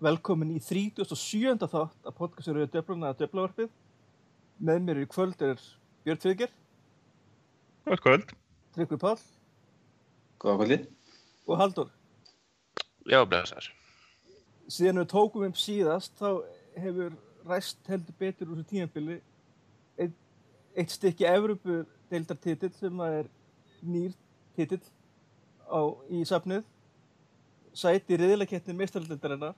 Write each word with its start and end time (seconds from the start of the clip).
velkomin 0.00 0.54
í 0.54 0.60
37. 0.64 1.60
þátt 1.68 2.08
að 2.08 2.16
podcastur 2.16 2.56
eru 2.56 2.70
döfluna 2.72 3.10
að 3.12 3.24
döflavarpið. 3.24 3.68
Með 4.60 4.82
mér 4.86 5.00
í 5.02 5.08
kvöld 5.08 5.40
er 5.44 5.60
Björn 6.04 6.20
Tvigger, 6.20 6.52
Góð 7.88 8.02
kvöld. 8.04 8.32
Tryggvi 8.76 8.98
Pál 9.00 9.18
Góða 10.40 10.56
kvöldi. 10.60 10.78
og 11.48 11.58
Haldur. 11.58 11.88
Já, 13.08 13.24
blessaður. 13.24 13.70
Síðan 14.70 15.02
við 15.02 15.08
tókum 15.10 15.46
um 15.48 15.54
síðast 15.56 16.12
þá 16.20 16.44
hefur 16.78 17.16
ræst 17.48 17.80
heldur 17.88 18.16
betur 18.20 18.52
úr 18.52 18.60
þessu 18.60 18.68
tímabili 18.70 19.16
eitt, 19.98 20.16
eitt 20.76 20.92
stykki 20.92 21.26
Evropu 21.26 21.82
deildartitill 22.12 22.72
sem 22.76 23.00
að 23.00 23.16
er 23.22 23.30
nýr 23.82 24.12
titill 24.56 24.82
á, 25.66 25.80
í 26.12 26.22
safnið 26.28 26.62
sæti 27.74 28.16
riðilegkettni 28.20 28.76
meistaraldeldarinnar 28.76 29.56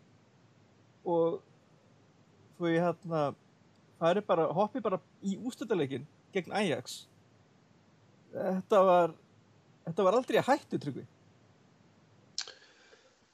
og 1.06 2.68
ég 2.68 2.78
hérna 2.78 3.32
fari 3.98 4.22
bara, 4.26 4.46
hoppi 4.54 4.82
bara 4.82 5.00
í 5.22 5.36
ústöldaleikin 5.42 6.06
gegn 6.34 6.54
Ajax 6.54 7.02
þetta 8.32 8.84
var 8.86 9.16
þetta 9.88 10.06
var 10.06 10.18
aldrei 10.18 10.38
að 10.40 10.48
hættu 10.52 10.78
tryggvi 10.78 11.06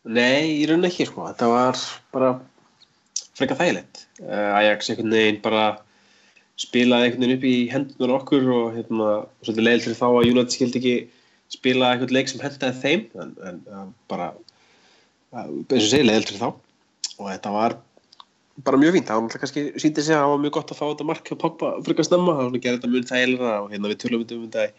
Nei, 0.08 0.62
í 0.62 0.64
rauninni 0.68 0.88
ekki 0.88 1.04
sko. 1.08 1.26
Þetta 1.28 1.48
var 1.50 1.80
bara 2.14 2.30
freka 3.36 3.56
þægilegt. 3.58 4.06
Uh, 4.22 4.56
Ajax 4.56 4.88
einhvern 4.92 5.12
veginn 5.12 5.40
bara 5.44 5.64
spilaði 6.58 7.08
einhvern 7.08 7.24
veginn 7.26 7.36
upp 7.36 7.46
í 7.46 7.56
hendunar 7.72 8.14
okkur 8.16 8.48
og 8.54 8.78
hérna, 8.78 9.10
svolítið 9.42 9.66
leiðil 9.66 9.84
til 9.84 9.96
þá 9.98 10.06
að 10.08 10.30
United 10.30 10.54
skildi 10.54 10.80
ekki 10.80 10.94
spila 11.52 11.92
einhvern 11.92 12.14
leik 12.16 12.30
sem 12.30 12.40
hendaði 12.42 12.80
þeim 12.84 13.04
en, 13.20 13.34
en 13.50 13.60
uh, 13.68 13.84
bara 14.10 14.30
uh, 14.32 15.44
eins 15.44 15.84
og 15.84 15.90
segir 15.90 16.08
leiðil 16.08 16.30
til 16.30 16.40
þá 16.40 16.48
og 17.18 17.30
þetta 17.32 17.54
var 17.54 17.76
bara 18.66 18.80
mjög 18.80 18.96
fínt. 18.96 19.08
Það 19.08 19.18
var 19.18 19.24
náttúrulega 19.26 19.44
kannski 19.44 19.64
síndi 19.82 20.04
sig 20.04 20.16
að 20.16 20.24
það 20.24 20.32
var 20.32 20.40
mjög 20.44 20.54
gott 20.56 20.72
að 20.72 20.80
fá 20.80 20.86
þetta 20.86 21.08
mark 21.10 21.28
hjá 21.30 21.36
Pogba 21.42 21.72
freka 21.86 22.06
snemma. 22.06 22.36
Það 22.38 22.48
var 22.48 22.56
að 22.58 22.64
gera 22.64 22.78
þetta 22.78 22.92
mjög 22.94 23.10
þægilega 23.10 23.52
og 23.58 23.68
hérna 23.74 23.92
við 23.92 24.00
tölum 24.04 24.24
um 24.24 24.46
þetta 24.46 24.66
í 24.66 24.72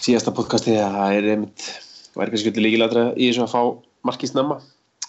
síðasta 0.00 0.34
podcasti 0.36 0.76
að 0.80 0.96
það 0.96 1.18
er 1.18 1.30
einmitt 1.34 1.68
væri 2.16 2.34
kannski 2.34 2.64
líkilætra 2.64 3.04
í 3.16 3.28
þessu 3.28 3.44
að 3.44 3.52
fá 3.54 3.62
markið 4.08 4.32
snemma 4.32 4.56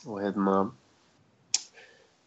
og 0.05 0.17
hérna 0.19 0.57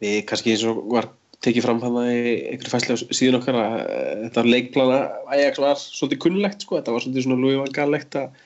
við 0.02 0.22
kannski 0.28 0.54
eins 0.54 0.64
og 0.68 0.80
var 0.92 1.10
tekið 1.44 1.66
fram 1.66 1.82
þannig 1.82 2.14
í 2.14 2.34
einhverju 2.52 2.72
fæslega 2.72 3.16
síðan 3.18 3.38
okkar 3.40 3.58
að 3.60 3.76
eh, 3.82 4.14
þetta 4.24 4.44
leikplana 4.48 5.00
Ajax 5.34 5.60
var 5.60 5.78
svolítið 5.80 6.22
kunnulegt 6.24 6.64
sko, 6.64 6.78
þetta 6.78 6.94
var 6.94 7.04
svolítið 7.04 7.26
svona 7.26 7.40
Louis 7.42 7.60
van 7.60 7.74
Gaal-legt 7.76 8.18
að 8.20 8.42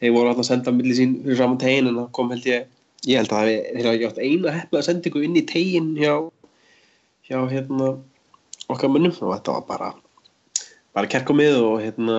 þeir 0.00 0.14
voru 0.14 0.30
alltaf 0.30 0.44
að 0.46 0.48
senda 0.48 0.74
milli 0.74 0.96
sín 0.96 1.16
fyrir 1.24 1.40
fram 1.40 1.56
á 1.58 1.62
tegin 1.64 1.90
en 1.90 2.00
það 2.00 2.10
kom 2.16 2.32
held 2.32 2.48
ég 2.48 2.77
ég 3.06 3.20
held 3.20 3.32
að 3.32 3.52
þeir 3.52 3.86
hafa 3.86 3.94
ekki 3.94 4.08
átt 4.08 4.20
eina 4.24 4.56
hefna 4.56 4.80
að 4.80 4.88
senda 4.88 5.10
ykkur 5.10 5.28
inn 5.28 5.38
í 5.38 5.46
tegin 5.46 5.94
hjá 5.98 6.12
hjá 7.28 7.38
hérna 7.52 7.94
okkar 8.68 8.90
munnum 8.92 9.14
og 9.14 9.34
þetta 9.36 9.56
var 9.58 9.66
bara 9.68 9.92
bara 10.96 11.10
kerkomið 11.12 11.60
og 11.62 11.78
hérna 11.84 12.18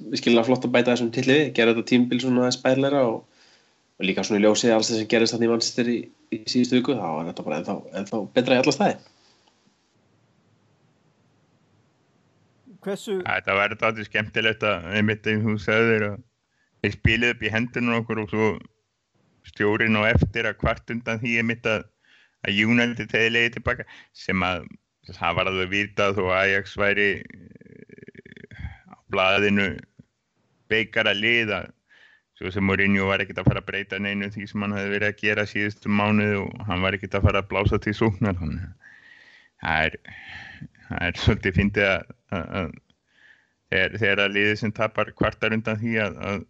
við 0.00 0.20
skilja 0.22 0.44
flott 0.48 0.66
að 0.66 0.74
bæta 0.74 0.94
þessum 0.94 1.12
til 1.14 1.26
við 1.28 1.42
gera 1.54 1.74
þetta 1.74 1.90
tímbil 1.92 2.20
svona 2.24 2.50
spærleira 2.54 3.06
og 3.06 3.24
og 3.96 4.04
líka 4.04 4.24
svona 4.26 4.42
í 4.42 4.44
ljósið 4.44 4.74
alls 4.76 4.90
það 4.90 5.00
sem 5.00 5.10
gerist 5.12 5.34
þannig 5.34 5.48
í 5.48 5.52
mannsistir 5.52 5.90
í, 5.90 5.98
í 6.34 6.38
síðustu 6.44 6.80
viku 6.80 6.96
þá 6.98 7.06
er 7.08 7.28
þetta 7.30 7.44
bara 7.46 7.60
ennþá, 7.60 7.76
ennþá 8.00 8.22
betra 8.36 8.56
í 8.56 8.60
alla 8.60 8.74
staði 8.76 8.96
hversu, 12.84 13.18
Þetta 13.24 13.56
var 13.56 13.72
þetta 13.72 13.90
aldrei 13.90 14.08
skemmtilegt 14.10 14.66
að 14.68 14.88
einmitt 14.98 15.30
eins 15.30 15.46
og 15.46 15.56
þú 15.56 15.62
sagðir 15.64 16.08
að 16.10 16.18
þeir 16.84 16.96
spiluðu 16.98 17.36
upp 17.36 17.46
í 17.46 17.52
hendunum 17.56 18.00
okkur 18.02 18.22
og 18.22 18.34
svo 18.34 18.50
stjórin 19.50 19.98
og 20.00 20.08
eftir 20.08 20.48
að 20.48 20.58
kvart 20.62 20.92
undan 20.94 21.20
því 21.22 21.36
einmitt 21.40 21.68
að, 21.70 21.86
að 22.46 22.60
United 22.66 23.14
hefði 23.14 23.32
leiðið 23.34 23.56
tilbaka 23.58 23.86
sem 24.16 24.44
að 24.46 24.66
það 25.14 25.38
var 25.38 25.50
að 25.50 25.60
þau 25.60 25.70
vitað 25.72 26.18
þó 26.18 26.24
Ajax 26.34 26.76
væri 26.80 27.08
eh, 27.22 28.64
á 28.90 28.96
blaðinu 29.12 29.68
beikara 30.70 31.14
liða 31.14 31.66
svo 32.36 32.50
sem 32.52 32.66
Mourinho 32.68 33.06
var 33.08 33.22
ekkert 33.22 33.38
að 33.40 33.48
fara 33.48 33.62
að 33.62 33.68
breyta 33.70 34.00
neinu 34.02 34.28
því 34.32 34.48
sem 34.50 34.64
hann 34.64 34.74
hefði 34.76 34.92
verið 34.92 35.12
að 35.12 35.20
gera 35.22 35.46
síðustu 35.48 35.92
mánuð 35.92 36.34
og 36.42 36.66
hann 36.68 36.82
var 36.84 36.96
ekkert 36.96 37.16
að 37.16 37.28
fara 37.30 37.40
að 37.40 37.48
blása 37.52 37.78
til 37.80 37.94
að 37.96 38.42
það 39.62 39.86
er 39.86 39.96
það 40.86 41.06
er 41.06 41.20
svolítið 41.22 41.56
fyndið 41.56 41.88
að, 41.88 42.10
að, 42.36 42.44
að 42.58 42.74
þegar, 43.70 43.96
þegar 44.02 44.22
að 44.24 44.36
liðið 44.36 44.58
sem 44.60 44.74
tapar 44.76 45.12
kvartar 45.16 45.56
undan 45.56 45.80
því 45.80 45.94
að, 46.02 46.18
að 46.30 46.44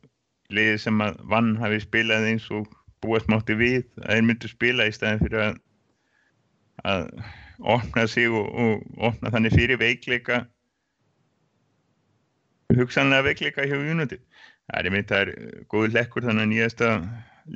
liðið 0.56 0.82
sem 0.82 1.04
vann 1.32 1.54
hafi 1.60 1.80
spilað 1.84 2.28
eins 2.32 2.48
og 2.54 2.66
búast 3.06 3.30
mátti 3.32 3.56
við 3.58 3.84
að 4.02 4.12
þeir 4.12 4.26
myndu 4.28 4.50
spila 4.50 4.88
í 4.88 4.94
staðin 4.94 5.22
fyrir 5.22 5.44
að 5.46 5.62
að 6.84 7.08
opna 7.58 8.04
sig 8.10 8.28
og, 8.28 8.50
og 8.52 9.06
opna 9.08 9.32
þannig 9.32 9.56
fyrir 9.56 9.80
veikleika 9.80 10.42
hugsanlega 12.76 13.28
veikleika 13.28 13.64
hjá 13.66 13.78
United. 13.78 14.20
Það 14.66 14.78
er 14.80 14.88
einmitt 14.90 15.12
það 15.12 15.22
er 15.22 15.62
góður 15.70 15.94
lekkur 15.94 16.26
þannig 16.26 16.44
að 16.44 16.52
nýjasta 16.52 16.90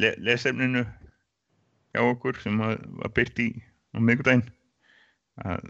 le 0.01 0.15
lesefninu 0.23 0.85
hjá 1.91 2.01
okkur 2.07 2.39
sem 2.41 2.63
að, 2.63 2.79
var 3.03 3.13
byrt 3.19 3.43
í 3.43 3.51
á 3.91 3.99
miðgudaginn 3.99 4.47
að 5.43 5.69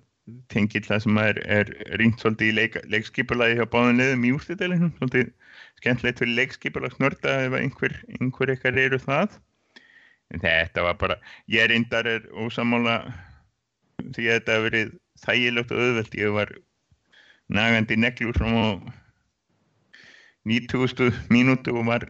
tengill 0.53 0.85
það 0.87 1.03
sem 1.03 1.19
er, 1.19 1.39
er 1.51 1.71
rýnt 1.99 2.21
svolítið 2.23 2.51
í 2.51 2.57
leik, 2.59 2.77
leikskipulagi 2.93 3.57
hjá 3.59 3.65
báðan 3.73 3.99
liðum 3.99 4.27
í 4.29 4.35
úrstæðilegum 4.37 4.93
svolítið 4.99 5.33
skemmtilegt 5.81 6.21
fyrir 6.21 6.37
leikskipulagsnörda 6.37 7.37
ef 7.47 7.57
einhver, 7.59 7.97
einhver 8.21 8.53
eitthvað 8.53 8.83
eru 8.85 9.01
það 9.03 9.41
en 10.31 10.43
þetta 10.43 10.87
var 10.87 10.99
bara 11.01 11.19
ég 11.51 11.69
reyndar 11.71 12.09
er 12.09 12.27
ósamála 12.31 13.01
því 14.15 14.27
að 14.27 14.35
þetta 14.39 14.57
hefur 14.57 14.67
verið 14.69 14.97
þægilegt 15.21 15.75
og 15.75 15.85
auðvelt 15.85 16.17
ég 16.19 16.35
var 16.37 16.55
nagandi 17.51 17.99
neglur 17.99 18.39
frá 18.39 18.49
90. 20.49 21.13
mínútu 21.29 21.75
og 21.77 21.89
var 21.91 22.07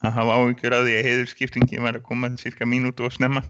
að 0.00 0.16
hafa 0.16 0.36
áhyggjur 0.40 0.74
af 0.74 0.86
því 0.86 0.94
að 0.96 1.06
heiðurskiptingi 1.06 1.82
var 1.84 1.98
að 1.98 2.06
koma 2.08 2.32
cirka 2.40 2.66
mínútu 2.66 3.04
og 3.06 3.14
snemma 3.14 3.44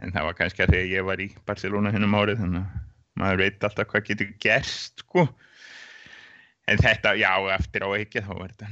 en 0.00 0.14
það 0.14 0.28
var 0.28 0.38
kannski 0.38 0.64
að 0.64 0.74
þegar 0.76 0.92
ég 0.94 1.08
var 1.10 1.20
í 1.20 1.28
Barcelona 1.48 1.92
hennum 1.92 2.16
árið 2.16 2.40
þannig 2.44 2.62
að 2.62 2.88
maður 3.20 3.42
veit 3.42 3.66
alltaf 3.66 3.90
hvað 3.90 4.06
getur 4.06 4.30
gerst 4.40 5.02
sko 5.04 5.26
en 6.70 6.78
þetta, 6.78 7.16
já, 7.18 7.32
eftir 7.56 7.84
á 7.84 7.88
ekki 7.98 8.22
þá 8.22 8.32
var 8.38 8.54
þetta 8.54 8.70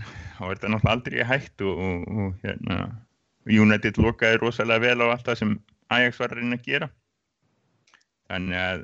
náttúrulega 0.71 0.95
aldrei 0.95 1.27
hægt 1.27 1.67
og, 1.67 1.83
og, 1.83 2.09
og 2.09 2.47
hérna 2.47 2.79
United 3.49 3.99
lokaði 4.01 4.41
rosalega 4.43 4.85
vel 4.85 5.05
á 5.05 5.07
allt 5.13 5.27
það 5.29 5.41
sem 5.43 5.59
Ajax 5.95 6.21
var 6.21 6.35
að 6.35 6.41
reyna 6.43 6.59
að 6.59 6.67
gera. 6.69 6.89
Þannig 8.29 8.61
að 8.61 8.83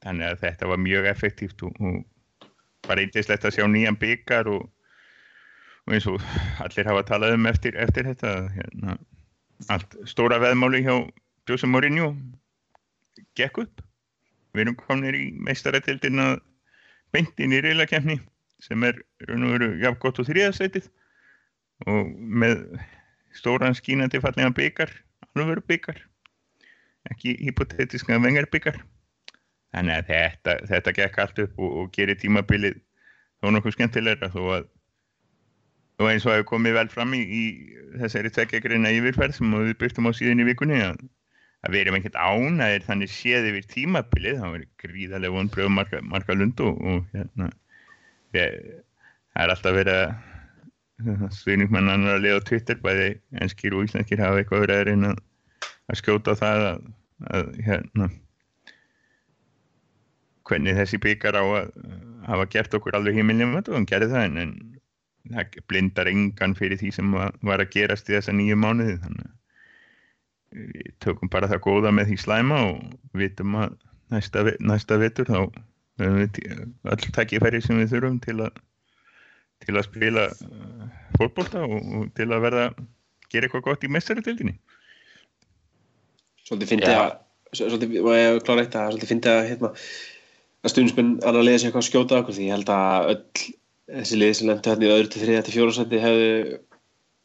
þannig 0.00 0.26
að 0.26 0.42
þetta 0.44 0.68
var 0.70 0.80
mjög 0.80 1.08
effektíft 1.10 1.64
og, 1.66 1.80
og 1.84 2.46
bara 2.88 3.04
eindislegt 3.04 3.44
að 3.44 3.56
sjá 3.58 3.66
nýjan 3.68 3.98
byggar 4.00 4.48
og, 4.48 4.68
og 5.84 5.96
eins 5.96 6.06
og 6.08 6.22
allir 6.64 6.88
hafa 6.88 7.04
talað 7.10 7.36
um 7.36 7.48
eftir, 7.50 7.76
eftir 7.76 8.08
þetta 8.08 8.34
hérna, 8.54 8.96
allt 9.68 9.96
stóra 10.08 10.40
veðmáli 10.40 10.80
hjá 10.86 10.94
Jose 11.50 11.68
Mourinho 11.68 12.14
gekk 13.36 13.64
upp. 13.66 13.82
Við 14.54 14.64
erum 14.64 14.78
komin 14.80 15.14
í 15.14 15.26
meistarætildin 15.46 16.22
að 16.22 16.38
beintin 17.14 17.54
í 17.54 17.60
reylakefni 17.62 18.16
sem 18.64 18.82
er 18.86 18.98
raun 19.28 19.46
og 19.46 19.54
veru 19.54 19.68
jafn 19.82 20.00
gott 20.02 20.18
og 20.20 20.28
þriðasætið 20.28 20.88
og 21.90 22.08
með 22.16 22.64
stóran 23.36 23.76
skínandi 23.78 24.20
fallega 24.22 24.52
byggar 24.56 24.94
alveg 25.34 25.62
byggar 25.70 26.02
ekki 27.10 27.36
hypotetiska 27.46 28.18
vengar 28.18 28.48
byggar 28.52 28.80
þannig 29.74 30.00
að 30.00 30.10
þetta, 30.10 30.56
þetta 30.72 30.96
gekk 30.98 31.18
allt 31.22 31.42
upp 31.46 31.62
og, 31.62 31.78
og 31.82 31.92
gerir 31.94 32.18
tímabilið 32.18 32.80
þó 33.40 33.54
nokkuð 33.54 33.76
skemmtilegra 33.78 34.32
þó 34.34 34.42
að 34.58 34.68
og 36.00 36.08
eins 36.08 36.24
og 36.24 36.34
hefur 36.34 36.48
komið 36.54 36.76
vel 36.78 36.88
fram 36.92 37.14
í, 37.16 37.20
í 37.20 37.42
þessari 38.00 38.32
tveggjakreina 38.32 38.92
yfirferð 38.96 39.36
sem 39.36 39.52
við 39.52 39.74
byrtum 39.82 40.08
á 40.08 40.10
síðan 40.16 40.40
í 40.40 40.46
vikunni 40.48 40.80
að, 40.80 41.00
að 41.66 41.74
við 41.74 41.82
erum 41.82 41.98
ekkert 41.98 42.16
ánæðir 42.16 42.86
þannig 42.86 43.12
séð 43.12 43.48
yfir 43.50 43.66
tímabilið. 43.74 44.38
Það 44.40 44.54
verið 44.56 44.70
gríðarlega 44.84 45.36
vonbröð 45.36 45.72
marga, 45.76 46.00
marga 46.14 46.36
lund 46.38 46.62
og, 46.64 46.80
og 46.80 47.12
hérna 47.12 47.50
við, 48.32 48.56
það 49.34 49.44
er 49.44 49.54
alltaf 49.54 49.76
verið 49.76 50.00
að 50.00 50.14
stuðningmannan 51.40 52.08
að 52.14 52.24
liða 52.24 52.40
á 52.40 52.46
Twitter 52.48 52.80
bæði 52.82 53.10
enskir 53.42 53.76
og 53.76 53.86
íslenskir 53.86 54.22
hafa 54.22 54.40
eitthvað 54.40 54.66
verið 54.66 54.80
að 54.80 54.88
reyna 54.90 55.12
að 55.90 56.00
skjóta 56.00 56.36
það 56.38 56.66
að, 56.70 56.82
að 57.34 57.50
hérna 57.66 58.10
hvernig 60.50 60.78
þessi 60.78 61.00
byggar 61.02 61.38
á 61.38 61.44
að 61.44 61.72
hafa 62.26 62.46
gert 62.52 62.76
okkur 62.76 62.96
alveg 62.98 63.18
heimilnum 63.18 63.56
og 63.60 63.72
hann 63.74 63.88
gerði 63.88 64.10
það 64.12 64.28
en, 64.28 64.40
en 64.44 64.54
það 65.30 65.60
blindar 65.70 66.10
engan 66.10 66.56
fyrir 66.58 66.80
því 66.80 66.94
sem 66.96 67.12
var 67.14 67.62
að 67.62 67.70
gerast 67.74 68.10
í 68.10 68.16
þessa 68.16 68.34
nýju 68.34 68.58
mánuði 68.58 68.96
þannig 69.04 69.28
að 69.28 69.36
við 70.50 70.94
tökum 71.04 71.30
bara 71.30 71.50
það 71.50 71.64
góða 71.66 71.92
með 71.94 72.10
því 72.10 72.16
slæma 72.24 72.62
og 72.72 73.18
vitum 73.20 73.58
að 73.60 73.76
næsta, 74.10 74.42
næsta 74.58 74.98
vetur 74.98 75.30
þá 75.30 75.38
höfum 76.00 76.18
við 76.18 76.40
öll 76.94 77.12
takkifæri 77.14 77.60
sem 77.62 77.78
við 77.78 77.94
þurfum 77.94 78.18
til 78.24 78.36
að 78.48 78.58
til 79.64 79.76
að 79.76 79.86
spila 79.88 80.26
fólkbólta 81.18 81.64
og, 81.66 81.76
og 81.80 82.06
til 82.16 82.28
að 82.30 82.44
verða 82.46 82.66
gera 83.30 83.46
eitthvað 83.46 83.66
gott 83.68 83.86
í 83.86 83.92
mestaratildinni 83.92 84.56
svolítið 86.46 86.72
fyndi 86.74 86.90
Já. 86.90 87.00
að 87.02 87.60
svolítið, 87.60 87.98
og 88.02 88.16
ég 88.16 88.40
klára 88.46 88.64
eitt 88.64 88.78
að 88.78 88.92
svolítið 88.94 89.12
fyndi 89.12 89.32
að 89.32 89.42
hérna, 89.50 89.72
að 90.64 90.74
stundismenn 90.74 91.12
annar 91.22 91.46
liðið 91.46 91.62
sér 91.62 91.70
eitthvað 91.70 91.84
að 91.84 91.90
skjóta 91.90 92.20
okkur 92.20 92.36
því 92.36 92.48
ég 92.48 92.56
held 92.56 92.74
að 92.74 93.12
öll 93.14 93.46
þessi 93.90 94.18
lið 94.18 94.34
sem 94.38 94.50
lendu 94.50 94.70
hérna 94.70 94.86
í 94.86 94.92
öðru 94.94 95.12
til 95.12 95.22
þriða 95.24 95.46
til 95.46 95.54
fjóra 95.56 95.76
seti 95.76 96.02
hefðu 96.02 96.58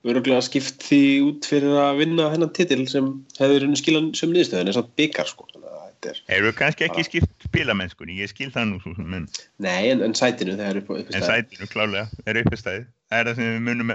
öruglega 0.06 0.46
skipt 0.46 0.86
því 0.86 1.02
út 1.26 1.48
fyrir 1.50 1.78
að 1.82 2.02
vinna 2.02 2.30
hennan 2.34 2.54
titil 2.54 2.84
sem 2.90 3.10
hefðu 3.40 3.62
runni 3.64 3.80
skilan 3.80 4.12
sem 4.18 4.34
niðurstöðin 4.34 4.70
er 4.72 4.78
samt 4.78 4.94
byggar 5.00 5.30
sko 5.30 5.48
þannig 5.52 5.72
að 5.72 5.86
þetta 5.86 6.12
er, 6.12 6.22
Eru 6.38 6.54
kannski 6.58 6.88
ekki 6.88 7.06
skipt 7.08 7.35
spilamennskunni, 7.46 8.18
ég 8.20 8.32
skil 8.32 8.52
það 8.54 8.68
nú 8.72 8.82
svo 8.84 8.94
sem, 8.98 9.16
en, 9.18 9.26
nei 9.64 9.92
en, 9.92 10.04
en 10.06 10.16
sætinu 10.18 10.56
þegar 10.58 10.82
upp, 10.82 10.92
upp, 10.98 11.14
en 11.16 11.26
sætinu 11.26 11.70
klálega 11.72 12.06
er 12.26 12.42
uppestæðið. 12.42 12.86
Það 13.12 13.22
er 13.22 13.30
það 13.30 13.40
sem 13.40 13.50
við 13.52 13.64
munum, 13.70 13.94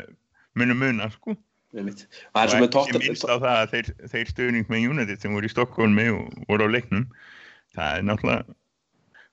munum 0.61 0.83
muna, 0.85 1.11
sko. 1.15 1.37
og 1.37 1.91
það 1.91 2.43
er 2.43 2.53
svo 2.53 2.61
með 2.61 2.67
ekki 2.67 2.75
tóttir 2.77 3.05
minnst 3.05 3.27
á 3.27 3.35
það 3.35 3.53
að 3.53 3.75
þeir, 3.75 3.93
þeir 4.15 4.33
stöðning 4.33 4.73
með 4.73 4.89
United 4.95 5.23
sem 5.23 5.37
voru 5.37 5.51
í 5.51 5.53
Stokkólmi 5.53 6.09
og 6.15 6.43
voru 6.51 6.67
á 6.67 6.75
leiknum, 6.75 7.07
það 7.77 8.01
er 8.01 8.07
náttúrulega, 8.09 8.59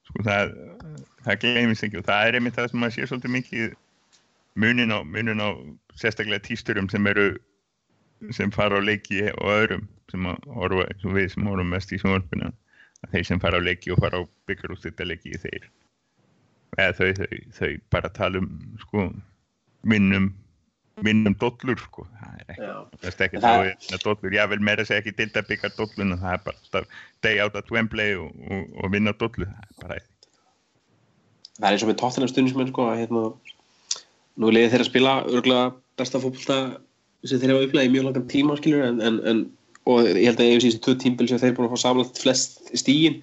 sko 0.09 0.27
það, 0.27 0.53
það 1.25 1.41
gleymist 1.43 1.87
ekki 1.87 2.01
og 2.01 2.07
það 2.07 2.29
er 2.29 2.39
einmitt 2.39 2.57
það 2.57 2.71
sem 2.71 2.81
maður 2.83 2.95
sé 2.97 3.09
svolítið 3.09 3.35
mikið 3.37 3.75
munin 4.57 4.93
á, 4.93 4.99
munin 5.05 5.43
á 5.43 5.49
sérstaklega 5.97 6.45
tísturum 6.45 6.89
sem 6.89 7.09
eru, 7.09 7.27
sem 8.33 8.53
fara 8.53 8.77
á 8.77 8.81
leiki 8.81 9.27
og 9.33 9.51
öðrum 9.53 9.89
sem 10.11 10.29
eins 10.29 11.03
og 11.05 11.17
við 11.17 11.33
sem 11.33 11.49
horfum 11.49 11.73
mest 11.73 11.91
í 11.91 11.99
sjónvarpinu, 12.01 12.49
að 12.49 12.55
þeir 13.11 13.27
sem 13.29 13.41
fara 13.43 13.59
á 13.59 13.65
leiki 13.67 13.93
og 13.93 14.01
fara 14.03 14.21
á 14.21 14.23
byggarústita 14.49 15.05
leiki 15.07 15.37
þeir, 15.39 15.69
eða 16.77 16.97
þau, 16.97 17.07
þau, 17.21 17.39
þau 17.59 17.71
bara 17.93 18.11
tala 18.17 18.41
um, 18.41 18.51
sko, 18.81 19.07
vinnum, 19.87 20.31
vinnum 21.05 21.35
dollur, 21.41 21.79
sko, 21.85 22.07
það 22.19 22.41
er 22.41 22.51
ekki 22.55 22.67
Já. 22.67 22.75
það 22.97 23.07
er 23.11 23.25
ekki 23.27 23.41
Það- 23.45 23.71
þá 23.87 23.97
að 23.97 24.05
dollur, 24.07 24.37
ég 24.39 24.51
vil 24.53 24.63
meira 24.69 24.85
segja 24.87 25.03
ekki 25.03 25.15
dilda 25.19 25.45
byggja 25.49 25.73
dolluna, 25.77 26.19
það 26.23 26.37
er 26.37 26.45
bara 26.47 26.85
day 27.25 27.41
out 27.43 27.55
at 27.59 27.71
Wembley 27.71 28.15
og, 28.17 28.31
og, 28.49 28.63
og 28.83 28.93
vinna 28.95 29.13
dollu, 29.21 29.49
það 29.81 29.97
er 29.99 30.05
það 31.57 31.67
er 31.67 31.75
eins 31.75 31.85
og 31.85 31.89
með 31.91 31.99
tóttina 32.01 32.27
stundismenn 32.29 32.69
sko 32.73 32.89
að 32.91 32.99
hérna 33.03 33.21
nú 34.37 34.49
er 34.49 34.57
liðið 34.57 34.73
þeirra 34.73 34.85
að 34.85 34.91
spila 34.91 35.13
örgulega 35.25 35.69
besta 35.97 36.19
fótbolta 36.21 36.57
sem 37.25 37.39
þeir 37.41 37.53
hafa 37.55 37.65
upplegað 37.65 37.87
í 37.87 37.93
mjög 37.95 38.05
langan 38.05 38.27
tíma 38.29 38.57
skilur 38.59 38.83
en, 38.85 38.99
en, 39.01 39.17
en 39.25 39.39
og 39.89 40.05
ég 40.05 40.27
held 40.27 40.41
að 40.43 40.51
hef 40.51 40.63
síðan 40.65 40.83
tvö 40.85 40.95
tímbil 41.01 41.29
sem 41.31 41.39
þeir 41.41 41.55
búin 41.57 41.69
að 41.69 41.73
fá 41.73 41.81
samlagt 41.85 42.19
flest 42.21 42.56
stígin 42.75 43.21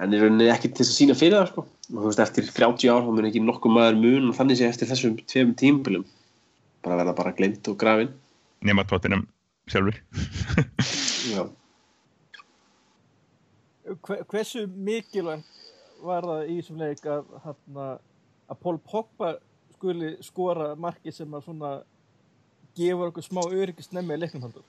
en 0.00 0.14
í 0.16 0.20
rauninni 0.22 0.48
ekki 0.48 0.70
til 0.72 0.80
þess 0.84 0.94
að 0.94 0.98
sína 1.02 1.16
fyrir 1.18 1.36
það 1.40 1.50
sko 1.52 1.64
og 1.66 1.98
þú 2.00 2.06
veist 2.08 2.22
eftir 2.24 2.48
30 2.56 2.92
ár 2.94 3.04
þá 3.04 3.10
mun 3.12 3.28
ekki 3.28 3.42
nokkuð 3.44 3.74
maður 3.76 3.98
mun 4.00 4.30
og 4.30 4.36
þannig 4.38 4.60
sé 4.60 4.68
eftir 4.70 4.88
þessum 4.88 5.18
tveim 5.28 5.52
tímbilum 5.60 6.06
bara 6.84 6.96
verða 7.02 7.16
bara 7.18 7.34
glemt 7.36 7.68
og 7.68 7.76
grafin 7.80 8.12
nema 8.64 8.84
tóttinam 8.88 9.26
sjálfur. 9.70 9.96
já, 11.34 11.42
Hve- 14.06 14.22
Hversu 14.30 14.66
mikilvægt 14.66 15.46
var 16.04 16.24
það 16.24 16.48
í 16.48 16.56
þessum 16.60 16.80
leik 16.80 17.04
að, 17.10 17.24
hana, 17.44 17.86
að 18.50 18.60
Pól 18.64 18.78
Pogba 18.80 19.34
skuli 19.76 20.14
skora 20.24 20.72
marki 20.80 21.12
sem 21.12 21.32
að 21.36 21.44
svona 21.48 21.70
gefur 22.78 23.10
okkur 23.10 23.24
smá 23.26 23.40
öryggist 23.48 23.92
nefni 23.96 24.16
í 24.16 24.20
leiknum 24.22 24.44
haldur? 24.46 24.64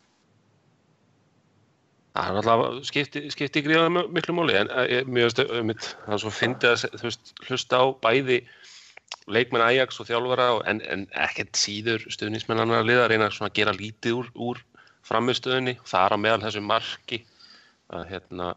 Það 2.11 2.27
er 2.27 2.37
alltaf 2.41 2.87
skipti, 2.89 3.21
skipti 3.31 3.61
gríðan 3.63 4.01
miklu 4.11 4.35
móli 4.35 4.57
en 4.59 4.71
eh, 4.83 5.05
mér 5.07 5.29
veist, 5.29 5.39
einmitt, 5.39 5.93
það 6.07 6.25
að 6.67 7.15
hlusta 7.47 7.79
á 7.79 7.85
bæði 8.03 8.41
leikmenn 9.31 9.63
Ajax 9.63 10.01
og 10.01 10.09
þjálfara 10.09 10.49
en, 10.67 10.81
en 10.91 11.05
ekkert 11.23 11.55
síður 11.59 12.03
stuðnismenn 12.11 12.59
annar 12.63 12.83
liða 12.87 13.05
að 13.05 13.13
reyna 13.13 13.31
svona 13.31 13.51
að 13.51 13.57
gera 13.61 13.75
lítið 13.77 14.19
úr, 14.19 14.29
úr 14.35 14.61
framistöðunni, 15.07 15.77
það 15.87 16.05
er 16.05 16.15
á 16.15 16.23
meðal 16.25 16.43
þessu 16.45 16.63
marki 16.65 17.21
að 17.91 18.05
hérna 18.11 18.51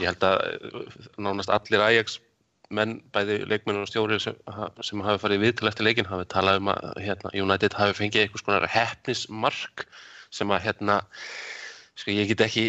ég 0.00 0.08
held 0.08 0.28
að 0.30 0.42
eh, 0.48 1.00
nánast 1.20 1.52
allir 1.52 1.84
Ajax 1.84 2.18
menn, 2.72 3.00
bæði 3.12 3.42
leikmenn 3.50 3.82
og 3.82 3.88
stjóri 3.90 4.16
sem, 4.22 4.36
sem 4.80 5.04
hafi 5.04 5.20
farið 5.20 5.44
við 5.44 5.56
til 5.58 5.68
eftir 5.68 5.86
leikin 5.86 6.08
hafi 6.08 6.24
talað 6.32 6.62
um 6.62 6.72
að 6.72 7.02
hérna, 7.04 7.32
United 7.36 7.76
hafi 7.76 7.98
fengið 8.00 8.26
einhvers 8.26 8.46
konar 8.46 8.64
hefnismark 8.72 9.84
sem 10.32 10.48
að 10.48 10.70
hérna 10.70 11.02
sko 12.00 12.14
ég 12.14 12.30
get 12.32 12.44
ekki, 12.46 12.66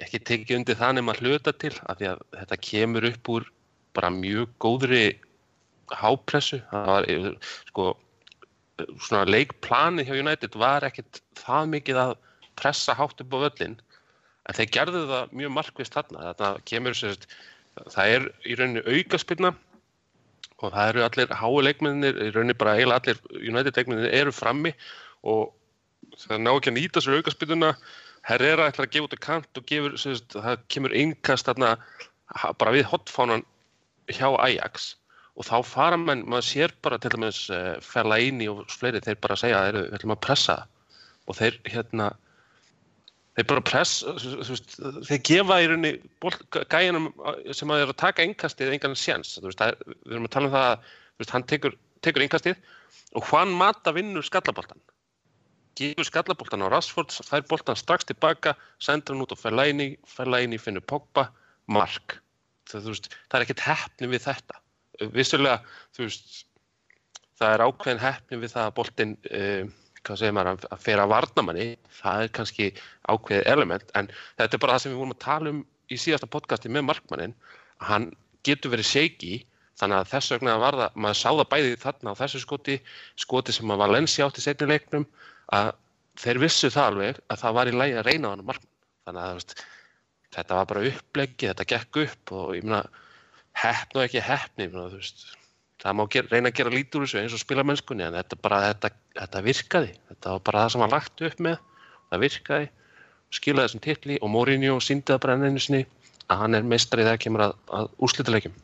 ekki 0.00 0.20
tekið 0.30 0.58
undir 0.60 0.78
það 0.80 0.96
nema 0.98 1.16
hluta 1.18 1.52
til 1.52 1.74
af 1.84 1.98
því 2.00 2.10
að 2.12 2.24
þetta 2.38 2.60
kemur 2.68 3.08
upp 3.10 3.30
úr 3.34 3.48
bara 3.94 4.10
mjög 4.10 4.52
góðri 4.62 5.04
hápressu. 5.94 6.60
Það 6.70 6.90
var 6.90 7.08
eh, 7.12 7.30
sko 7.70 7.88
svona 8.98 9.24
leikplani 9.28 10.06
hjá 10.06 10.14
United 10.18 10.56
var 10.58 10.86
ekkit 10.86 11.20
það 11.38 11.74
mikið 11.76 12.00
að 12.04 12.14
pressa 12.58 12.94
hátt 12.96 13.20
upp 13.22 13.36
á 13.36 13.38
völlin 13.46 13.76
en 14.44 14.56
þeir 14.56 14.72
gerðu 14.76 15.04
það 15.10 15.36
mjög 15.40 15.52
markvist 15.58 15.94
þarna. 15.94 16.24
Þetta 16.32 16.50
kemur 16.70 16.98
sérst 16.98 17.28
það 17.90 18.16
er 18.16 18.26
í 18.46 18.56
rauninni 18.58 18.98
aukaspilna 18.98 19.52
og 20.62 20.70
það 20.70 20.88
eru 20.90 21.04
allir 21.04 21.34
hái 21.34 21.64
leikmennir 21.66 22.20
í 22.22 22.30
rauninni 22.32 22.56
bara 22.58 22.76
eiginlega 22.78 23.02
allir 23.02 23.50
United 23.50 23.78
leikmennir 23.78 24.14
eru 24.14 24.34
frammi 24.34 24.72
og 25.26 25.52
það 26.20 26.44
ná 26.44 26.52
ekki 26.54 26.72
að 26.72 26.78
nýta 26.78 27.02
sér 27.02 27.18
aukaspilnuna 27.18 27.72
Herrera 28.24 28.70
ætlar 28.70 28.88
að 28.88 28.94
gefa 28.94 29.08
út 29.08 29.16
að 29.16 29.24
kant 29.26 29.60
og 29.60 29.66
gefur, 29.68 29.96
sérst, 30.00 30.36
það 30.36 30.66
kemur 30.72 30.94
einkast 30.96 31.48
þarna 31.48 31.74
bara 32.60 32.74
við 32.74 32.86
hotfánan 32.88 33.44
hjá 34.08 34.28
Ajax. 34.40 34.94
Og 35.34 35.48
þá 35.48 35.56
fara 35.66 35.98
menn, 35.98 36.22
maður 36.30 36.46
sér 36.46 36.74
bara 36.84 36.98
til 37.02 37.10
dæmis 37.12 37.48
uh, 37.50 37.74
Fellaini 37.82 38.46
og 38.48 38.62
fleiri, 38.70 39.02
þeir 39.02 39.18
bara 39.20 39.36
segja 39.38 39.60
að 39.60 39.80
við 39.80 39.96
ætlum 39.98 40.14
að 40.14 40.22
pressa 40.28 40.60
og 41.26 41.36
þeir 41.40 41.58
hérna 41.66 42.12
þeir 43.34 43.48
bara 43.50 43.64
press, 43.66 43.94
veist, 44.46 44.76
þeir 45.08 45.22
gefa 45.26 45.58
í 45.58 45.68
rauninni 45.70 45.92
bolt, 46.22 46.42
gæjanum 46.70 47.08
sem 47.50 47.72
að 47.74 47.82
er 47.82 47.90
að 47.90 48.00
taka 48.04 48.22
einkastið 48.22 48.74
engan 48.76 48.94
séns, 48.98 49.34
þú 49.40 49.48
veist, 49.48 49.64
er, 49.64 49.78
við 50.04 50.14
erum 50.14 50.28
að 50.28 50.34
tala 50.36 50.50
um 50.50 50.54
það 50.54 50.66
að 50.68 50.92
veist, 51.18 51.34
hann 51.34 51.46
tekur, 51.50 51.78
tekur 52.06 52.24
einkastið 52.24 52.60
og 53.18 53.26
Juan 53.26 53.54
Mata 53.58 53.94
vinnur 53.96 54.26
skallaboltan 54.26 54.78
gefur 55.78 56.06
skallaboltan 56.08 56.64
á 56.64 56.68
Rashford 56.72 57.12
fær 57.26 57.44
boltan 57.50 57.78
strax 57.78 58.06
tilbaka, 58.08 58.54
sendur 58.82 59.14
hann 59.16 59.24
út 59.24 59.34
á 59.34 59.38
Fellaini, 59.38 59.94
Fellaini 60.06 60.58
finnur 60.62 60.84
Pogba 60.86 61.28
mark, 61.66 62.18
það, 62.70 62.90
veist, 62.92 63.08
það 63.30 63.38
er 63.40 63.46
ekkert 63.46 63.64
heppni 63.68 64.10
við 64.12 64.26
þetta, 64.26 64.60
vissulega 65.14 65.60
þú 65.96 66.06
veist, 66.06 66.34
það 67.40 67.54
er 67.56 67.64
ákveðin 67.68 68.02
heppni 68.04 68.40
við 68.44 68.52
það 68.54 68.68
að 68.68 68.76
boltin 68.78 69.16
uh, 69.30 69.72
hvað 70.04 70.20
segir 70.20 70.36
maður, 70.36 70.66
að- 70.68 70.82
fera 70.84 71.06
varnamanni 71.10 71.66
það 72.02 72.26
er 72.26 72.34
kannski 72.36 72.68
ákveðið 73.08 73.48
element 73.54 73.90
en 73.98 74.10
þetta 74.38 74.58
er 74.58 74.62
bara 74.62 74.76
það 74.76 74.84
sem 74.84 74.92
við 74.94 75.00
vorum 75.00 75.16
að 75.16 75.24
tala 75.24 75.54
um 75.54 75.64
í 75.90 75.98
síðasta 76.00 76.28
podcasti 76.30 76.70
með 76.72 76.86
markmannin 76.90 77.34
að 77.80 77.88
hann 77.90 78.06
getur 78.46 78.72
verið 78.74 78.90
shaky 78.90 79.32
þannig 79.80 79.98
að 79.98 80.10
þess 80.12 80.32
vegna 80.36 80.54
var 80.62 80.76
það, 80.78 80.98
maður 81.02 81.18
sá 81.18 81.30
það 81.32 81.48
bæði 81.54 81.72
þarna 81.82 82.12
á 82.14 82.20
þessu 82.20 82.40
skoti, 82.44 82.76
skoti 83.18 83.54
sem 83.56 83.72
að 83.74 83.80
Valencia 83.82 84.28
átti 84.28 84.44
setni 84.44 84.68
leiknum 84.70 85.06
að 85.54 85.70
þeir 86.24 86.42
vissu 86.44 86.70
það 86.72 86.90
alveg 86.90 87.22
að 87.28 87.40
það 87.44 87.56
var 87.58 87.70
í 87.70 87.78
lægi 87.78 87.96
að 88.00 88.10
reyna 88.10 88.28
á 88.28 88.32
hann 88.32 88.44
markmann. 88.50 88.74
Þannig 89.04 89.24
að 89.24 89.38
veist, 89.38 89.56
þetta 90.34 90.58
var 90.58 90.68
bara 90.70 90.84
uppleggi, 90.90 91.48
þetta 91.50 91.70
gekk 91.72 92.02
upp 92.04 92.34
og 92.38 92.52
ég 92.56 92.66
meina 92.66 92.84
heppn 93.54 94.00
og 94.00 94.06
ekki 94.06 94.22
meina, 94.24 94.86
þú 94.90 95.00
veist 95.00 95.26
það 95.84 95.96
má 95.98 96.04
gera, 96.08 96.30
reyna 96.32 96.50
að 96.50 96.58
gera 96.58 96.72
lítið 96.72 96.98
úr 96.98 97.04
þessu 97.04 97.20
eins 97.20 97.34
og 97.36 97.42
spila 97.42 97.64
mennskunni 97.66 98.06
en 98.06 98.16
þetta 98.16 98.38
bara, 98.40 98.60
þetta, 98.70 98.90
þetta 99.18 99.42
virkaði. 99.44 99.90
Þetta 100.10 100.32
var 100.32 100.44
bara 100.48 100.62
það 100.62 100.72
sem 100.72 100.84
hann 100.84 100.94
lagt 100.94 101.24
upp 101.28 101.42
með 101.44 101.58
það 102.08 102.24
virkaði, 102.24 102.68
skilaði 103.34 103.68
þessum 103.68 103.84
titli 103.84 104.18
og 104.20 104.32
Mourinho 104.32 104.78
síndi 104.84 105.12
það 105.12 105.20
bara 105.26 105.36
enn 105.36 105.48
einu 105.50 105.62
sinni 105.62 105.82
að 106.32 106.40
hann 106.40 106.56
er 106.56 106.68
meistari 106.68 107.04
þegar 107.04 107.20
kemur 107.20 107.44
að, 107.48 107.56
að 107.76 107.90
úrslitaleikjum. 108.06 108.54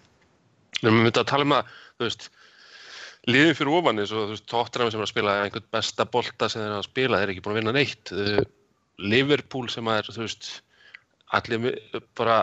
Við 0.80 0.96
myndið 0.96 1.20
að 1.20 1.28
tala 1.28 1.46
um 1.46 1.56
að 1.58 1.74
þú 1.74 2.06
veist, 2.06 2.30
liðin 3.28 3.56
fyrir 3.58 3.76
ofan 3.76 4.00
eins 4.00 4.12
og 4.14 4.24
þú 4.24 4.34
veist, 4.34 4.48
tóttirnam 4.48 4.90
sem 4.92 5.00
er 5.00 5.06
að 5.06 5.12
spila 5.12 5.36
einhvern 5.44 5.68
besta 5.76 6.06
bolta 6.08 6.48
sem 6.48 6.62
þeir 6.62 6.76
að 6.78 6.86
spila, 6.88 7.20
þeir 7.20 7.26
eru 7.26 7.34
ekki 7.34 7.44
búin 7.44 7.56
að 7.56 7.60
vinna 7.60 7.76
neitt. 7.76 8.12
Uh, 8.14 8.42
Liverpool 9.00 9.68
sem 9.72 9.88
er, 9.92 10.08
þú 10.08 10.24
veist 10.24 10.50
allir 11.36 11.76
bara 12.18 12.38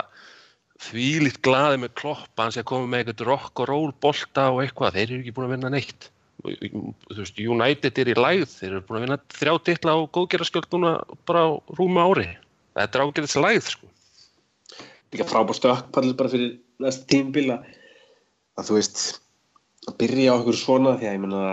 þvílíkt 0.88 1.42
glaði 1.46 1.82
með 1.82 1.96
kloppa 1.98 2.46
hann 2.46 2.54
sé 2.54 2.62
að 2.62 2.70
koma 2.70 2.90
með 2.92 3.04
eitthvað 3.04 3.30
rock 3.32 3.64
og 3.64 3.70
roll 3.72 3.90
bolta 4.04 4.52
og 4.54 4.62
eitthvað, 4.64 4.94
þeir 4.98 5.08
eru 5.08 5.20
ekki 5.24 5.34
búin 5.36 5.50
að 5.50 5.54
vinna 5.56 5.74
neitt. 5.74 6.10
Þú 6.46 7.18
veist, 7.18 7.40
United 7.42 7.98
er 7.98 8.12
í 8.14 8.18
lægð 8.18 8.52
þeir 8.54 8.70
eru 8.70 8.84
búin 8.86 9.00
að 9.00 9.06
vinna 9.08 9.20
þrjá 9.34 9.54
titla 9.66 9.96
á 9.98 10.00
góðgerarskjöld 10.14 10.70
núna 10.76 10.92
bara 11.30 11.48
á 11.50 11.52
rúma 11.80 12.06
ári. 12.06 12.28
Þetta 12.78 13.00
er 13.00 13.06
ágæðis 13.08 13.40
lægð 13.42 13.72
sko. 13.74 13.94
líka 15.14 15.26
frábár 15.26 15.56
stökkpall 15.56 16.14
bara 16.20 16.30
fyrir 16.30 16.58
næsta 16.84 17.08
tímbil 17.10 17.48
að, 17.56 17.68
að 18.60 18.70
þú 18.70 18.78
veist 18.78 19.04
að 19.88 19.98
byrja 20.02 20.34
á 20.34 20.36
einhverju 20.38 20.62
svona 20.62 20.96
því 20.98 21.10
að 21.10 21.16
ég 21.16 21.24
menna 21.24 21.44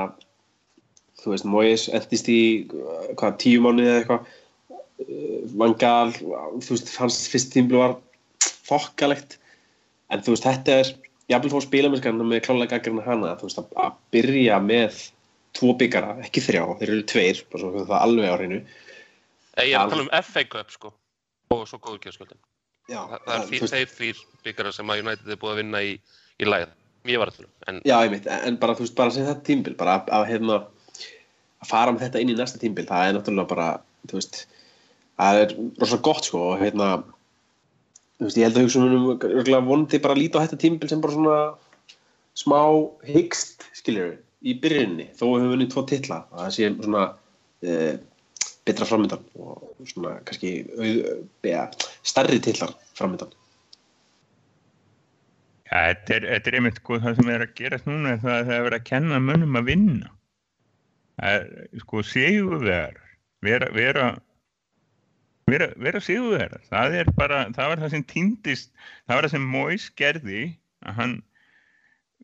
þú 1.22 1.32
veist, 1.32 1.48
Moyes 1.48 1.86
endist 1.94 2.28
í 2.32 2.40
uh, 2.68 3.06
hvað, 3.18 3.38
tíu 3.44 3.62
mánuði 3.64 3.90
eða 3.90 4.02
eitthvað 4.02 4.28
uh, 5.06 5.40
Vangal, 5.60 6.12
þú 6.14 6.76
veist 6.76 6.94
hans 6.98 7.22
fyrst 7.32 7.52
tímbil 7.54 7.80
var 7.80 7.96
fokkalegt 8.66 9.38
en 10.12 10.24
þú 10.24 10.34
veist, 10.34 10.46
þetta 10.46 10.78
er 10.82 10.94
jafnvel 11.32 11.54
fór 11.54 11.64
spilamennskan 11.64 12.20
með 12.20 12.44
klálega 12.46 12.76
gaggarinn 12.76 13.04
hana 13.06 13.36
þú 13.40 13.48
veist, 13.48 13.62
að, 13.64 14.00
byrja 14.14 14.60
með 14.62 15.04
tvo 15.54 15.76
byggara, 15.78 16.18
ekki 16.26 16.42
þrjá, 16.42 16.64
þeir 16.80 16.90
eru 16.90 17.06
tveir 17.08 17.44
bara 17.52 17.62
svo 17.62 17.84
það 17.86 18.00
alveg 18.00 18.32
á 18.34 18.36
hreinu 18.36 18.64
ég 19.62 19.74
er 19.74 19.80
að 19.84 19.94
tala 19.94 20.04
um 20.04 20.12
FA 20.26 20.44
Cup 20.50 20.72
sko. 20.74 20.92
og 21.54 21.66
svo. 21.68 21.78
Já, 22.90 23.00
Það, 23.08 23.20
það 23.24 23.34
er 23.56 23.68
þeir 23.72 23.92
þrýr 23.94 24.22
byggarar 24.44 24.74
sem 24.76 24.90
að 24.90 25.04
United 25.04 25.30
er 25.30 25.38
búið 25.40 25.52
að 25.52 25.60
vinna 25.62 25.80
í, 25.80 25.92
í 26.36 26.48
lagið. 26.48 26.72
Ég 27.04 27.20
var 27.20 27.32
um. 27.32 27.48
En 27.68 27.80
Já, 27.84 27.98
einmitt, 28.00 28.26
en 28.26 28.56
bara, 28.60 28.76
þú 28.76 28.86
veist, 28.86 28.96
bara 28.96 29.12
sem 29.12 29.26
þetta 29.26 29.44
tímbil, 29.44 29.74
bara 29.80 29.98
að, 29.98 30.12
að, 30.16 30.28
hérna, 30.30 30.60
að 31.60 31.68
fara 31.68 31.92
með 31.92 32.06
þetta 32.06 32.22
inn 32.22 32.32
í 32.32 32.36
næsta 32.38 32.60
tímbil, 32.62 32.86
það 32.88 33.08
er 33.08 33.18
náttúrulega 33.18 33.50
bara, 33.50 33.66
þú 34.08 34.20
veist, 34.20 34.40
það 35.20 35.40
er 35.42 35.52
rosalega 35.82 36.06
gott, 36.08 36.30
sko, 36.30 36.40
og 36.54 36.64
hérna, 36.64 36.88
þú 38.16 38.28
veist, 38.28 38.40
ég 38.40 38.48
held 38.48 38.60
að 38.60 38.66
hugsa 38.66 38.80
um 38.80 38.96
örgulega 39.12 39.62
vonandi 39.68 40.02
bara 40.06 40.16
að 40.16 40.22
líta 40.22 40.40
á 40.40 40.44
þetta 40.46 40.60
tímbil 40.64 40.90
sem 40.92 41.04
bara 41.04 41.18
svona 41.18 41.38
smá 42.40 42.58
hyggst, 43.10 43.68
skiljur, 43.76 44.16
í 44.44 44.56
byrjunni, 44.64 45.10
þó 45.12 45.24
við 45.26 45.36
höfum 45.36 45.54
vunnið 45.54 45.72
tvo 45.76 45.86
titla, 45.92 46.22
að 46.32 46.42
það 46.46 46.56
sé 46.56 46.72
svona 46.80 47.04
e, 47.64 47.78
betra 48.64 48.88
framöndan 48.88 49.24
og 49.36 49.88
svona 49.92 50.16
kannski 50.24 50.56
au, 50.72 50.90
ja, 51.44 51.68
starri 52.00 52.40
titlar 52.44 52.72
framöndan. 52.96 53.32
Þetta 55.74 56.14
er, 56.14 56.26
þetta 56.30 56.50
er 56.50 56.56
einmitt 56.60 56.76
sko 56.78 57.00
það 57.02 57.16
sem 57.18 57.30
er 57.34 57.42
að 57.42 57.54
gerast 57.58 57.86
núna 57.88 58.12
er 58.14 58.20
það 58.22 58.36
að 58.36 58.44
það 58.46 58.56
er 58.56 58.66
verið 58.68 58.78
að 58.78 58.90
kenna 58.92 59.16
mönnum 59.24 59.58
að 59.58 59.70
vinna. 59.72 60.12
Er, 61.30 61.48
sko 61.82 62.02
sigurvegar, 62.06 63.00
vera, 63.42 63.70
vera, 63.74 64.04
vera, 65.50 65.68
vera 65.82 66.02
sigurvegar, 66.02 66.62
það 66.70 66.98
er 67.00 67.10
bara, 67.18 67.40
það 67.56 67.72
var 67.72 67.82
það 67.82 67.94
sem 67.96 68.06
týndist, 68.12 68.70
það 69.06 69.18
var 69.18 69.26
það 69.26 69.34
sem 69.34 69.50
Móis 69.56 69.88
gerði 69.98 70.44
að 70.86 70.96
hann, 71.00 71.18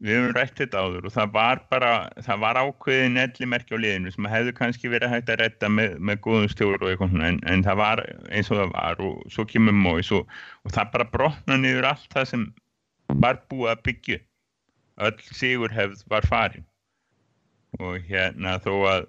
við 0.01 0.17
höfum 0.21 0.39
rætt 0.39 0.57
þetta 0.63 0.87
áður 0.87 1.11
og 1.11 1.17
það 1.19 1.35
var 1.35 1.65
bara, 1.75 1.93
það 2.23 2.43
var 2.47 2.63
ákveðin 2.63 3.21
ellimerki 3.27 3.77
á 3.77 3.83
liðinu 3.83 4.15
sem 4.15 4.33
hefðu 4.33 4.57
kannski 4.63 4.95
verið 4.95 5.15
hægt 5.17 5.35
að 5.35 5.43
redda 5.43 5.75
með, 5.75 5.99
með 5.99 6.23
góðum 6.25 6.51
stjóru 6.55 6.87
og 6.87 6.93
eitthvað 6.93 7.13
svona 7.13 7.31
en, 7.35 7.43
en 7.51 7.67
það 7.67 7.83
var 7.83 8.07
eins 8.31 8.51
og 8.55 8.63
það 8.63 8.75
var 8.79 9.07
og 9.11 9.23
svo 9.35 9.47
kemur 9.51 9.77
Móis 9.77 10.15
og, 10.15 10.31
og 10.65 10.75
það 10.79 10.95
bara 10.95 11.13
brotna 11.19 11.59
niður 11.61 11.91
allt 11.93 12.15
það 12.15 12.31
sem 12.33 12.51
var 13.23 13.41
búið 13.51 13.73
að 13.75 13.83
byggja. 13.89 14.19
Öll 15.01 15.23
sigurhefð 15.33 16.05
var 16.13 16.27
farin. 16.29 16.67
Og 17.81 18.03
hérna 18.09 18.59
þó 18.63 18.75
að 18.91 19.09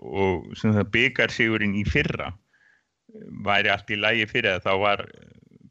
og 0.00 0.46
sem 0.56 0.72
það 0.72 0.92
byggar 0.94 1.32
sigurinn 1.34 1.76
í 1.76 1.84
fyrra 1.84 2.30
væri 3.44 3.68
allt 3.72 3.90
í 3.92 3.98
lægi 4.00 4.28
fyrir 4.30 4.56
það 4.56 4.64
þá 4.64 4.82
var 4.82 5.02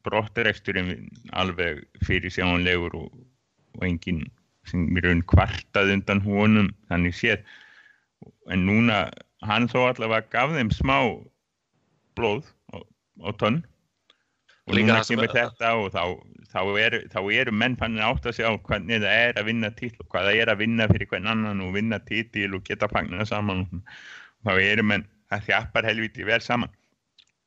brottreksturinn 0.05 1.07
alveg 1.33 1.81
fyrir 2.05 2.33
sjáanlegur 2.33 2.93
og, 2.99 3.13
og 3.77 3.85
enginn 3.87 4.25
sem 4.69 4.85
í 4.93 5.01
raun 5.01 5.23
kvartað 5.29 5.93
undan 5.95 6.21
honum 6.25 6.69
þannig 6.89 7.17
séð. 7.17 7.41
En 8.53 8.65
núna 8.65 9.07
hann 9.45 9.69
þó 9.69 9.87
allavega 9.89 10.29
gaf 10.33 10.53
þeim 10.53 10.71
smá 10.73 10.97
blóð 12.17 12.45
á, 12.73 12.81
á 13.25 13.29
tonn. 13.41 13.63
Og 14.65 14.77
Líka 14.77 14.93
núna 14.93 15.05
kemur 15.09 15.33
þetta 15.33 15.73
og 15.81 15.91
þá, 15.93 16.03
þá, 16.55 16.62
eru, 16.79 17.01
þá 17.12 17.19
eru 17.35 17.53
menn 17.63 17.75
fannin 17.79 18.05
átt 18.05 18.25
að 18.29 18.39
sjá 18.39 18.47
hvernig 18.67 19.03
það 19.03 19.19
er 19.27 19.39
að 19.39 19.50
vinna 19.51 19.71
til 19.75 19.91
og 20.00 20.07
hvað 20.07 20.29
það 20.29 20.39
er 20.41 20.53
að 20.53 20.62
vinna 20.63 20.89
fyrir 20.91 21.12
hvern 21.12 21.31
annan 21.33 21.63
og 21.65 21.75
vinna 21.75 22.00
titil 22.07 22.55
og 22.55 22.65
geta 22.67 22.89
fagnað 22.91 23.29
saman 23.31 23.65
og 23.65 23.77
þá 24.47 24.51
eru 24.55 24.88
menn 24.88 25.07
það 25.31 25.47
þjappar 25.50 25.89
helviti 25.89 26.27
vel 26.27 26.41
saman 26.43 26.74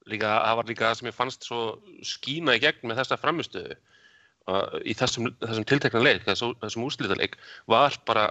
líka, 0.08 0.28
það 0.28 0.58
var 0.60 0.70
líka 0.70 0.88
það 0.88 0.98
sem 1.00 1.10
ég 1.10 1.18
fannst 1.18 1.48
svo 1.48 1.62
skína 2.06 2.56
í 2.58 2.62
gegn 2.62 2.90
með 2.90 3.02
þessa 3.02 3.20
framistöðu 3.20 3.78
í 4.88 4.94
þessum, 4.96 5.28
þessum 5.42 5.66
tiltekna 5.68 6.00
leik, 6.00 6.22
þessum, 6.24 6.54
þessum 6.62 6.86
úrslítaleik 6.86 7.36
var 7.68 7.96
bara 8.08 8.30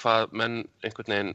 hvað 0.00 0.32
menn 0.34 0.62
einhvern 0.82 1.12
veginn 1.12 1.34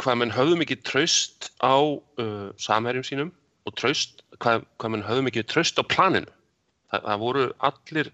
hvað 0.00 0.20
menn 0.20 0.34
höfðu 0.34 0.58
mikið 0.60 0.84
traust 0.88 1.50
á 1.60 1.76
uh, 1.76 2.50
samherjum 2.60 3.06
sínum 3.06 3.32
og 3.68 3.76
traust, 3.80 4.22
hvað, 4.40 4.64
hvað 4.80 4.94
menn 4.94 5.06
höfðu 5.08 5.26
mikið 5.26 5.48
traust 5.50 5.80
á 5.80 5.84
planinu. 5.84 6.30
Það, 6.90 7.02
það 7.06 7.24
voru 7.24 7.48
allir 7.70 8.12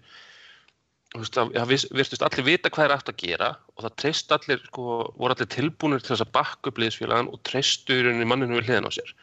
það 1.15 1.71
virtust 1.95 2.25
allir 2.25 2.45
vita 2.45 2.69
hvað 2.73 2.85
er 2.85 2.93
aftur 2.97 3.15
að 3.15 3.21
gera 3.23 3.47
og 3.75 3.85
það 3.85 3.95
treyst 4.01 4.33
allir, 4.35 4.59
sko, 4.67 4.97
voru 5.17 5.33
allir 5.33 5.49
tilbúinir 5.53 6.03
til 6.03 6.13
þess 6.13 6.25
að 6.25 6.33
bakka 6.35 6.71
upp 6.71 6.81
liðsfélagan 6.81 7.31
og 7.31 7.39
treystu 7.47 7.97
í 7.97 8.27
manninu 8.27 8.59
við 8.59 8.67
hliðan 8.67 8.89
á 8.89 8.97
sér. 8.97 9.13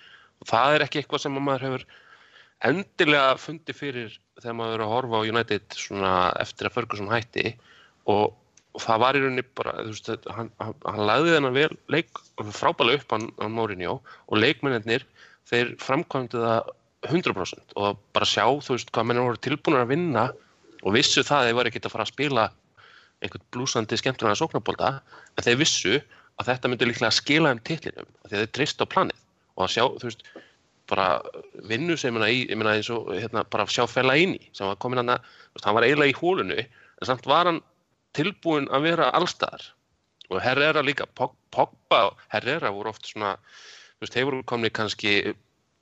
Og 0.40 0.49
það 0.50 0.76
er 0.76 0.84
ekki 0.87 1.02
eitthvað 1.02 1.25
sem 1.25 1.37
að 1.37 1.46
maður 1.49 1.66
hefur 1.68 1.84
endilega 2.64 3.34
fundið 3.40 3.78
fyrir 3.78 4.16
þegar 4.40 4.56
maður 4.58 4.78
er 4.78 4.84
að 4.87 4.94
horfa 4.94 5.20
á 5.20 5.28
United 5.28 5.76
eftir 6.40 6.68
að 6.68 6.75
Ferguson 6.78 7.12
hætti 7.12 7.52
og, 8.11 8.32
og 8.75 8.84
það 8.84 9.02
var 9.04 9.18
í 9.18 9.23
rauninni 9.25 9.44
bara 9.58 9.75
veist, 9.82 10.11
hann, 10.38 10.50
hann, 10.62 11.04
lagði 11.11 11.37
þennan 11.37 11.58
vel 11.58 12.49
frábælega 12.54 13.02
upp 13.02 13.16
hann, 13.16 13.28
hann 13.42 13.58
Mourinho 13.58 13.99
og 14.00 14.40
leikmennir 14.40 15.04
þeir 15.50 15.75
framkvæmdu 15.82 16.40
það 16.40 16.73
100% 17.11 17.75
og 17.80 17.99
bara 18.16 18.28
sjá 18.28 18.44
þú 18.64 18.76
veist 18.76 18.92
hvað 18.94 19.08
mennir 19.11 19.26
voru 19.26 19.40
tilbúinir 19.44 19.84
að 19.84 19.92
vinna 19.94 20.25
og 20.84 20.94
vissu 20.96 21.25
það 21.25 21.40
að 21.40 21.49
þeir 21.49 21.58
var 21.58 21.70
ekkert 21.70 21.88
að 21.88 21.94
fara 21.94 22.06
að 22.06 22.12
spila 22.12 22.46
einhvern 23.25 23.44
blúsandi 23.54 23.99
skemmtunar 24.00 24.38
sóknarbólda 24.38 24.90
en 25.38 25.46
þeir 25.46 25.61
vissu 25.61 25.94
að 26.40 26.49
þetta 26.50 26.70
myndi 26.70 26.88
líklega 26.90 27.14
skila 27.14 27.52
þeim 27.52 27.62
titlinum 27.68 28.08
af 28.25 28.30
því 28.30 28.34
að 28.34 28.42
þeir 28.44 28.52
treyst 28.58 28.82
á 28.82 28.87
planið 28.90 29.20
og 29.54 29.64
að 29.66 29.73
sjá, 29.76 29.84
þú 30.00 30.08
veist, 30.08 30.25
bara 30.90 31.06
vinnu 31.70 31.94
sem 31.96 32.16
ég 32.26 32.56
meina 32.58 32.75
eins 32.75 32.90
og 32.92 33.12
hérna, 33.14 33.44
bara 33.49 33.64
sjá 33.70 33.87
fella 33.88 34.16
inn 34.20 34.34
í, 34.37 34.42
sem 34.52 34.66
var 34.66 34.76
komin 34.82 35.00
hann 35.00 35.14
að 35.14 35.28
hann 35.64 35.76
var 35.78 35.87
eiginlega 35.87 36.11
í 36.12 36.16
hólunu, 36.18 36.56
en 36.61 37.08
samt 37.08 37.28
var 37.30 37.49
hann 37.49 37.61
tilbúin 38.18 38.66
að 38.75 38.88
vera 38.90 39.06
allstaðar 39.16 39.64
og 40.28 40.42
Herrera 40.42 40.82
líka, 40.84 41.06
Pog- 41.16 41.37
Pogba 41.54 42.00
og 42.11 42.20
Herrera 42.34 42.73
voru 42.75 42.90
oft 42.90 43.06
svona 43.08 43.37
þú 43.38 44.04
veist, 44.04 44.18
voru 44.26 44.42
komni 44.50 44.73
kannski 44.75 45.14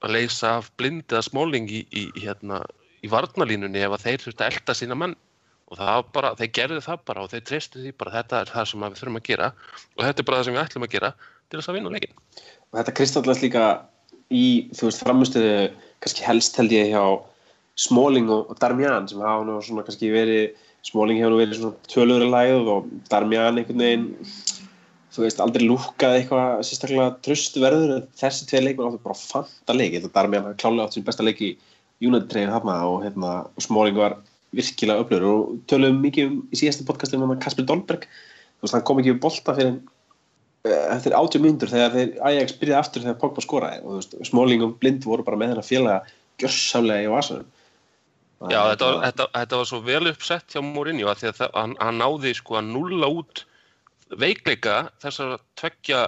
að 0.02 0.16
leysa 0.16 0.56
af 0.58 0.70
blindið 0.80 1.18
að 1.18 1.28
smóling 1.28 1.68
í, 1.70 1.82
í, 1.90 2.06
hérna, 2.22 2.62
í 3.02 3.10
varnalínunni 3.12 3.82
ef 3.82 3.96
að 3.96 4.06
þeir 4.06 4.24
þurfti 4.24 4.44
að 4.46 4.56
elda 4.56 4.76
sína 4.78 4.98
menn 4.98 5.14
og 5.72 6.10
bara, 6.12 6.34
þeir 6.36 6.50
gerðu 6.58 6.80
það 6.84 7.04
bara 7.08 7.22
og 7.24 7.30
þeir 7.32 7.44
treystu 7.48 7.80
því 7.80 7.92
bara 8.00 8.14
þetta 8.18 8.40
er 8.42 8.50
það 8.52 8.66
sem 8.68 8.84
við 8.84 8.98
þurfum 9.00 9.20
að 9.20 9.28
gera 9.28 9.52
og 9.96 10.02
þetta 10.04 10.22
er 10.22 10.28
bara 10.28 10.40
það 10.40 10.48
sem 10.48 10.56
við 10.56 10.62
ætlum 10.62 10.86
að 10.86 10.94
gera 10.96 11.12
til 11.22 11.58
þess 11.58 11.70
að 11.70 11.78
vinna 11.78 11.92
leikin. 11.94 12.16
og 12.72 12.78
þetta 12.78 12.96
kristallast 12.98 13.44
líka 13.44 13.64
í, 14.28 14.46
þú 14.76 14.88
veist, 14.88 15.04
framustöðu 15.04 15.54
kannski 16.04 16.26
helst 16.26 16.58
held 16.60 16.74
ég 16.74 16.92
hjá 16.92 17.04
Smalling 17.80 18.28
og, 18.28 18.50
og 18.52 18.58
Darmian 18.60 19.08
sem 19.08 19.22
hafa 19.24 19.46
nú 19.48 19.56
svona 19.64 19.84
kannski 19.86 20.12
verið 20.12 20.52
Smalling 20.84 21.22
hefur 21.22 21.32
nú 21.32 21.40
verið 21.40 21.60
svona 21.60 21.88
tölur 21.88 22.26
að 22.26 22.34
lægð 22.34 22.72
og 22.74 22.90
Darmian 23.08 23.62
einhvern 23.62 23.84
veginn 23.86 24.08
þú 25.12 25.26
veist, 25.26 25.40
aldrei 25.44 25.66
lúkað 25.68 26.16
eitthvað 26.18 26.64
sérstaklega 26.66 27.14
tröst 27.24 27.58
verður 27.60 27.96
en 27.98 28.10
þessi 28.18 28.48
tvei 28.48 28.62
leikmenn 28.62 28.88
áttu 28.88 29.02
bara 29.04 29.18
fanta 29.18 29.76
leik 29.76 29.96
þetta 29.98 30.12
Darmian 30.14 30.46
hafði 30.48 30.60
klálega 30.62 30.88
átt 30.88 30.96
sem 30.96 31.06
besta 31.06 31.26
leik 31.26 31.42
í 31.44 31.54
United-treyju 32.02 32.50
þarna 32.50 32.76
og 32.88 33.02
hérna 33.04 33.32
og 33.46 33.64
Smalling 33.64 33.98
var 34.00 34.16
virkilega 34.56 35.04
öflur 35.04 35.26
og 35.28 35.56
töluðum 35.70 36.00
mikið 36.04 36.30
um 36.30 36.38
í 36.48 36.60
síðasta 36.60 36.86
podcasti 36.88 37.20
um 37.20 37.28
hann 37.28 37.42
Kasper 37.42 37.68
Dolberg 37.68 38.08
þú 38.62 38.68
veist, 38.68 38.76
hann 38.76 38.84
kom 38.86 39.00
ekki 39.02 39.12
við 39.12 39.22
bolta 39.22 39.54
fyrir 39.56 39.72
eh, 40.68 40.84
eftir 40.94 41.16
80 41.18 41.42
myndur 41.42 41.72
þegar 41.72 41.96
þeir 41.96 42.12
Ajax 42.28 42.54
byrjaði 42.60 42.78
aftur 42.78 43.06
þegar 43.06 43.18
Pogba 43.18 43.42
skoraði. 43.42 43.80
Og 43.82 43.88
þú 43.88 43.98
veist, 43.98 44.14
Smalling 44.28 44.62
og 44.66 44.76
Blind 44.78 45.08
voru 45.08 45.26
bara 45.26 45.40
með 45.40 45.54
hennar 45.54 45.66
félaga 45.66 45.98
gjörsamlega 46.38 47.08
í 47.08 47.10
vasanum. 47.10 47.48
Já, 48.50 48.58
þetta 48.72 48.86
var, 48.86 49.00
þetta, 49.06 49.26
þetta 49.36 49.58
var 49.58 49.68
svo 49.70 49.80
vel 49.86 50.04
uppsett 50.10 50.54
hjá 50.54 50.62
Mourinho 50.66 51.10
að 51.10 51.28
að 51.30 51.42
hann, 51.54 51.74
hann 51.78 51.98
náði 51.98 52.32
sko 52.38 52.58
að 52.58 52.70
nulla 52.70 53.10
út 53.10 53.44
veikleika 54.18 54.90
þessar 55.02 55.38
tveggja 55.58 56.02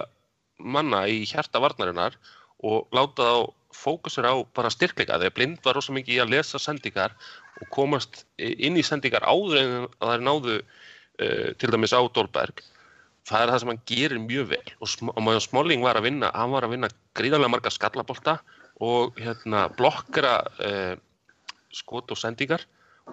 manna 0.59 1.05
í 1.11 1.23
hjarta 1.27 1.61
varnarinnar 1.63 2.15
og 2.63 2.87
láta 2.95 3.25
þá 3.27 3.53
fókusur 3.75 4.27
á 4.27 4.33
bara 4.55 4.71
styrkleika 4.71 5.17
þegar 5.19 5.35
blind 5.35 5.59
var 5.65 5.75
rosa 5.75 5.93
mikið 5.95 6.15
í 6.15 6.21
að 6.23 6.31
lesa 6.31 6.61
sendingar 6.61 7.15
og 7.61 7.67
komast 7.75 8.23
inn 8.39 8.79
í 8.79 8.85
sendingar 8.85 9.25
áður 9.27 9.59
en 9.59 9.73
að 9.99 10.13
þær 10.13 10.23
náðu 10.23 10.55
uh, 10.61 11.49
til 11.59 11.71
dæmis 11.73 11.95
á 11.95 12.01
Dolberg. 12.15 12.63
Það 13.25 13.41
er 13.41 13.51
það 13.51 13.59
sem 13.61 13.71
hann 13.73 13.83
gerir 13.89 14.21
mjög 14.21 14.47
vel. 14.53 14.67
Og, 14.79 14.87
sm 14.91 15.11
og 15.11 15.21
maður 15.25 15.43
Smalling 15.47 15.83
var 15.83 15.99
að 15.99 16.07
vinna 16.07 16.31
hann 16.35 16.53
var 16.53 16.67
að 16.67 16.75
vinna 16.75 16.91
gríðarlega 17.17 17.51
marga 17.51 17.73
skallabolta 17.73 18.37
og 18.85 19.19
hérna 19.19 19.67
blokkera 19.75 20.37
uh, 20.61 20.95
skot 21.75 22.11
og 22.15 22.19
sendingar 22.19 22.63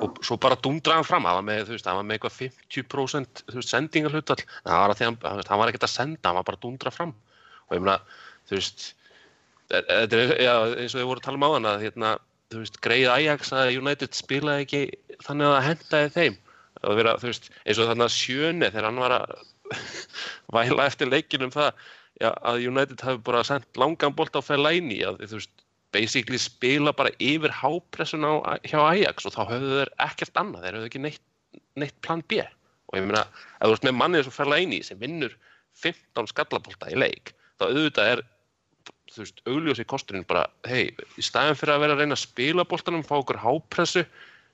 og 0.01 0.19
svo 0.25 0.39
bara 0.41 0.57
dundra 0.57 0.97
hann 0.97 1.07
fram 1.07 1.27
hann 1.29 1.39
var 1.41 1.47
með, 1.47 1.67
þú 1.69 1.77
veist, 1.77 1.87
hann 1.89 1.99
var 1.99 2.07
með 2.09 2.19
eitthvað 2.19 2.37
50% 2.39 3.45
þú 3.51 3.59
veist, 3.59 3.73
sendingar 3.73 4.15
hlutall 4.15 4.41
en 4.41 4.71
það 4.71 4.81
var 4.81 4.93
að 4.93 4.99
því 4.99 5.09
hann, 5.09 5.19
hann, 5.27 5.43
hann 5.51 5.61
var 5.61 5.73
ekkert 5.73 5.87
að 5.89 5.93
senda, 5.93 6.29
hann 6.29 6.39
var 6.39 6.47
bara 6.49 6.59
að 6.59 6.65
dundra 6.65 6.93
fram. 6.95 7.15
Og 7.69 7.77
ég 7.77 7.85
meina, 7.85 7.99
þú 8.49 8.59
veist 8.59 8.87
e- 9.69 9.83
þetta 9.83 10.21
er, 10.23 10.35
já, 10.47 10.55
eins 10.81 10.97
og 10.97 11.03
við 11.03 11.09
vorum 11.11 11.23
að 11.23 11.27
tala 11.29 11.41
um 11.41 11.47
á 11.47 11.51
hann 11.53 11.71
að 11.73 11.87
hérna, 11.87 12.13
þú 12.53 12.63
veist, 12.63 12.81
greið 12.85 13.09
Ajax 13.13 13.55
að 13.57 13.75
United 13.83 14.17
spilaði 14.17 14.67
ekki 14.67 14.83
þannig 15.27 15.49
að 15.49 15.57
það 15.57 15.69
hendaði 15.69 16.13
þeim. 16.17 16.39
Að 16.83 16.99
vera, 16.99 17.17
þú 17.21 17.29
veist, 17.29 17.51
eins 17.63 17.81
og 17.83 17.91
þannig 17.93 18.09
að 18.09 18.17
sjöni 18.17 18.71
þegar 18.73 18.89
hann 18.89 19.03
var 19.05 19.17
að 19.21 19.35
væla 20.57 20.89
eftir 20.89 21.13
leikin 21.13 21.47
um 21.47 21.53
það 21.53 21.71
já, 22.21 22.31
að 22.33 22.65
United 22.69 23.05
hafi 23.05 23.21
bara 23.25 23.45
sendt 23.47 23.81
langan 23.81 24.17
bolt 24.17 24.37
á 24.37 24.41
Fellaini 24.45 24.99
að 25.07 25.21
þú 25.27 25.39
veist 25.39 25.62
basically 25.93 26.41
spila 26.41 26.93
bara 26.97 27.13
yfir 27.21 27.53
hápressun 27.61 28.25
á, 28.25 28.33
hjá 28.65 28.79
Ajax 28.81 29.29
og 29.29 29.37
þá 29.37 29.43
höfðu 29.53 29.79
þeir 29.79 29.93
ekkert 30.07 30.41
annað, 30.41 30.67
þeir 30.67 30.77
höfðu 30.79 30.91
ekki 30.91 31.03
neitt, 31.05 31.23
neitt 31.81 31.97
plan 32.05 32.25
B. 32.29 32.43
Og 32.93 32.99
ég 32.99 33.07
meina, 33.09 33.25
ef 33.61 33.69
þú 33.69 33.77
ert 33.77 33.87
með 33.89 33.99
mannið 34.01 34.27
sem 34.27 34.37
ferla 34.37 34.61
eini 34.61 34.83
sem 34.85 35.01
vinnur 35.01 35.37
15 35.83 36.29
skallabólta 36.33 36.91
í 36.93 36.99
leik 37.01 37.33
þá 37.61 37.69
auðvitað 37.69 38.11
er 38.17 38.23
þú 39.13 39.23
veist, 39.23 39.41
augljósi 39.49 39.85
kosturinn 39.89 40.27
bara, 40.29 40.47
hei, 40.69 40.91
í 41.21 41.25
staðin 41.25 41.57
fyrir 41.61 41.75
að 41.77 41.83
vera 41.85 41.97
að 41.97 42.03
reyna 42.03 42.17
að 42.17 42.23
spila 42.25 42.65
boltanum, 42.69 43.05
fá 43.05 43.15
okkur 43.19 43.41
hápressu 43.43 44.03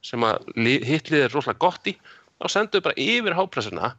sem 0.04 0.22
að 0.26 0.46
li- 0.58 0.82
hitt 0.86 1.10
liðið 1.10 1.26
er 1.28 1.34
rosalega 1.34 1.62
gott 1.62 1.90
í, 1.90 1.94
þá 2.38 2.46
sendu 2.54 2.82
bara 2.82 2.98
yfir 3.02 3.36
hápressuna 3.38 3.92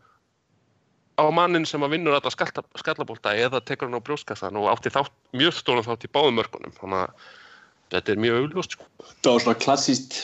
á 1.20 1.24
mannin 1.36 1.68
sem 1.68 1.84
að 1.84 1.96
vinnur 1.96 2.16
alla 2.18 2.32
skalla, 2.34 2.64
skallabólta 2.80 3.36
eða 3.36 3.62
tekur 3.66 3.90
hann 3.90 4.00
á 4.00 4.06
brjóskassan 4.08 4.60
og 4.60 4.70
átti 4.72 4.94
þátt, 4.94 5.14
mjög 5.36 5.58
stóran 5.60 5.86
þátt 5.86 6.08
í 6.08 6.12
báðum 6.16 6.40
mörkunum 6.40 6.76
þannig 6.78 7.06
að 7.06 7.30
þetta 7.94 8.14
er 8.14 8.24
mjög 8.24 8.40
augljóst 8.44 8.76
sko. 8.78 8.90
Það 9.24 9.34
var 9.34 9.46
svona 9.46 9.62
klassíst 9.66 10.20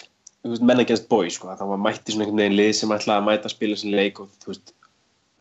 menn 0.45 0.81
against 0.83 1.09
boys 1.09 1.39
sko. 1.39 1.51
það 1.51 1.71
var 1.73 1.81
mætti 1.81 2.13
svona 2.13 2.25
einhvern 2.25 2.43
veginn 2.43 2.59
lið 2.59 2.71
sem 2.79 2.95
ætlaði 2.95 3.17
að 3.17 3.29
mæta 3.29 3.49
að 3.49 3.55
spila 3.55 3.77
sin 3.81 3.95
leik 3.97 4.21
og 4.21 4.33
þú 4.43 4.51
veist 4.51 4.73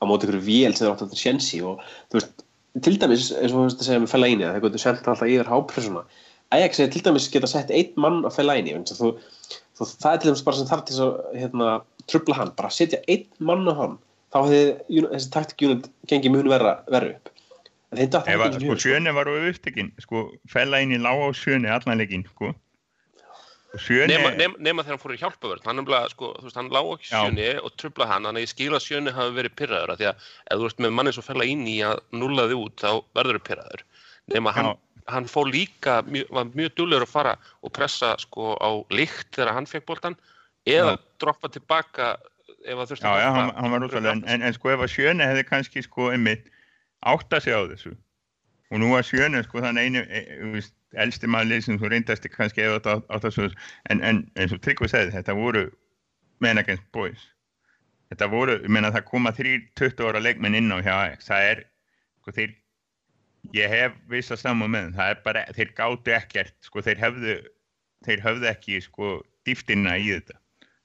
á 0.01 0.05
móti 0.09 0.29
ykkur 0.29 0.45
vél 0.47 0.73
sem 0.73 0.87
það 0.87 0.93
átti 0.95 1.09
að 1.09 1.21
sjensi 1.21 1.61
og 1.65 1.83
þú 2.13 2.21
veist, 2.21 2.45
til 2.85 2.95
dæmis 3.01 3.27
eins 3.33 3.53
og 3.53 3.59
þú 3.59 3.67
veist 3.67 3.83
að 3.83 3.89
segja 3.89 4.05
með 4.05 4.47
að 4.49 4.55
það 4.55 4.65
gotur 4.65 4.85
sendt 4.85 5.11
alltaf 5.11 5.29
yfir 5.29 5.53
hápressuna 5.53 6.05
Ajax 6.55 6.81
er 6.81 6.91
til 6.93 7.03
dæmis 7.05 7.29
geta 7.33 7.51
sett 7.51 7.71
einn 7.75 7.93
mann 8.01 8.23
þú, 8.25 9.13
þú, 9.77 9.87
það 9.87 10.11
er 10.11 10.19
til 10.23 10.31
dæmis 10.31 10.45
bara 10.47 10.59
sem 10.59 10.69
þarf 10.71 10.85
til 10.89 10.99
að 11.03 11.15
hérna, 11.41 11.69
trubla 12.11 12.39
hann, 12.39 12.53
bara 12.57 12.71
setja 12.71 13.01
einn 13.09 13.27
mann 13.39 13.69
á 13.69 13.75
hann, 13.75 13.97
þá 14.35 14.41
hefði 14.43 15.07
þessi 15.12 15.31
taktikjúnit 15.37 15.88
gengið 16.11 16.35
mjög 16.35 16.50
verra, 16.57 16.75
verra 16.91 17.14
upp 17.14 17.31
en 17.95 18.00
þeim 18.00 18.19
að, 18.19 18.45
ekki 18.49 18.59
sko, 18.59 18.67
mjög 18.67 18.83
sjöni 18.83 19.14
var 19.14 19.31
á 19.31 19.33
upptekinn, 19.38 19.91
sko, 20.03 20.26
fella 20.50 20.83
inn 20.83 20.95
í 20.95 21.00
lág 21.00 21.23
á 21.23 21.29
sjöni 21.38 21.71
allan 21.71 22.00
leikinn, 22.00 22.26
sko. 22.33 22.50
Og 23.75 23.83
sjöni, 23.83 24.14
nema, 24.14 24.33
nema, 24.38 24.59
nema 24.62 24.85
þegar 24.85 24.95
hann 24.95 25.03
fór 25.03 25.14
í 25.14 25.21
hjálpavörn 25.21 25.69
hann, 25.69 25.83
sko, 26.12 26.33
hann 26.55 26.71
lág 26.75 26.91
ekki 26.97 27.11
Já. 27.11 27.17
sjöni 27.25 27.49
og 27.59 27.75
trubla 27.79 28.09
hann, 28.11 28.26
þannig 28.26 28.43
að 28.43 28.47
ég 28.47 28.53
skil 28.53 28.71
að 28.75 28.85
sjöni 28.87 29.14
hafi 29.14 29.37
verið 29.38 29.57
pyrraður 29.59 29.95
af 29.95 30.00
því 30.00 30.11
að 30.11 30.26
ef 30.26 30.61
þú 30.61 30.69
ert 30.69 30.83
með 30.85 30.95
manni 30.99 31.14
svo 31.14 31.25
fella 31.26 31.49
inn 31.50 31.64
í 31.71 31.76
að 31.87 32.03
nulla 32.14 32.47
þig 32.50 32.62
út 32.62 32.85
þá 32.85 32.91
verður 33.19 33.41
þau 33.41 33.47
pyrraður 33.49 33.87
nema 34.35 34.55
hann, 34.55 34.71
hann 35.11 35.26
fór 35.31 35.50
líka 35.50 35.97
mjög, 36.07 36.31
var 36.38 36.53
mjög 36.55 36.76
duglegur 36.79 37.07
að 37.09 37.14
fara 37.17 37.35
og 37.67 37.75
pressa 37.75 38.14
sko 38.23 38.55
á 38.62 38.71
líkt 38.95 39.35
þegar 39.35 39.59
hann 39.59 39.69
fekk 39.71 39.88
boltan 39.91 40.19
eða 40.71 40.95
Já. 40.95 41.03
droppa 41.21 41.50
tilbaka 41.53 42.14
ef 42.64 42.80
að 42.80 42.90
þurfti 42.92 43.06
já, 43.06 43.12
að 43.12 43.23
já, 43.23 43.28
hann, 43.37 43.52
hann 43.59 43.75
var 43.75 43.85
rosalega, 43.85 44.16
en, 44.16 44.25
en, 44.35 44.47
en 44.49 44.56
sko 44.56 44.73
ef 44.73 44.85
að 44.85 44.92
sjöni 44.94 45.28
hefði 45.28 45.44
kannski, 45.49 45.85
sko, 45.85 46.09
einmitt, 46.14 46.49
átta 47.04 47.40
sig 47.44 47.56
á 47.56 47.61
þessu. 47.71 47.94
Og 48.73 48.80
nú 48.80 48.90
var 48.94 49.06
sjöni, 49.06 49.42
sko, 49.44 49.61
þann 49.64 49.80
einu, 49.80 50.02
e, 50.09 50.25
e, 50.25 50.64
elsti 51.04 51.28
maður 51.30 51.62
sem 51.66 51.78
þú 51.80 51.90
reyndasti 51.92 52.30
kannski 52.33 52.64
ef 52.64 52.78
þetta 52.78 52.97
á 53.11 53.16
þessu, 53.26 53.50
en, 53.92 54.02
en 54.02 54.25
eins 54.40 54.54
og 54.56 54.62
Tryggvi 54.64 54.90
segði, 54.90 55.14
þetta 55.18 55.37
voru 55.38 55.68
men 56.44 56.61
against 56.61 56.87
boys. 56.92 57.28
Þetta 58.12 58.28
voru, 58.33 58.59
ég 58.62 58.73
meina 58.73 58.92
það 58.94 59.09
koma 59.09 59.33
þrýr 59.35 59.64
20 59.80 60.09
ára 60.09 60.23
leikmenn 60.23 60.59
inn 60.59 60.73
á 60.73 60.78
hjá 60.85 60.94
Ajax, 60.94 61.28
það 61.30 61.49
er, 61.50 61.64
sko, 62.23 62.35
þeir, 62.37 62.54
ég 63.57 63.72
hef 63.72 63.96
vissa 64.12 64.38
saman 64.40 64.72
með 64.72 64.92
það 64.98 65.12
er 65.14 65.22
bara, 65.24 65.44
þeir 65.57 65.72
gátu 65.77 66.16
ekkert, 66.16 66.57
sko, 66.64 66.85
þeir 66.85 67.03
hefðu, 67.03 67.37
þeir 68.07 68.24
höfðu 68.24 68.50
ekki, 68.50 68.81
sko, 68.85 69.16
dýftina 69.48 69.96
í 70.00 70.11
þetta. 70.12 70.38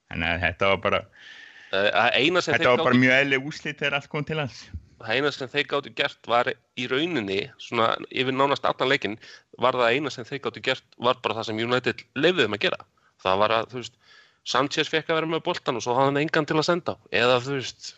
Þannig 0.10 0.32
að 0.32 0.44
þetta 0.46 0.72
var 0.72 0.82
bara, 0.86 1.02
Eh, 1.70 2.30
þetta 2.42 2.72
var 2.72 2.82
bara 2.82 2.98
mjög 2.98 3.16
eðli 3.16 3.40
úslit 3.46 3.82
þegar 3.82 4.00
allt 4.00 4.10
kom 4.10 4.24
til 4.26 4.40
hans. 4.42 4.64
það 5.00 5.20
eina 5.20 5.32
sem 5.32 5.52
þeir 5.52 5.68
gáttu 5.72 5.92
gert 5.96 6.28
var 6.28 6.50
í 6.52 6.88
rauninni, 6.92 7.40
svona 7.62 7.92
yfir 8.10 8.36
nánast 8.36 8.66
allan 8.68 8.90
leikinn, 8.92 9.20
var 9.62 9.78
það 9.78 9.96
eina 9.96 10.12
sem 10.14 10.28
þeir 10.28 10.42
gáttu 10.48 10.64
gert 10.66 10.98
var 10.98 11.20
bara 11.24 11.38
það 11.40 11.50
sem 11.52 11.62
United 11.64 12.04
þeim 12.18 12.58
að 12.58 12.66
gera. 12.66 12.82
Það 13.24 13.40
var 13.44 13.56
að, 13.56 13.70
þú 13.72 13.84
veist, 13.84 13.96
Sanchez 14.50 14.92
fekk 14.92 15.12
að 15.12 15.20
vera 15.20 15.32
með 15.36 15.46
boltan 15.46 15.78
og 15.78 15.86
svo 15.86 15.96
hafði 15.96 16.12
hann 16.12 16.22
engan 16.24 16.48
til 16.50 16.58
að 16.58 16.68
senda 16.68 16.96
á. 16.96 16.98
Eða, 17.22 17.40
þú 17.46 17.58
veist, 17.58 17.90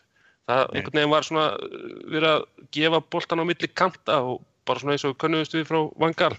það 0.50 0.62
Nei. 0.62 0.78
einhvern 0.78 1.00
veginn 1.00 1.14
var 1.14 1.28
svona 1.28 1.46
uh, 1.56 1.92
verið 2.12 2.30
að 2.32 2.46
gefa 2.78 3.02
boltan 3.16 3.44
á 3.44 3.46
milli 3.50 3.70
kanta 3.82 4.18
og 4.26 4.42
bara 4.68 4.82
svona 4.82 4.98
eins 4.98 5.06
og 5.08 5.18
könnuðust 5.22 5.56
við 5.58 5.68
frá 5.70 5.80
Vangal. 6.02 6.34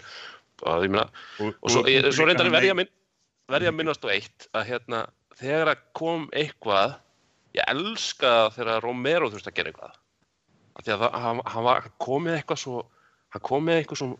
Og, 0.63 0.85
ég 0.85 0.93
meina, 0.93 1.09
Og, 1.43 1.55
og 1.59 1.73
svo, 1.75 1.85
svo 2.15 2.27
reyndar 2.29 2.51
verði 2.53 2.75
að, 2.75 3.75
minnast 3.75 4.05
á 4.07 4.09
eitt 4.15 4.47
að 4.55 4.69
hérna, 4.69 5.07
þegar 5.41 5.73
kom 5.97 6.29
eitthvað 6.39 7.01
ég 7.57 7.73
elska 7.73 8.33
þegar 8.57 8.83
Romero 8.85 9.31
þurfti 9.31 9.53
að 9.53 9.59
gera 9.59 9.73
eitthvað. 9.73 9.97
Af 10.73 10.85
því 10.85 10.95
að 10.95 11.03
það, 11.05 11.17
hann, 11.25 11.41
hann, 11.55 11.91
kom 12.01 12.27
með 12.27 12.39
eitthvað 12.39 12.63
svo 12.63 12.85
hann 13.33 13.45
kom 13.49 13.67
með 13.67 13.81
eitthvað 13.81 14.01
svo 14.03 14.11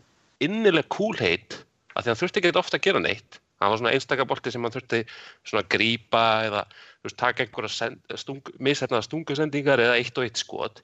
innileg 0.43 0.89
kúlheit 0.93 1.57
af 1.93 2.03
því 2.03 2.07
að 2.07 2.11
hann 2.11 2.21
þurfti 2.21 2.41
ekki 2.41 2.59
ofta 2.61 2.79
að 2.79 2.85
gera 2.87 3.01
neitt. 3.03 3.39
Hann 3.61 3.71
var 3.71 3.79
svona 3.79 3.93
einstakabolti 3.95 4.51
sem 4.51 4.65
hann 4.65 4.73
þurfti 4.73 5.01
svona 5.47 5.63
að 5.63 5.71
grípa 5.71 6.23
eða 6.49 6.63
veist, 7.05 7.17
taka 7.19 7.45
einhverja 7.45 8.19
stung, 8.19 8.41
mishefnaða 8.59 9.07
stungusendingar 9.07 9.81
eða 9.81 9.97
eitt 10.01 10.17
og 10.17 10.27
eitt 10.27 10.41
skot. 10.41 10.81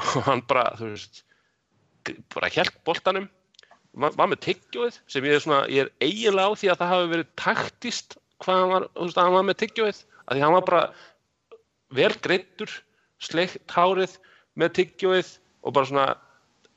Og 0.00 0.26
hann 0.28 0.42
bara, 0.48 0.70
þú 0.78 0.92
veist 0.92 1.22
bara 2.34 2.50
hjælt 2.52 2.76
boltanum 2.86 3.28
var, 3.92 4.14
var 4.16 4.30
með 4.30 4.42
tyggjóið 4.46 4.98
sem 5.10 5.26
ég 5.26 5.36
er 5.36 5.42
svona, 5.44 5.62
ég 5.68 5.86
er 5.86 5.90
eiginlega 6.04 6.54
á 6.54 6.58
því 6.58 6.70
að 6.70 6.80
það 6.80 6.92
hafi 6.94 7.10
verið 7.14 7.32
taktist 7.40 8.16
hvað 8.40 8.60
hann 8.60 8.74
var, 8.74 8.86
þú 8.94 9.08
veist, 9.08 9.20
hann 9.20 9.36
var 9.36 9.48
með 9.48 9.60
tyggjóið. 9.64 10.02
Að 10.26 10.36
því 10.36 10.44
hann 10.44 10.56
var 10.56 10.66
bara 10.68 10.82
vel 11.94 12.12
greittur, 12.22 12.70
sleikt 13.20 13.70
hárið 13.70 14.16
með 14.58 14.74
tyggjóið 14.78 15.32
og 15.64 15.74
bara 15.76 15.90
svona 15.90 16.06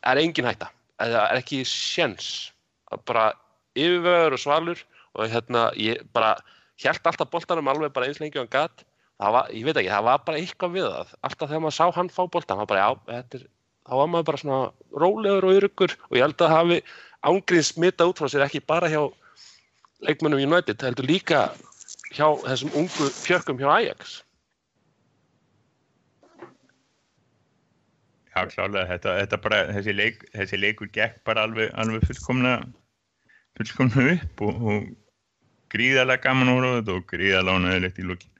er 0.10 0.20
engin 0.22 0.48
hætta, 0.48 0.70
eða 1.04 1.28
er 1.32 1.42
ekki 1.42 1.64
sjens, 1.68 2.52
að 2.92 3.06
bara 3.10 3.28
yfirvegur 3.80 4.36
og 4.36 4.42
svalur 4.42 4.84
og 5.14 5.30
hérna 5.30 5.70
ég 5.80 6.04
bara 6.14 6.36
hjælt 6.82 7.06
alltaf 7.08 7.30
boltanum 7.32 7.70
alveg 7.72 7.94
bara 7.94 8.10
eins 8.10 8.20
lengi 8.22 8.40
og 8.40 8.46
hann 8.46 8.54
gat. 8.54 8.86
Það 9.22 9.36
var, 9.36 9.52
ég 9.54 9.66
veit 9.68 9.78
ekki, 9.80 9.92
það 9.94 10.06
var 10.08 10.24
bara 10.28 10.40
eitthvað 10.42 10.74
við 10.74 10.88
það. 10.90 11.12
Alltaf 11.24 11.50
þegar 11.50 11.64
maður 11.64 11.76
sá 11.78 11.86
hann 11.96 12.10
fá 12.12 12.24
boltan 12.34 12.60
var 12.60 12.70
bara, 12.70 12.84
já, 12.84 13.20
er, 13.20 13.46
þá 13.88 13.94
var 14.00 14.10
maður 14.10 14.28
bara 14.30 14.42
svona 14.42 14.62
rólegur 15.04 15.48
og 15.48 15.58
öruggur 15.60 15.96
og 16.10 16.18
ég 16.18 16.26
held 16.26 16.44
að 16.44 16.54
hafi 16.54 16.80
ángríns 17.30 17.72
smita 17.72 18.08
út 18.10 18.20
frá 18.20 18.32
sér 18.32 18.46
ekki 18.48 18.64
bara 18.68 18.90
hjá 18.92 19.02
leikmönnum 20.04 20.44
United, 20.44 20.80
það 20.80 20.90
heldur 20.90 21.08
líka 21.08 21.42
hjá 22.12 22.28
þessum 22.44 22.74
ungu 22.82 23.10
fjörkum 23.16 23.62
hjá 23.62 23.70
Ajax 23.78 24.20
Já, 28.34 28.48
klálega, 28.50 28.88
þetta, 28.90 29.16
þetta 29.22 29.40
bara, 29.44 29.62
þessi, 29.76 29.94
leik, 29.94 30.24
þessi 30.34 30.58
leikur 30.58 30.90
gekk 30.94 31.20
bara 31.28 31.46
alveg, 31.46 31.70
alveg 31.78 32.06
fullkomna, 32.10 32.54
fullkomna 33.60 34.06
upp 34.16 34.46
og, 34.48 34.64
og 34.74 34.88
gríðarlega 35.74 36.24
gaman 36.24 36.54
úr 36.56 36.70
þetta 36.80 36.96
og 36.98 37.04
gríðarlega 37.12 37.60
ánægilegt 37.62 38.02
í 38.02 38.08
lókin. 38.10 38.32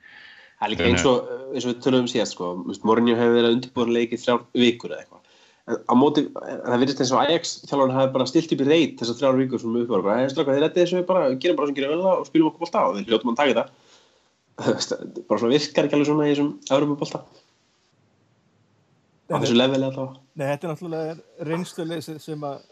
Það 0.64 0.66
er 0.66 0.72
líka 0.74 0.88
eins 0.88 1.06
og, 1.10 1.30
eins 1.52 1.68
og 1.68 1.74
við 1.74 1.84
tölum 1.84 2.06
um 2.06 2.10
síðast 2.10 2.38
sko, 2.38 2.50
Mourinho 2.88 3.20
hefur 3.20 3.38
verið 3.38 3.50
að 3.50 3.56
undirbúra 3.58 3.96
leikið 3.98 4.24
þrjár 4.24 4.42
vikur 4.64 4.96
eða 4.96 5.04
eitthvað. 5.04 5.20
En 5.64 6.00
móti, 6.00 6.26
það 6.34 6.82
virðist 6.82 7.02
eins 7.04 7.14
og 7.14 7.22
Ajax 7.22 7.54
þjálfarinn 7.70 7.96
hafi 7.96 8.14
bara 8.18 8.28
stilt 8.28 8.52
upp 8.56 8.64
í 8.64 8.68
reit 8.68 8.98
þessar 9.00 9.20
þrjár 9.20 9.38
vikur 9.40 9.62
sem 9.62 9.76
við 9.76 9.86
uppvarum. 9.86 10.10
Það 10.10 10.24
er 10.24 10.34
straka, 10.34 10.56
þeir 10.56 10.66
rettið 10.66 10.84
þessu 10.84 10.98
við 10.98 11.06
bara, 11.12 11.30
gerum 11.44 11.60
bara 11.60 11.70
sem 11.70 11.78
gerum 11.78 11.94
vel 11.94 12.10
og 12.10 12.26
spilum 12.28 12.50
okkur 12.50 12.66
bólta 12.66 12.84
og 12.88 12.98
við 12.98 13.12
hljóttum 13.12 13.32
að 13.32 13.40
taka 13.40 13.56
það. 13.60 13.70
bara 15.30 15.40
svona 15.40 15.54
virkar 15.54 15.88
ekki 15.88 15.98
alveg 15.98 16.10
svona 16.10 16.28
í 16.28 16.34
þessum 16.34 16.52
öðrum 16.78 16.98
bólta. 17.00 17.24
Á 19.34 19.42
þessu 19.42 19.56
leveli 19.58 19.88
allavega. 19.88 20.20
Nei, 20.38 20.46
þetta 20.46 20.68
er 20.68 20.72
náttúrulega 20.72 21.48
reynsluleysið 21.50 22.18
sem 22.22 22.44
að 22.46 22.68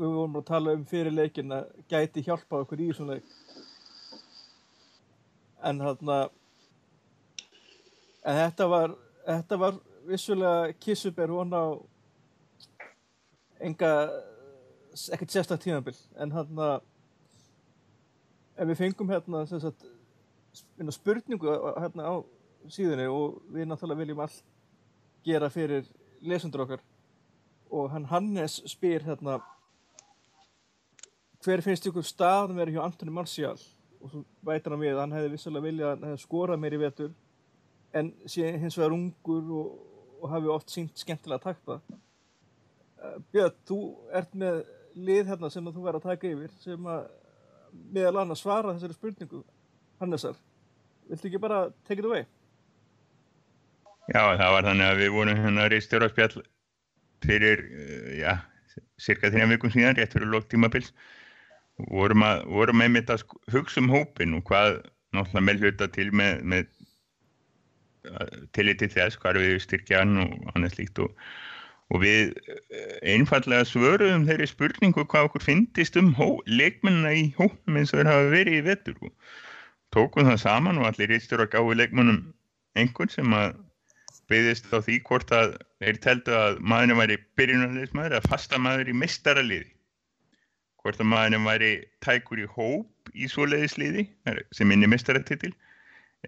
við 0.00 0.16
vorum 0.16 0.38
að 0.40 0.48
tala 0.48 0.72
um 0.74 0.82
fyrir 0.90 1.14
leikin 1.14 1.54
að 1.54 1.68
gæti 1.92 2.24
hjálpa 2.26 2.62
okkur 2.64 2.82
í 2.82 2.88
svona 2.96 3.18
leik. 3.18 3.36
En 5.70 5.78
þarna, 5.84 6.16
en 8.24 8.40
þetta 8.40 8.68
var, 8.74 8.98
þetta 9.28 9.60
var 9.62 9.78
vissulega 10.08 10.74
kissuber 10.82 11.36
hún 11.36 11.54
á 11.54 11.64
enga, 13.70 13.94
ekkert 15.14 15.36
sérstak 15.36 15.62
tímabil, 15.62 15.94
en 16.18 16.34
þarna, 16.34 16.72
ef 18.56 18.72
við 18.72 18.82
fengum 18.82 19.14
hérna, 19.14 19.46
sagt, 19.46 19.86
spurningu 20.96 21.60
hérna 21.76 22.10
á 22.10 22.14
síðunni 22.66 23.06
og 23.12 23.38
við 23.54 23.70
náttúrulega 23.70 24.02
viljum 24.02 24.24
allt 24.26 24.42
gera 25.24 25.50
fyrir 25.52 25.88
lesendur 26.20 26.64
okkar. 26.66 26.82
Og 27.70 27.90
hann 27.92 28.08
Hannes 28.10 28.60
spyr 28.68 29.04
hérna 29.06 29.38
hver 31.44 31.62
finnst 31.64 31.86
ykkur 31.88 32.04
staðan 32.04 32.58
verið 32.58 32.76
hjá 32.76 32.84
Antoni 32.84 33.12
Marcial 33.14 33.56
og 34.00 34.10
svo 34.12 34.22
vætir 34.44 34.74
hann 34.74 34.82
við 34.82 34.94
að 34.94 35.02
hann 35.02 35.14
hefði 35.16 35.30
vissulega 35.34 35.66
viljað 35.66 36.04
að 36.08 36.18
skorað 36.20 36.60
meir 36.60 36.76
í 36.76 36.80
vetur 36.80 37.14
en 37.96 38.10
sé 38.28 38.50
hins 38.60 38.76
vegar 38.78 38.96
ungur 38.96 39.54
og, 39.60 39.70
og 40.20 40.34
hafi 40.34 40.52
oft 40.52 40.72
sínt 40.72 41.00
skemmtilega 41.00 41.42
takta. 41.42 41.78
Uh, 43.00 43.16
Björn, 43.32 43.56
þú 43.68 43.78
ert 44.20 44.36
með 44.36 44.60
lið 45.00 45.32
hérna 45.32 45.50
sem 45.52 45.70
þú 45.70 45.84
verður 45.86 46.00
að 46.02 46.08
taka 46.10 46.30
yfir 46.30 46.52
sem 46.60 46.90
að 46.92 47.08
meðal 47.94 48.20
annars 48.22 48.42
svara 48.44 48.74
þessari 48.74 48.96
spurningu 48.96 49.42
Hannesar, 50.00 50.36
viltu 51.08 51.28
ekki 51.28 51.40
bara 51.40 51.62
take 51.86 52.00
it 52.00 52.08
away? 52.08 52.26
Já, 54.08 54.22
það 54.40 54.54
var 54.56 54.68
þannig 54.70 54.86
að 54.88 55.02
við 55.02 55.12
vorum 55.14 55.42
hérna 55.44 55.68
reistur 55.70 56.06
á 56.06 56.08
spjall 56.10 56.44
fyrir, 57.26 57.64
uh, 57.68 58.12
já, 58.16 58.32
cirka 59.02 59.30
þrjá 59.30 59.50
vikum 59.52 59.74
síðan, 59.74 59.98
rétt 59.98 60.16
fyrir 60.16 60.32
lók 60.32 60.48
tímabils. 60.50 60.94
Vorum, 61.90 62.24
að, 62.26 62.42
vorum 62.52 62.82
einmitt 62.84 63.12
að 63.12 63.24
hugsa 63.52 63.80
um 63.80 63.92
hópin 63.92 64.36
og 64.36 64.44
hvað 64.48 64.82
náttúrulega 65.16 65.46
með 65.46 65.62
hluta 65.64 65.88
til 65.94 66.10
með, 66.12 66.42
með 66.44 66.66
tillit 68.56 68.80
til 68.80 68.90
þess, 68.92 69.18
hvað 69.20 69.40
við 69.42 69.54
styrkja 69.64 70.02
hann 70.02 70.20
og 70.22 70.34
annað 70.54 70.74
slíkt 70.76 71.00
og, 71.04 71.14
og 71.90 72.02
við 72.04 72.32
eh, 72.48 72.96
einfallega 73.14 73.66
svöruðum 73.68 74.26
þeirri 74.28 74.48
spurningu 74.48 75.04
hvað 75.04 75.30
okkur 75.30 75.44
finnist 75.44 75.98
um 76.00 76.12
leikmennina 76.46 77.12
í 77.16 77.26
hóknum 77.38 77.80
eins 77.80 77.92
og 77.92 78.00
þeir 78.00 78.12
hafa 78.12 78.30
verið 78.34 78.58
í 78.60 78.66
vettur 78.68 79.00
og 79.04 79.12
tókum 79.94 80.30
það 80.30 80.42
saman 80.44 80.80
og 80.80 80.88
allir 80.90 81.12
reistur 81.12 81.42
að 81.44 81.52
gáði 81.56 81.80
leikmennum 81.82 82.22
einhvern 82.78 83.12
sem 83.12 83.36
að 83.36 83.58
byggðist 84.30 84.70
á 84.70 84.78
því 84.78 84.96
hvort 85.08 85.32
að 85.34 85.56
þeir 85.82 86.00
teldu 86.04 86.34
að 86.36 86.60
maðurinn 86.72 87.00
væri 87.00 87.18
byrjunarleismæður 87.38 88.16
eða 88.16 88.30
fasta 88.30 88.60
maður 88.62 88.92
í 88.92 88.96
mistaraliði 89.02 89.70
hvort 90.80 91.00
að 91.00 91.10
maðurinn 91.12 91.48
væri 91.48 91.72
tækur 92.04 92.44
í 92.44 92.46
hóp 92.54 93.10
í 93.14 93.28
svoleiðisliði 93.30 94.06
sem 94.56 94.72
inn 94.72 94.86
í 94.86 94.90
mistaratitil 94.90 95.52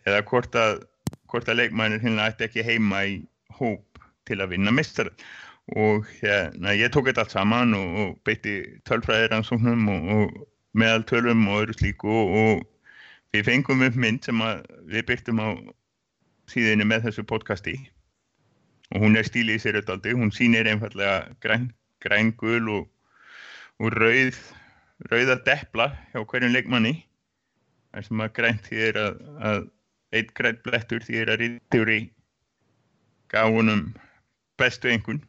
eða 0.03 0.23
hvort 0.29 0.57
að, 0.59 0.83
hvort 1.31 1.49
að 1.49 1.63
leikmæður 1.63 2.05
hérna 2.05 2.29
ætti 2.31 2.49
ekki 2.49 2.67
heima 2.67 3.05
í 3.09 3.17
hóp 3.59 4.03
til 4.29 4.41
að 4.41 4.55
vinna 4.55 4.75
mistar 4.75 5.13
og 5.79 6.09
hérna 6.21 6.75
ég 6.75 6.93
tók 6.93 7.09
þetta 7.09 7.25
allt 7.25 7.37
saman 7.37 7.77
og, 7.79 7.99
og 8.03 8.17
beitti 8.27 8.57
tölfræðiransóknum 8.89 9.87
og, 9.93 10.11
og 10.17 10.79
meðaltölum 10.79 11.47
og 11.49 11.63
öðru 11.63 11.79
slíku 11.79 12.11
og, 12.11 12.35
og 12.43 13.37
við 13.37 13.47
fengum 13.49 13.85
upp 13.87 13.97
mynd 13.97 14.27
sem 14.27 14.43
við 14.91 15.07
byrtum 15.09 15.41
á 15.41 15.49
síðinu 16.51 16.87
með 16.89 17.09
þessu 17.09 17.25
podcasti. 17.29 17.77
Og 18.93 19.05
hún 19.05 19.17
er 19.17 19.27
stílið 19.27 19.59
í 19.59 19.63
sér 19.63 19.79
öll 19.81 20.17
hún 20.19 20.33
sýnir 20.35 20.69
einfallega 20.69 21.33
græn, 21.41 21.71
græn 22.03 22.33
gul 22.37 22.69
og, 22.69 22.89
og 23.81 23.95
rauð 23.97 24.39
rauða 25.11 25.39
deppla 25.47 25.89
hjá 26.13 26.23
hverjum 26.23 26.53
leikmanni. 26.55 26.95
Þar 27.93 28.07
sem 28.09 28.25
að 28.25 28.35
grænt 28.39 28.67
því 28.69 28.83
er 28.89 28.99
að, 29.01 29.23
að 29.49 29.63
eitt 30.17 30.35
grænt 30.37 30.63
blettur 30.65 31.05
því 31.05 31.21
er 31.23 31.33
að 31.33 31.41
rítur 31.43 31.93
í 31.93 32.01
gáunum 33.33 33.87
bestu 34.61 34.93
einhvern. 34.93 35.23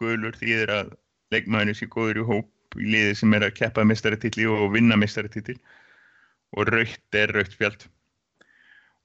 Gulur 0.00 0.36
því 0.36 0.54
er 0.62 0.72
að 0.72 0.94
leikmannir 1.34 1.76
sé 1.76 1.88
góður 1.92 2.22
í 2.22 2.26
hóp 2.28 2.80
í 2.80 2.88
liði 2.88 3.14
sem 3.20 3.34
er 3.36 3.46
að 3.46 3.56
keppa 3.60 3.84
mestaratill 3.84 4.48
og 4.52 4.72
vinna 4.74 4.96
mestaratill 4.96 5.58
og 6.56 6.68
raukt 6.72 7.16
er 7.16 7.32
raukt 7.36 7.56
spjald 7.56 7.84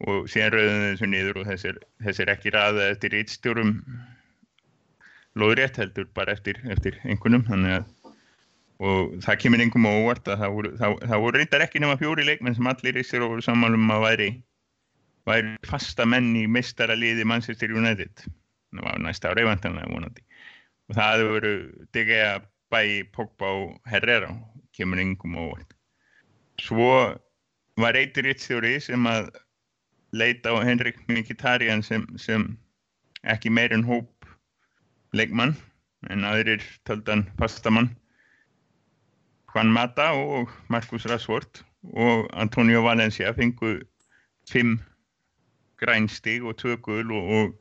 og 0.04 0.30
síðan 0.32 0.56
rauðum 0.56 0.86
þessu 0.90 1.10
niður 1.10 1.42
og 1.42 1.50
þessir, 1.52 1.80
þessir 2.04 2.32
ekki 2.34 2.54
ræða 2.54 2.90
eftir 2.92 3.18
eittstjórum 3.20 3.76
loðrétt 5.40 5.78
heldur 5.82 6.10
bara 6.14 6.34
eftir, 6.36 6.60
eftir 6.70 7.00
einhvernum 7.04 7.46
að 7.50 7.86
og 8.84 9.14
það 9.24 9.40
kemur 9.44 9.62
einhverjum 9.64 9.90
óvart 9.90 10.28
að 10.28 10.42
það 10.42 10.56
voru, 10.56 10.72
það, 10.80 10.96
það 11.10 11.22
voru 11.24 11.40
reyndar 11.40 11.66
ekki 11.66 11.82
nema 11.84 12.00
fjóri 12.00 12.26
leikmenn 12.28 12.58
sem 12.58 12.68
allir 12.68 13.00
og 13.00 13.30
voru 13.30 13.46
samanlum 13.46 13.94
að 13.96 14.06
væri, 14.08 14.30
væri 15.30 15.54
fasta 15.70 16.08
menn 16.10 16.32
í 16.36 16.46
mistara 16.52 16.98
liði 16.98 17.24
Manchester 17.28 17.72
United. 17.72 18.26
Það 18.74 18.88
var 18.88 19.00
næsta 19.06 19.32
ára 19.32 19.46
evantanlega 19.46 19.92
vonandi. 19.94 20.26
Og 20.90 20.98
það 20.98 21.26
voru 21.30 21.54
digga 21.96 22.26
bæi 22.74 23.04
Pogba 23.14 23.54
og 23.62 23.78
Herrera 23.88 24.34
kemur 24.76 25.00
einhverjum 25.00 25.40
óvart. 25.46 25.78
Svo 26.60 26.90
var 27.80 27.98
eitur 27.98 28.28
rittstjóri 28.28 28.80
sem 28.84 29.08
að 29.10 29.30
leita 30.14 30.54
á 30.54 30.62
Henrik 30.62 31.00
Mkhitaryan 31.10 31.82
sem, 31.84 32.06
sem 32.18 32.46
ekki 33.24 33.50
meirinn 33.50 33.86
hóp 33.88 34.28
leikmann 35.14 35.56
en 36.10 36.26
aðrir 36.28 36.64
töldan 36.88 37.26
fastamann. 37.40 37.90
Juan 39.54 39.70
Mata 39.74 40.12
og 40.18 40.50
Marcus 40.70 41.06
Rashford 41.10 41.64
og 41.94 42.30
Antonio 42.34 42.82
Valencia 42.86 43.34
fengu 43.34 43.80
fimm 44.50 44.80
grænstig 45.78 46.44
og 46.44 46.58
tvö 46.62 46.78
gul 46.82 47.12
og, 47.12 47.30
og 47.30 47.54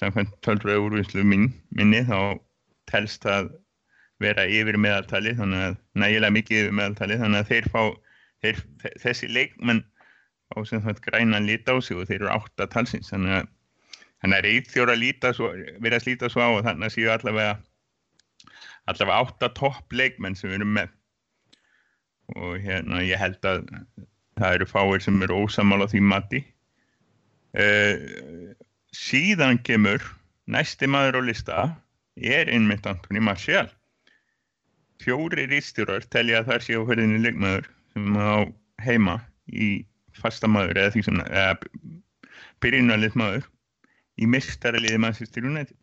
samkvæmt 0.00 0.34
töldraði 0.44 0.82
úrvinnslu 0.84 1.24
mín, 1.24 1.50
minni 1.70 2.02
þá 2.04 2.38
telst 2.90 3.26
að 3.26 3.50
vera 4.22 4.46
yfir 4.48 4.78
meðaltali 4.80 5.34
þannig 5.36 5.64
að 5.64 5.76
nægilega 6.00 6.36
mikið 6.36 6.62
yfir 6.62 6.76
meðaltali 6.78 7.18
þannig 7.20 7.42
að 7.42 7.50
þeir 7.52 7.68
fá 7.72 7.82
þeir, 8.44 8.62
þessi 9.02 9.28
leikmenn 9.32 9.84
á 10.54 10.56
sem 10.68 10.82
það 10.84 11.02
græna 11.06 11.40
lít 11.42 11.70
á 11.70 11.74
sig 11.82 11.98
og 11.98 12.08
þeir 12.08 12.20
eru 12.20 12.32
átta 12.34 12.68
talsins 12.70 13.12
þannig 13.12 13.40
að 13.40 13.48
þannig 14.22 14.36
að 14.36 14.46
reyðþjóra 14.46 14.94
verið 14.98 15.96
að 15.98 16.04
slíta 16.04 16.30
svo 16.32 16.44
á 16.44 16.50
og 16.54 16.62
þannig 16.66 16.88
að 16.88 16.94
séu 16.94 17.10
allavega 17.12 17.54
allavega 18.90 19.22
átta 19.22 19.50
topp 19.58 19.92
leikmenn 19.92 20.36
sem 20.38 20.52
erum 20.54 20.74
með. 20.76 20.92
Og 22.36 22.58
hérna 22.62 23.02
ég 23.06 23.20
held 23.20 23.42
að 23.46 23.64
það 24.38 24.58
eru 24.58 24.68
fáir 24.70 25.02
sem 25.02 25.22
eru 25.22 25.42
ósamála 25.46 25.88
því 25.90 26.02
mati. 26.02 26.42
Uh, 27.56 28.52
síðan 28.94 29.60
kemur 29.64 30.02
næsti 30.50 30.88
maður 30.90 31.20
á 31.20 31.22
lista 31.24 31.66
er 32.16 32.50
einmitt 32.52 32.86
Antoni 32.88 33.22
Marcial 33.22 33.68
fjóri 35.02 35.46
rýstjórar 35.48 36.04
telja 36.12 36.42
að 36.42 36.50
það 36.50 36.64
sé 36.66 36.76
á 36.76 36.82
hörðinni 36.88 37.22
leikmaður 37.24 37.68
sem 37.94 38.16
á 38.16 38.36
heima 38.84 39.16
í 39.48 39.70
fasta 40.22 40.50
maður 40.50 40.80
eða 40.82 40.94
því 40.94 41.04
sem 41.06 41.22
byrjunalið 42.64 43.18
maður 43.20 43.48
í 44.16 44.28
mistaraliði 44.32 45.00
Manchester 45.02 45.44
United. 45.44 45.76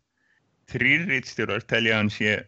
Þrýrriðstjórar 0.72 1.64
telja 1.68 1.98
hann 2.00 2.10
sé 2.12 2.38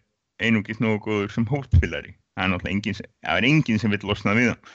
einugis 0.42 0.80
nógu 0.82 1.02
góður 1.06 1.34
sem 1.34 1.46
hóttfylari 1.48 2.16
það 2.36 3.38
er 3.38 3.46
enginn 3.48 3.78
sem, 3.80 3.90
vil 3.90 4.02
losna 4.04 4.34
við 4.36 4.50
hann 4.52 4.72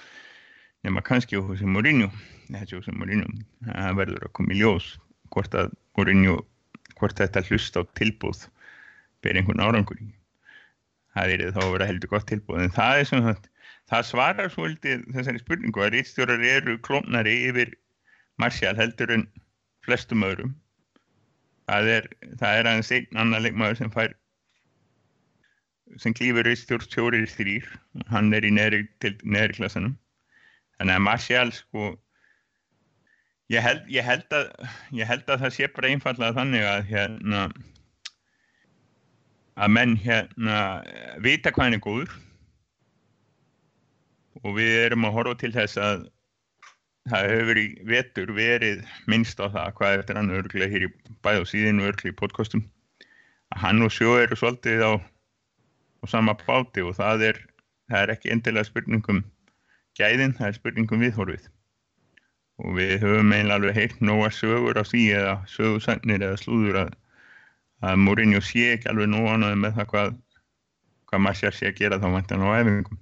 nema 0.83 1.01
kannski 1.05 1.37
á 1.37 1.41
Jose 1.45 1.65
Mourinho. 1.65 2.09
Jose 2.49 2.91
Mourinho, 2.91 3.27
það 3.67 3.97
verður 3.99 4.25
að 4.25 4.33
koma 4.33 4.55
í 4.55 4.57
ljós 4.57 4.87
hvort 5.31 5.53
að 5.53 5.69
Mourinho 5.97 6.39
hvort 6.97 7.17
þetta 7.17 7.43
hlust 7.45 7.77
á 7.77 7.81
tilbúð 7.97 8.47
ber 9.21 9.37
einhvern 9.37 9.61
árangur. 9.61 10.01
Það 11.13 11.35
er 11.35 11.53
þá 11.53 11.61
að 11.61 11.73
vera 11.75 11.89
heldur 11.89 12.11
gott 12.11 12.27
tilbúð 12.29 12.65
en 12.65 12.73
það 12.73 12.99
er 12.99 13.09
sem 13.09 13.23
þetta 13.25 13.49
það 13.91 14.07
svarar 14.07 14.51
svolítið 14.53 15.05
þessari 15.11 15.43
spurningu 15.43 15.83
að 15.83 15.93
rýtstjórar 15.97 16.43
eru 16.55 16.77
klónari 16.87 17.35
yfir 17.49 17.75
Marcial 18.39 18.73
heldur 18.79 19.11
en 19.13 19.27
flestum 19.85 20.23
öðrum. 20.25 20.55
Það 21.69 21.89
er, 21.97 22.07
það 22.39 22.57
er 22.57 22.69
aðeins 22.69 22.91
einn 22.95 23.21
annar 23.21 23.43
leikmaður 23.43 23.79
sem 23.81 23.91
fær 23.93 24.15
sem 25.99 26.15
klýfur 26.15 26.47
rýtstjórnstjórir 26.47 27.27
þrýr 27.27 27.67
hann 28.11 28.31
er 28.35 28.45
í 28.47 28.51
neðri, 28.53 28.85
neðri 29.23 29.57
klassanum 29.57 29.97
þannig 30.79 30.95
að 30.95 31.05
Marcial 31.07 31.51
sko 31.55 31.91
ég 33.51 33.65
held, 33.65 33.83
ég 33.91 34.05
held 34.07 34.35
að 34.37 34.47
ég 34.95 35.09
held 35.09 35.27
að 35.27 35.45
það 35.45 35.55
sé 35.57 35.69
bara 35.75 35.91
einfallega 35.91 36.37
þannig 36.37 36.67
að 36.67 36.91
hérna 36.93 37.43
að 39.61 39.73
menn 39.75 39.97
hérna 39.99 40.59
vita 41.25 41.51
hvað 41.51 41.67
hann 41.67 41.79
er 41.79 41.83
góður 41.83 42.15
og 44.41 44.57
við 44.57 44.73
erum 44.87 45.07
að 45.07 45.15
horfa 45.17 45.37
til 45.41 45.53
þess 45.55 45.79
að 45.81 46.05
það 47.09 47.31
hefur 47.33 47.59
í 47.61 47.65
vetur 47.89 48.33
verið 48.37 48.83
minnst 49.09 49.41
á 49.41 49.49
það 49.49 49.73
hvað 49.77 49.97
eftir 49.99 50.19
hann 50.19 50.35
örglega 50.37 50.71
hér 50.73 50.87
í 50.87 50.91
bæð 51.25 51.41
og 51.43 51.49
síðan 51.49 51.81
og 51.81 51.91
örglega 51.91 52.13
í 52.13 52.19
podcastum 52.19 52.65
að 53.51 53.63
hann 53.65 53.85
og 53.85 53.93
sjó 53.93 54.15
eru 54.21 54.37
svolítið 54.37 54.83
á, 54.85 54.91
á 55.01 56.05
sama 56.09 56.35
báti 56.45 56.85
og 56.85 56.95
það 56.97 57.25
er, 57.31 57.41
það 57.89 58.03
er 58.03 58.13
ekki 58.15 58.33
endilega 58.33 58.69
spurningum 58.69 59.23
gæðin, 59.99 60.35
það 60.37 60.47
er 60.47 60.57
spurningum 60.57 61.03
viðhorfið. 61.03 61.49
Og 62.61 62.75
við 62.77 62.93
höfum 63.01 63.33
eiginlega 63.33 63.57
alveg 63.57 63.77
heilt 63.77 64.01
nóga 64.05 64.29
sögur 64.35 64.77
á 64.77 64.85
því 64.85 65.03
eða 65.17 65.35
sögursannir 65.49 66.21
eða 66.21 66.39
slúður 66.39 66.81
að, 66.85 66.91
að 67.89 68.01
Mourinho 68.05 68.41
sé 68.45 68.75
ekki 68.75 68.91
alveg 68.91 69.09
nóga 69.11 69.37
með 69.41 69.79
það 69.79 69.89
hvað, 69.93 70.17
hvað 71.09 71.23
Marcial 71.25 71.53
sé 71.57 71.71
að 71.71 71.79
gera 71.81 71.99
þá 72.01 72.07
vantan 72.13 72.45
á 72.45 72.49
efingum 72.61 73.01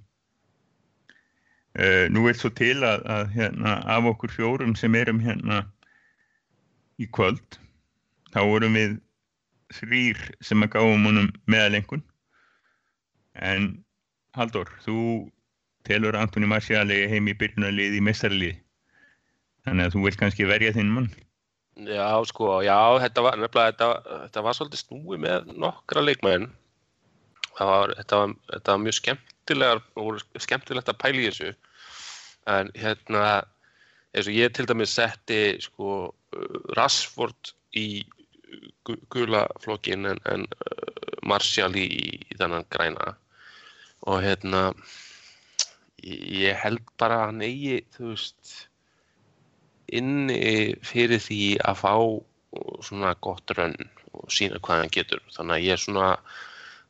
nú 2.10 2.24
er 2.26 2.34
svo 2.34 2.50
til 2.50 2.82
að, 2.82 3.04
að 3.06 3.28
hérna, 3.36 3.76
af 3.86 4.08
okkur 4.10 4.32
fjórum 4.34 4.74
sem 4.78 4.94
erum 4.98 5.20
hérna 5.22 5.62
í 6.98 7.06
kvöld 7.14 7.60
þá 8.34 8.40
vorum 8.42 8.74
við 8.74 8.96
þrýr 9.78 10.18
sem 10.42 10.66
að 10.66 10.72
gáum 10.74 11.06
honum 11.06 11.30
meðalengun 11.46 12.02
en 13.38 13.70
Haldur, 14.34 14.68
þú 14.82 15.30
telur 15.86 16.18
Antoni 16.18 16.46
Marciali 16.50 17.04
heim 17.10 17.30
í 17.30 17.34
byrjunarlið 17.38 17.96
í 17.98 18.02
mestarlið 18.04 18.58
þannig 19.66 19.88
að 19.88 19.94
þú 19.94 20.04
vilt 20.04 20.20
kannski 20.20 20.46
verja 20.48 20.72
þinn 20.76 20.92
mann. 20.94 21.08
Já, 21.86 22.20
sko, 22.28 22.60
já, 22.64 22.76
þetta 23.00 23.24
var 23.24 23.38
nefnilega, 23.40 23.72
þetta, 23.72 24.16
þetta 24.26 24.42
var 24.44 24.56
svolítið 24.56 24.82
snúi 24.82 25.18
með 25.22 25.50
nokkra 25.54 26.02
leikmæðin 26.04 26.50
þetta, 27.56 28.20
þetta 28.52 28.74
var 28.74 28.82
mjög 28.84 28.96
skemmtilegar 29.50 29.82
og 29.98 30.20
skemmtilegt 30.38 30.88
að 30.88 31.00
pæla 31.00 31.20
í 31.20 31.28
þessu. 31.30 31.54
En 32.46 32.70
hérna 32.78 33.42
eins 34.14 34.28
og 34.28 34.34
ég 34.34 34.52
til 34.54 34.66
dæmis 34.66 34.94
setti 34.94 35.58
sko 35.60 36.14
Rashford 36.76 37.54
í 37.74 38.04
gula 39.10 39.46
flokkin 39.62 40.06
en, 40.06 40.18
en 40.26 40.46
uh, 40.46 41.18
Martial 41.26 41.74
í, 41.76 41.86
í 42.30 42.38
þannan 42.38 42.66
græna. 42.70 43.14
Og 44.06 44.22
hérna 44.22 44.72
ég 46.02 46.56
held 46.56 46.82
bara 46.98 47.20
að 47.20 47.26
hann 47.28 47.44
eigi 47.44 47.80
þú 47.94 48.12
veist 48.14 48.54
inni 49.90 50.76
fyrir 50.86 51.20
því 51.20 51.58
að 51.66 51.80
fá 51.82 51.94
svona 52.86 53.12
gott 53.20 53.50
rönn 53.58 53.76
sína 54.30 54.58
hvað 54.62 54.84
hann 54.84 54.94
getur. 54.94 55.22
Þannig 55.34 55.56
að 55.58 55.66
ég 55.66 55.74
er 55.76 55.82
svona 55.82 56.08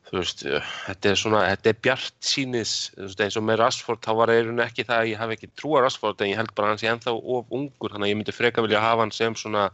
þú 0.09 0.17
veist, 0.17 0.43
þetta 0.87 1.11
er 1.11 1.19
svona, 1.19 1.41
þetta 1.53 1.71
er 1.71 1.79
bjart 1.87 2.17
sínis, 2.25 2.73
eins 2.97 3.37
og 3.39 3.45
með 3.47 3.61
Rashford 3.61 4.01
þá 4.03 4.11
var 4.19 4.33
eirun 4.33 4.63
ekki 4.63 4.85
það 4.87 5.03
að 5.03 5.11
ég 5.11 5.21
hafi 5.21 5.37
ekki 5.37 5.51
trúa 5.59 5.83
Rashford 5.85 6.21
en 6.21 6.31
ég 6.33 6.39
held 6.41 6.53
bara 6.57 6.69
að 6.69 6.73
hann 6.73 6.81
sé 6.81 6.91
ennþá 6.91 7.15
of 7.15 7.53
ungur 7.57 7.93
þannig 7.93 8.07
að 8.09 8.11
ég 8.11 8.19
myndi 8.19 8.35
freka 8.35 8.65
vilja 8.65 8.83
hafa 8.83 9.05
hann 9.05 9.15
sem 9.15 9.37
svona 9.39 9.69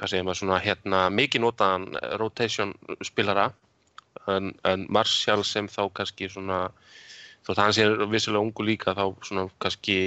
hvað 0.00 0.12
segir 0.12 0.24
maður, 0.24 0.40
svona 0.40 0.62
hérna 0.64 1.02
mikið 1.12 1.44
notaðan 1.44 1.86
rotation 2.22 2.72
spilara. 3.04 3.50
En, 4.30 4.54
en 4.66 4.86
Martial 4.92 5.44
sem 5.46 5.68
þá 5.70 5.82
kannski 5.96 6.28
svona 6.32 6.64
þótt 7.46 7.60
hann 7.60 7.76
sé 7.76 7.86
vissilega 8.10 8.42
ungu 8.42 8.66
líka 8.66 8.94
þá 8.96 9.04
svona 9.26 9.46
kannski 9.62 9.98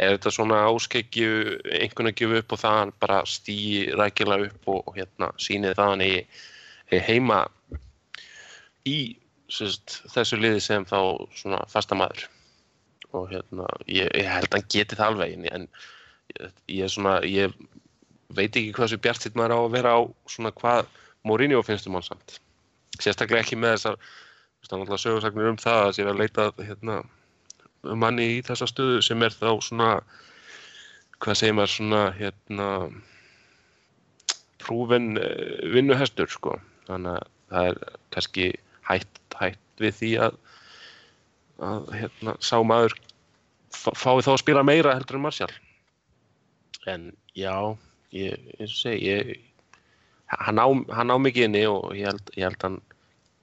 er 0.00 0.16
þetta 0.16 0.32
svona 0.34 0.62
áskegju 0.66 1.28
einhvern 1.76 2.08
veginn 2.08 2.10
að 2.10 2.16
gefa 2.18 2.40
upp 2.40 2.56
og 2.56 2.62
það 2.64 2.94
bara 3.04 3.20
stýi 3.28 3.84
rækilega 3.94 4.48
upp 4.48 4.72
og, 4.72 4.90
hérna 4.96 5.30
sýnið 5.38 5.76
það 5.78 5.92
hann 5.92 6.04
í 6.06 6.12
heima 6.92 7.44
í 8.88 9.16
sérst, 9.52 10.00
þessu 10.12 10.38
liði 10.40 10.60
sem 10.62 10.84
þá 10.88 10.98
svona 11.36 11.60
fastamæður 11.70 12.26
og 13.14 13.30
hérna 13.30 13.68
ég, 13.86 14.08
ég 14.10 14.28
held 14.28 14.50
að 14.50 14.58
hann 14.58 14.70
geti 14.74 14.98
það 14.98 15.12
alveg 15.12 15.48
en 15.54 15.68
ég, 16.68 16.88
svona, 16.90 17.20
ég 17.28 17.54
veit 18.34 18.50
ekki 18.50 18.72
hvað 18.74 18.92
svo 18.92 19.00
bjart 19.04 19.24
sitt 19.24 19.38
maður 19.38 19.54
á 19.54 19.58
að 19.60 19.74
vera 19.76 19.94
á 19.94 20.00
svona 20.30 20.52
hvað 20.56 20.90
Mourinho 21.24 21.62
finnst 21.64 21.86
um 21.88 21.96
hann 21.96 22.04
samt. 22.04 22.38
Sérstaklega 23.00 23.44
ekki 23.44 23.56
með 23.56 23.78
þessar 23.78 23.96
náttúrulega 24.64 25.00
sögursagnir 25.00 25.50
um 25.52 25.60
það 25.60 25.80
að 25.86 25.94
sér 25.96 26.10
að 26.10 26.20
leita 26.20 26.44
hérna, 26.58 26.98
um 27.84 28.00
manni 28.00 28.26
í 28.34 28.42
þessa 28.44 28.68
stöðu 28.68 29.00
sem 29.04 29.22
er 29.24 29.32
þá 29.32 29.50
svona 29.64 29.88
hvað 31.24 31.40
segir 31.40 31.56
maður 31.56 31.74
svona 31.74 32.02
hérna 32.18 32.68
prúven 34.64 35.14
vinnuhestur 35.72 36.32
sko 36.32 36.58
þannig 36.88 37.18
að 37.18 37.30
það 37.54 37.68
er 37.70 37.80
kannski 38.14 38.46
hætt, 38.88 39.20
hætt 39.38 39.82
við 39.82 39.98
því 39.98 40.12
að, 40.26 40.38
að 41.70 41.90
hérna, 41.98 42.36
sá 42.44 42.56
maður 42.66 42.96
fái 43.74 44.22
þá 44.24 44.32
að 44.34 44.42
spila 44.42 44.64
meira 44.66 44.94
heldur 44.94 45.18
en 45.18 45.26
Marcial 45.26 45.50
en 46.90 47.10
já 47.36 47.54
ég, 48.14 48.38
eins 48.58 48.70
og 48.70 48.80
segi 48.80 49.10
ég, 49.10 49.34
hann, 50.30 50.60
á, 50.60 50.66
hann 50.94 51.14
á 51.14 51.16
mikið 51.18 51.48
inni 51.48 51.64
og 51.70 51.94
ég 51.96 52.10
held, 52.10 52.34
ég 52.36 52.48
held 52.48 52.66
hann 52.66 52.80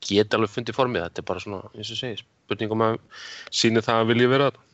geti 0.02 0.38
alveg 0.38 0.50
fundið 0.50 0.78
formið, 0.78 1.08
þetta 1.08 1.22
er 1.22 1.30
bara 1.30 1.44
svona 1.44 1.62
eins 1.76 1.94
og 1.94 2.00
segi, 2.00 2.22
spurningum 2.22 2.86
að 2.86 3.00
síni 3.54 3.84
það 3.86 4.04
að 4.04 4.14
vilja 4.14 4.34
vera 4.34 4.52
þetta 4.52 4.68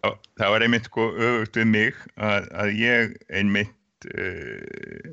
Það 0.00 0.52
var 0.54 0.62
einmitt 0.64 0.86
sko 0.88 1.06
öfugt 1.12 1.58
við 1.60 1.66
mig 1.68 1.96
að, 2.16 2.46
að 2.62 2.70
ég 2.80 3.10
einmitt 3.36 4.06
uh, 4.08 5.10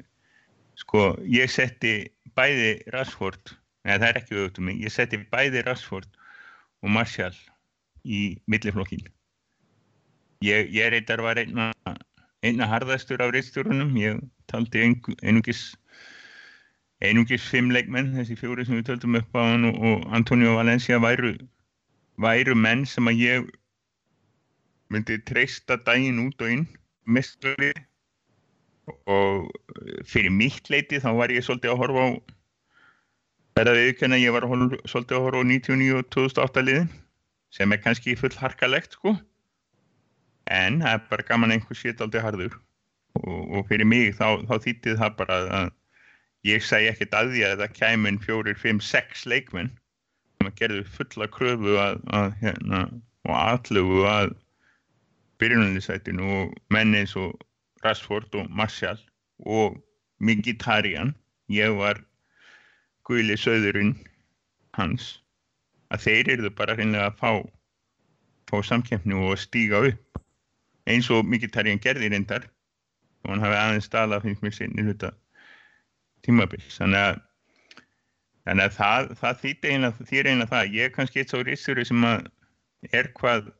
sko 0.87 1.03
ég 1.27 1.51
setti 1.51 2.07
bæði 2.37 2.77
Rashford, 2.93 3.53
neða 3.83 3.99
það 3.99 4.09
er 4.09 4.19
ekki 4.21 4.37
öfugt 4.39 4.59
við 4.59 4.65
mig, 4.69 4.81
ég 4.85 4.93
setti 4.93 5.19
bæði 5.31 5.63
Rashford 5.67 6.07
og 6.83 6.93
Martial 6.95 7.33
í 8.07 8.37
milliflokkin 8.47 9.03
ég, 10.45 10.71
ég 10.71 10.93
reyndar 10.93 11.23
var 11.25 11.39
einna 11.41 11.73
einna 12.45 12.69
harðastur 12.69 13.21
af 13.25 13.33
reitstjórunum 13.35 13.95
ég 13.99 14.21
taldi 14.47 14.85
einungis 14.87 15.75
einungis 17.03 17.45
fimm 17.51 17.73
leikmenn 17.73 18.13
þessi 18.15 18.37
fjóri 18.39 18.65
sem 18.65 18.79
við 18.79 18.87
töldum 18.91 19.19
upp 19.19 19.35
á 19.35 19.41
hann 19.43 19.67
og, 19.69 19.77
og 19.81 20.07
Antonio 20.15 20.55
Valencia 20.55 21.01
væru 21.03 21.35
væru 22.21 22.55
menn 22.55 22.85
sem 22.89 23.09
að 23.09 23.23
ég 23.25 23.49
myndi 24.93 25.19
treysta 25.27 25.77
daginn 25.87 26.21
út 26.23 26.41
og 26.41 26.53
inn. 26.53 26.67
Mestari 27.07 27.71
og 28.87 29.47
fyrir 30.07 30.31
mitt 30.33 30.69
leiti 30.71 31.01
þá 31.03 31.11
var 31.17 31.33
ég 31.33 31.45
svolítið 31.45 31.73
að 31.73 31.81
horfa 31.81 32.05
á 32.07 32.09
verða 33.57 33.73
viðkjöna 33.77 34.19
ég 34.21 34.35
var 34.35 34.45
að 34.45 34.53
horfa, 34.53 34.79
svolítið 34.85 35.17
að 35.17 35.25
horfa 35.25 35.41
á 35.41 35.49
99 35.49 35.97
og 35.97 36.09
2008 36.13 36.63
liðin 36.67 36.93
sem 37.57 37.73
er 37.73 37.81
kannski 37.81 38.15
full 38.19 38.35
harkalegt 38.37 38.97
sko. 38.97 39.15
En 40.51 40.79
það 40.83 40.93
er 40.93 41.03
bara 41.11 41.27
gaman 41.27 41.55
einhvers 41.55 41.81
sétt 41.83 42.03
aldrei 42.03 42.21
harður. 42.23 42.55
Og, 43.17 43.41
og 43.57 43.67
fyrir 43.69 43.87
mig 43.89 44.13
þá, 44.15 44.43
þá 44.47 44.55
þýttið 44.63 44.99
það 45.01 45.17
bara 45.17 45.39
að 45.59 45.71
ég 46.47 46.63
segi 46.63 46.91
ekkert 46.91 47.17
að 47.17 47.33
því 47.33 47.43
að 47.47 47.63
það 47.63 47.77
kæmun 47.79 48.19
fjórir, 48.23 48.59
fimm, 48.59 48.81
sex 48.83 49.25
leikmenn 49.27 49.71
sem 50.37 50.51
að 50.51 50.59
gerðu 50.59 50.83
fulla 50.93 51.27
kröfu 51.33 51.79
að, 51.81 52.03
að 52.13 52.35
hérna, 52.43 52.83
og 53.25 53.33
allugu 53.41 54.03
að 54.07 54.35
byrjunaliðsætinu 55.41 56.29
og 56.37 56.53
menni 56.73 57.01
eins 57.01 57.15
og 57.19 57.33
Rashford 57.83 58.35
og 58.35 58.49
Martial 58.49 58.99
og 59.45 59.77
Mkhitaryan. 60.19 61.13
Ég 61.49 61.75
var 61.77 62.01
guðli 63.07 63.37
söðurinn 63.39 63.95
hans. 64.77 65.17
Að 65.93 66.03
þeir 66.07 66.31
eru 66.35 66.51
bara 66.51 66.75
reynilega 66.75 67.11
að 67.11 67.21
fá 67.21 67.31
fá 68.47 68.61
samkjöfni 68.63 69.15
og 69.15 69.37
stíga 69.39 69.83
upp. 69.91 70.21
Eins 70.87 71.09
og 71.11 71.25
Mkhitaryan 71.27 71.81
gerði 71.83 72.11
reyndar. 72.11 72.47
Og 73.23 73.33
hann 73.33 73.43
hafi 73.43 73.59
aðeins 73.59 73.87
stala 73.89 74.21
finnst 74.23 74.43
mér 74.43 74.55
sinni 74.55 74.85
hluta 74.85 75.11
tímabils. 76.25 76.77
Þannig 76.79 77.03
að, 77.03 77.21
þannig 78.47 78.65
að 78.65 78.75
það, 78.77 79.13
það 79.21 79.41
þýr 79.43 80.31
einlega 80.31 80.51
það. 80.53 80.75
Ég 80.75 80.89
er 80.89 80.93
kannski 80.95 81.23
eitt 81.23 81.33
svo 81.33 81.43
rissur 81.43 81.83
sem 81.85 82.05
er 82.91 83.11
hvað 83.19 83.51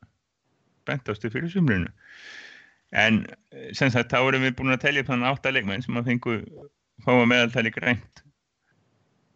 bentastu 0.88 1.32
fyrir 1.32 1.52
sumrunu 1.52 1.92
en 2.92 3.26
sem 3.76 3.92
sagt 3.92 4.14
þá 4.14 4.22
erum 4.22 4.46
við 4.46 4.56
búin 4.60 4.76
að 4.76 4.84
tellja 4.86 5.08
þannig 5.08 5.32
áttalegmenn 5.32 5.84
sem 5.84 6.00
að 6.00 6.12
fengu 6.12 6.38
fá 7.04 7.12
að 7.14 7.30
meðaltali 7.32 7.74
grænt 7.76 8.24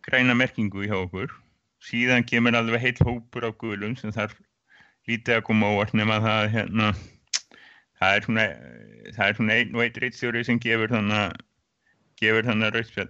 græna 0.05 0.35
merkingu 0.37 0.85
hjá 0.87 0.97
okkur. 0.97 1.33
Síðan 1.81 2.25
kemur 2.27 2.55
alveg 2.57 2.81
heil 2.81 2.97
hópur 3.05 3.45
á 3.45 3.51
gulum 3.51 3.95
sem 3.97 4.13
þarf 4.13 4.37
lítið 5.09 5.39
að 5.39 5.45
koma 5.49 5.71
óvart 5.73 5.95
nema 5.97 6.19
það 6.21 6.47
hérna 6.55 6.91
það 8.01 8.15
er 8.15 8.25
svona 8.27 8.45
það 9.15 9.25
er 9.25 9.37
svona 9.37 9.57
einn 9.57 9.75
og 9.75 9.83
einn 9.85 9.99
reittstjóri 10.03 10.43
sem 10.45 10.61
gefur 10.61 10.93
þannig 10.93 11.37
gefur 12.21 12.47
þannig 12.47 12.69
að 12.69 12.75
rautspjall. 12.77 13.09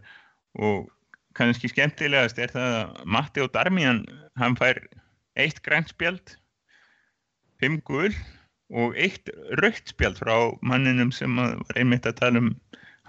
Og 0.60 0.90
kannski 1.38 1.72
skemmtilegast 1.72 2.40
er 2.44 2.52
það 2.52 2.78
að 2.80 3.06
Matti 3.16 3.44
og 3.44 3.52
Darmian 3.56 4.04
hann 4.40 4.58
fær 4.60 4.80
eitt 5.40 5.62
grænt 5.64 5.92
spjald 5.92 6.36
fimm 7.62 7.80
gul 7.88 8.12
og 8.72 8.98
eitt 9.00 9.32
raukt 9.60 9.92
spjald 9.92 10.20
frá 10.22 10.36
manninum 10.66 11.12
sem 11.16 11.36
var 11.38 11.80
einmitt 11.80 12.08
að 12.08 12.20
tala 12.22 12.44
um 12.44 12.52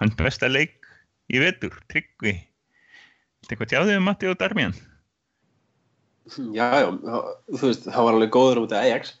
hans 0.01 0.15
besta 0.19 0.49
leik 0.51 0.75
í 1.31 1.39
vetur, 1.41 1.75
Tryggvi. 1.91 2.35
Eitthvað 3.49 3.71
tjáðið 3.71 3.99
um 3.99 4.07
Matti 4.07 4.29
og 4.31 4.39
Darmian? 4.39 4.75
Já, 6.55 6.67
já, 6.79 6.87
þú 7.51 7.67
veist, 7.67 7.87
það 7.89 8.07
var 8.07 8.17
alveg 8.17 8.33
góður 8.33 8.63
út 8.63 8.75
af 8.75 8.87
Ajax. 8.87 9.17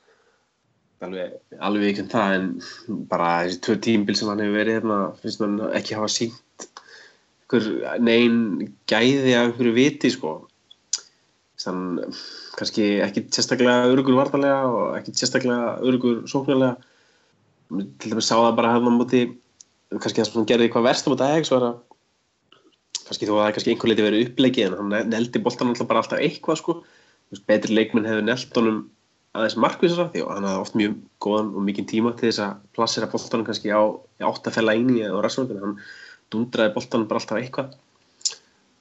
Alveg, 1.03 1.33
alveg 1.59 1.89
ekki 1.89 2.05
um 2.05 2.11
það 2.13 2.35
en 2.37 2.45
bara 3.11 3.31
þessi 3.43 3.59
tvö 3.65 3.75
tímbil 3.83 4.15
sem 4.15 4.29
hann 4.31 4.39
hefur 4.39 4.59
verið 4.61 4.77
hérna, 4.79 4.99
finnst 5.19 5.41
mann 5.43 5.57
ekki 5.75 5.97
hafa 5.99 6.11
sínt 6.11 6.69
neyn 8.01 8.37
gæði 8.89 9.35
af 9.35 9.49
einhverju 9.49 9.73
viti 9.75 10.09
sko 10.09 10.31
þannig 11.67 12.19
kannski 12.57 12.87
ekki 13.05 13.25
sérstaklega 13.33 13.89
örugur 13.91 14.17
vartalega 14.19 14.59
og 14.69 14.97
ekki 14.99 15.15
sérstaklega 15.17 15.77
örugur 15.83 16.23
sóknarlega. 16.29 16.75
Til 17.73 18.11
dæmis 18.11 18.29
sá 18.29 18.35
það 18.35 18.57
bara 18.59 18.75
hefðan 18.75 18.99
múti 18.99 19.23
kannski 19.93 20.21
það 20.21 20.29
sem 20.29 20.47
gerði 20.49 20.67
eitthvað 20.67 20.87
verst 20.89 21.07
á 21.07 21.11
múti 21.13 21.27
Ajax 21.27 21.53
var 21.53 21.67
að 21.69 21.77
kannski 23.03 23.29
þó 23.29 23.33
að 23.35 23.43
það 23.43 23.53
kannski 23.57 23.73
einhver 23.73 23.91
leiti 23.91 24.07
verið 24.07 24.25
upplegið 24.27 24.67
en 24.67 24.75
hann 24.79 25.13
neldi 25.13 25.43
boltan 25.43 25.71
alltaf 25.73 25.89
bara 25.89 26.03
alltaf 26.03 26.23
eitthvað 26.23 26.59
sko. 26.61 26.77
Betri 27.49 27.73
leikminn 27.73 28.05
hefur 28.05 28.25
nelt 28.27 28.59
honum 28.59 28.83
aðeins 29.33 29.57
markvísara 29.57 30.11
því 30.13 30.25
hann 30.29 30.45
hafði 30.45 30.61
oft 30.61 30.75
mjög 30.77 30.97
góðan 31.25 31.53
og 31.57 31.63
mikinn 31.65 31.89
tíma 31.89 32.11
til 32.17 32.29
þess 32.29 32.43
að 32.45 32.59
plassera 32.77 33.09
boltanum 33.09 33.47
kannski 33.47 33.73
á 33.73 33.81
áttafella 34.29 34.75
eini 34.77 35.01
eða 35.07 35.23
ræðsvöldinu 35.25 35.63
hann 35.63 35.79
dundraði 36.33 36.75
boltanum 36.75 37.07
bara 37.09 37.21
alltaf 37.23 37.39
eitthvað 37.39 37.71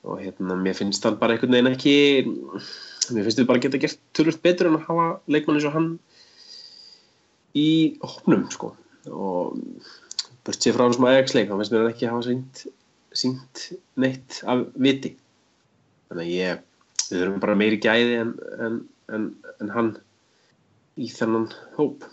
og 0.03 0.19
hérna 0.19 0.57
mér 0.59 0.75
finnst 0.75 1.05
hann 1.07 1.19
bara 1.21 1.37
einhvern 1.37 1.55
veginn 1.55 1.71
ekki 1.71 1.95
mér 2.27 3.27
finnst 3.27 3.39
þið 3.39 3.49
bara 3.49 3.63
geta 3.63 3.81
gert 3.83 4.01
törlust 4.17 4.43
betur 4.43 4.69
en 4.69 4.79
að 4.81 4.87
hafa 4.89 5.09
leikmann 5.31 5.59
eins 5.59 5.67
og 5.69 5.77
hann 5.77 5.91
í 7.59 7.69
hópnum 8.03 8.47
sko. 8.51 8.73
Og 9.11 9.59
burt 10.47 10.63
sér 10.65 10.75
frá 10.77 10.87
hann 10.87 10.97
sem 10.97 11.07
Ajax 11.07 11.37
leik 11.37 11.51
hann 11.51 11.61
finnst 11.61 11.75
mér 11.75 11.91
ekki 11.91 12.09
að 12.09 12.17
hafa 12.17 12.29
sínt, 12.31 12.65
sínt 13.23 13.67
neitt 14.01 14.41
af 14.49 14.65
viti. 14.75 15.15
Þannig 16.11 16.25
að 16.27 16.35
ég 16.35 16.65
við 17.13 17.21
þurfum 17.21 17.45
bara 17.45 17.59
meiri 17.61 17.79
gæði 17.83 18.19
en, 18.23 18.35
en, 18.67 18.81
en, 19.13 19.29
en 19.63 19.73
hann 19.77 19.93
í 20.99 21.09
þennan 21.13 21.47
hóp. 21.77 22.09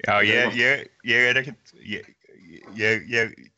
Já, 0.00 0.16
ég, 0.24 0.56
ég, 0.56 0.86
ég 1.04 1.30
er 1.30 1.40
ekkert 1.42 1.74
ég, 1.84 2.06
ég, 2.78 3.08
ég 3.12 3.49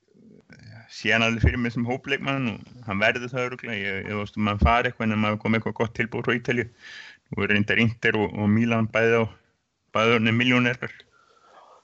sé 0.92 1.12
hann 1.14 1.24
alveg 1.26 1.46
fyrir 1.46 1.60
mig 1.60 1.74
sem 1.74 1.86
hópleikmann 1.88 2.50
og 2.52 2.82
hann 2.88 3.00
verður 3.02 3.30
það 3.32 3.46
öruglega 3.46 3.94
ég 4.08 4.18
veist 4.18 4.36
um 4.36 4.48
að 4.48 4.52
hann 4.52 4.66
fari 4.66 4.90
eitthvað 4.90 5.08
en 5.08 5.22
maður 5.22 5.40
kom 5.44 5.56
eitthvað 5.56 5.78
gott 5.80 5.94
tilbúið 5.98 6.26
frá 6.26 6.36
Ítalju 6.38 6.66
nú 6.68 7.46
er 7.46 7.54
reyndar 7.54 7.80
Inter 7.82 8.18
og, 8.20 8.34
og 8.36 8.52
Milan 8.52 8.90
bæði 8.92 9.22
á 9.22 9.24
bæði 9.96 10.20
á 10.20 10.32
miljónerar 10.40 10.94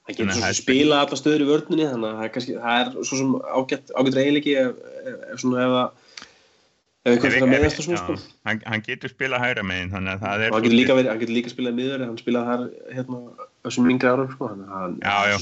Hann 0.08 0.16
getur 0.16 0.30
að 0.30 0.36
svo 0.36 0.44
það 0.44 0.52
er 0.52 0.56
spila 0.56 0.98
alla 1.04 1.16
stöður 1.20 1.42
í 1.44 1.48
vörninni 1.48 1.88
þannig 1.88 2.08
að 2.08 2.18
það 2.18 2.26
er, 2.26 2.30
kannski, 2.34 2.54
það 2.64 2.78
er 2.82 2.92
svo 2.96 3.16
sem 3.18 3.32
ágætt, 3.44 3.90
ágætt 3.92 4.14
reyðleiki 4.16 4.54
ef, 4.56 4.78
ef, 5.02 5.18
ef 5.34 5.42
svona 5.42 5.64
ef 5.66 5.74
að 5.82 6.07
ef 7.08 7.14
eitthvað 7.16 7.34
fyrir 7.34 7.46
að 7.46 7.52
meðast 7.52 7.80
og 7.80 7.86
svona 7.86 8.00
sko. 8.00 8.16
hann, 8.48 8.62
hann 8.70 8.82
getur 8.86 9.12
spila 9.12 9.40
hægra 9.42 9.64
megin 9.66 9.92
þannig 9.92 10.14
að 10.14 10.24
það 10.24 10.44
er 10.44 10.52
og 10.52 10.56
hann 10.56 10.66
getur 10.66 10.78
líka, 10.78 10.96
verið, 10.98 11.10
hann 11.12 11.22
getur 11.22 11.36
líka 11.36 11.52
spilað 11.52 11.78
miður 11.78 12.04
hann 12.04 12.18
spilaði 12.20 12.50
þar 12.50 12.64
hérna 12.96 13.20
þessum 13.66 13.90
yngri 13.92 14.10
árum 14.12 14.32
sko. 14.32 14.50
þannig 14.52 14.72
að 14.72 14.82
hann 14.82 14.98
Já, 15.02 15.16
já. 15.32 15.36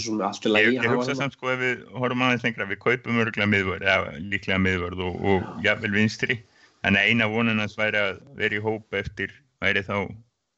er 0.51 0.61
ég, 0.63 0.77
ég 0.81 0.95
hugsa 0.95 1.17
samt 1.21 1.39
sko 1.39 1.53
ef 1.55 1.63
við 1.63 1.87
horfum 1.97 2.27
aðeins 2.27 2.47
lengra 2.47 2.69
við 2.71 2.83
kaupum 2.85 3.23
örgulega 3.25 3.51
miðvörð 3.55 3.89
eða 3.95 4.21
líklega 4.35 4.61
miðvörð 4.67 5.03
og, 5.09 5.19
og 5.33 5.67
jafnvel 5.67 5.95
vinstri 5.97 6.39
þannig 6.85 7.03
að 7.03 7.11
eina 7.11 7.33
vonan 7.33 7.65
hans 7.65 7.79
væri 7.79 8.03
að 8.03 8.23
vera 8.39 8.59
í 8.59 8.63
hóp 8.65 9.01
eftir 9.01 9.35
væri 9.65 9.83
þá 9.87 9.97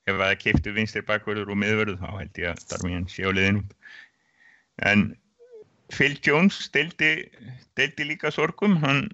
ef 0.08 0.14
að 0.16 0.24
það 0.24 0.36
kiptu 0.42 0.74
vinstri 0.76 1.04
bakvörður 1.06 1.52
og 1.52 1.60
miðvörð 1.60 2.02
þá 2.02 2.10
held 2.16 2.42
ég 2.42 2.52
að 2.52 2.68
Darmian 2.72 3.08
sé 3.12 3.28
á 3.28 3.30
liðin 3.32 3.62
út 3.62 3.74
en 4.88 5.08
Phil 5.92 6.18
Jones 6.24 6.68
deildi, 6.74 7.28
deildi 7.78 8.06
líka 8.10 8.32
sorgum 8.34 8.76
hann, 8.82 9.06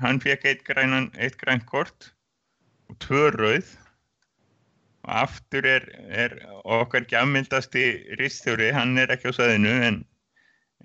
hann 0.00 0.20
fekk 0.22 0.46
eitt, 0.48 0.66
eitt 0.70 1.38
grænt 1.40 1.66
kort 1.68 2.10
og 2.90 2.98
tvö 3.04 3.30
rauð. 3.36 3.70
Og 5.06 5.14
aftur 5.22 5.64
er, 5.64 5.86
er 6.12 6.34
okkar 6.64 7.06
gjafmyndasti 7.08 7.84
ristjóri, 8.20 8.68
hann 8.76 8.98
er 9.00 9.14
ekki 9.14 9.32
á 9.32 9.38
sæðinu 9.38 9.72
en, 9.86 10.02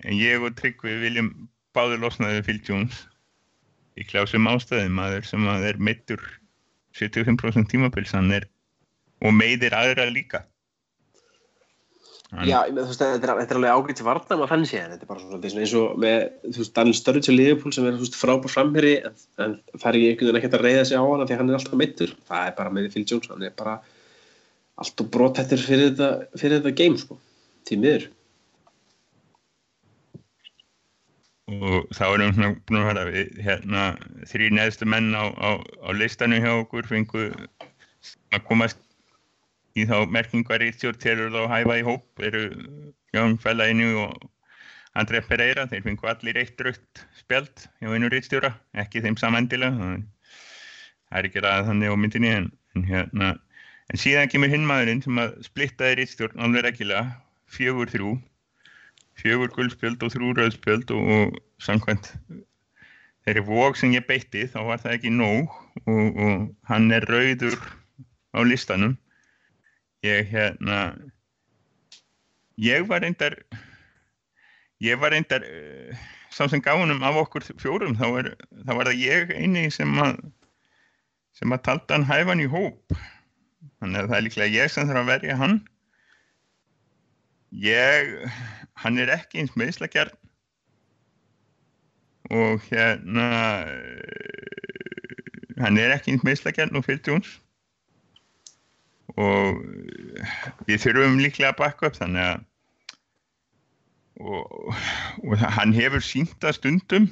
ég 0.08 0.40
og 0.40 0.56
Tryggvi 0.56 0.96
viljum 1.02 1.30
báður 1.76 2.06
losnaði 2.06 2.44
Phil 2.46 2.62
Jones. 2.64 3.04
Í 3.96 4.04
klásum 4.08 4.48
ástæðum 4.48 5.00
aður 5.00 5.28
sem 5.28 5.44
að 5.48 5.70
er 5.70 5.80
meittur 5.80 6.22
75% 6.96 7.68
tímabilsan 7.72 8.32
er 8.32 8.48
og 9.24 9.32
meiðir 9.36 9.76
aðra 9.76 10.08
líka 10.08 10.44
Hann- 12.32 12.48
Já, 12.48 12.58
veist, 12.74 12.98
þetta 12.98 13.28
er, 13.30 13.38
þetta 13.38 13.54
er 13.54 13.58
alveg 13.60 13.74
ágætt 13.76 13.98
til 14.00 14.06
varna 14.08 14.36
maður 14.36 14.50
fann 14.50 14.64
sér, 14.66 14.88
þetta 14.90 15.06
er 15.06 15.10
bara 15.12 15.20
svona, 15.22 15.38
svona 15.52 15.62
eins 15.62 15.74
og 15.78 16.00
með, 16.02 16.24
Daniel 16.74 16.96
Sturridge 16.98 17.30
og 17.30 17.36
Liverpool 17.38 17.74
sem 17.76 17.86
er, 17.86 18.00
frábær 18.18 18.50
framherri 18.50 18.94
en, 19.06 19.20
en 19.44 19.54
fær 19.78 19.94
ég 19.98 20.10
einhvern 20.10 20.32
veginn 20.32 20.40
ekkert 20.40 20.58
að 20.58 20.66
reyða 20.66 20.84
sig 20.90 20.98
á 20.98 21.04
hana 21.06 21.28
því 21.28 21.38
hann 21.38 21.52
er 21.52 21.58
alltaf 21.60 21.78
meittur, 21.78 22.16
það 22.26 22.48
er 22.50 22.56
bara 22.58 22.74
með 22.74 22.90
Phil 22.96 23.06
Jones, 23.06 23.30
hann 23.30 23.46
er 23.46 23.54
bara 23.56 23.76
allt 24.82 25.04
og 25.04 25.10
brotættur 25.14 25.62
fyrir 25.62 25.92
þetta, 25.92 26.10
fyrir 26.34 26.58
þetta 26.58 26.74
game, 26.82 26.98
sko, 26.98 27.20
til 27.68 27.78
miður. 27.84 28.10
og 31.46 31.86
þá 31.94 32.04
erum 32.08 32.32
við 32.34 32.56
svona 32.66 33.02
við 33.06 33.36
hérna 33.46 33.82
þrý 34.26 34.48
neðstu 34.56 34.88
menn 34.90 35.12
á, 35.14 35.30
á, 35.30 35.50
á 35.62 35.90
listanu 35.94 36.40
hjá 36.42 36.50
okkur 36.56 36.88
fengu 36.90 37.28
að 38.34 38.42
komast 38.48 38.80
í 39.76 39.84
þá 39.88 40.08
merkingar 40.12 40.62
Rítsjórn 40.62 41.00
telur 41.02 41.34
þá 41.34 41.42
hæfa 41.52 41.78
í 41.80 41.84
hóp 41.86 42.24
eru 42.24 42.42
Jón 43.16 43.36
Fellainu 43.42 43.92
og 44.06 44.26
André 44.96 45.20
Pereira, 45.20 45.66
þeir 45.68 45.84
fengu 45.84 46.08
allir 46.08 46.38
eitt 46.40 46.60
raukt 46.64 47.02
spjald 47.18 47.66
hjá 47.82 47.90
einu 47.92 48.08
Rítsjóra 48.12 48.54
ekki 48.80 49.02
þeim 49.04 49.18
samandilega 49.20 49.90
það 49.90 51.18
er 51.20 51.28
ekki 51.28 51.44
ræðið 51.44 51.68
þannig 51.70 51.92
á 51.92 51.96
myndinni 52.00 52.32
en, 52.32 52.48
en 52.76 52.88
hérna 52.88 53.34
en 53.92 54.00
síðan 54.00 54.32
kemur 54.32 54.50
hinn 54.50 54.66
maðurinn 54.66 55.04
sem 55.04 55.20
að 55.20 55.36
splittaði 55.46 56.00
Rítsjórn 56.00 56.42
alveg 56.42 56.66
rekilega, 56.70 57.04
fjögur 57.52 57.92
þrjú 57.92 58.16
fjögur 59.20 59.52
guldspjöld 59.54 60.02
og 60.04 60.12
þrjú 60.12 60.34
rauðspjöld 60.36 60.92
og, 60.96 61.12
og 61.16 61.38
samkvæmt 61.62 62.12
þeirri 63.26 63.42
vók 63.46 63.78
sem 63.80 63.94
ég 63.96 64.06
beitti 64.08 64.44
þá 64.50 64.60
var 64.68 64.82
það 64.82 64.96
ekki 64.96 65.12
nóg 65.12 65.52
og, 65.84 66.06
og 66.16 66.46
hann 66.70 66.88
er 66.94 67.06
rauður 67.10 67.56
á 68.36 68.40
listanum 68.46 68.96
ég 70.06 70.32
hérna 70.32 70.80
ég 72.62 72.86
var 72.88 73.04
reyndar 73.04 73.36
ég 74.82 74.98
var 75.02 75.12
reyndar 75.14 75.44
uh, 75.44 76.06
sá 76.30 76.46
sem 76.48 76.62
gaf 76.64 76.80
honum 76.80 77.04
af 77.06 77.20
okkur 77.24 77.44
fjórum 77.60 77.96
þá, 77.98 78.06
er, 78.20 78.32
þá 78.64 78.72
var 78.72 78.90
það 78.90 79.04
ég 79.04 79.36
eini 79.36 79.68
sem 79.72 79.92
að 80.02 80.18
sem 81.36 81.52
að 81.52 81.64
talda 81.68 81.96
hann 81.96 82.08
hæfan 82.08 82.40
í 82.40 82.48
hóp. 82.48 82.96
Þannig 83.80 83.98
að 84.00 84.06
það 84.10 84.18
er 84.18 84.24
líklega 84.24 84.54
ég 84.54 84.72
sem 84.72 84.86
þarf 84.88 85.02
að 85.02 85.10
verja 85.10 85.34
hann. 85.40 85.56
Ég 87.60 88.14
hann 88.82 89.00
er 89.00 89.12
ekki 89.16 89.42
eins 89.42 89.54
meðslagjarn 89.56 90.16
og 92.36 92.64
hérna 92.66 93.26
eh, 93.70 94.56
hann 95.62 95.78
er 95.78 95.94
ekki 95.94 96.14
eins 96.14 96.24
meðslagjarn 96.26 96.76
og 96.76 96.88
Jones 97.06 97.36
og 99.16 99.60
eh, 100.20 100.34
við 100.68 100.82
þurfum 100.84 101.20
líklega 101.22 101.52
að 101.54 101.60
bakka 101.62 101.88
upp 101.90 101.96
þannig 102.00 102.24
að 102.26 102.44
og, 104.20 104.74
og 105.28 105.44
hann 105.58 105.74
hefur 105.76 106.00
sínt 106.04 106.44
að 106.46 106.56
stundum. 106.56 107.06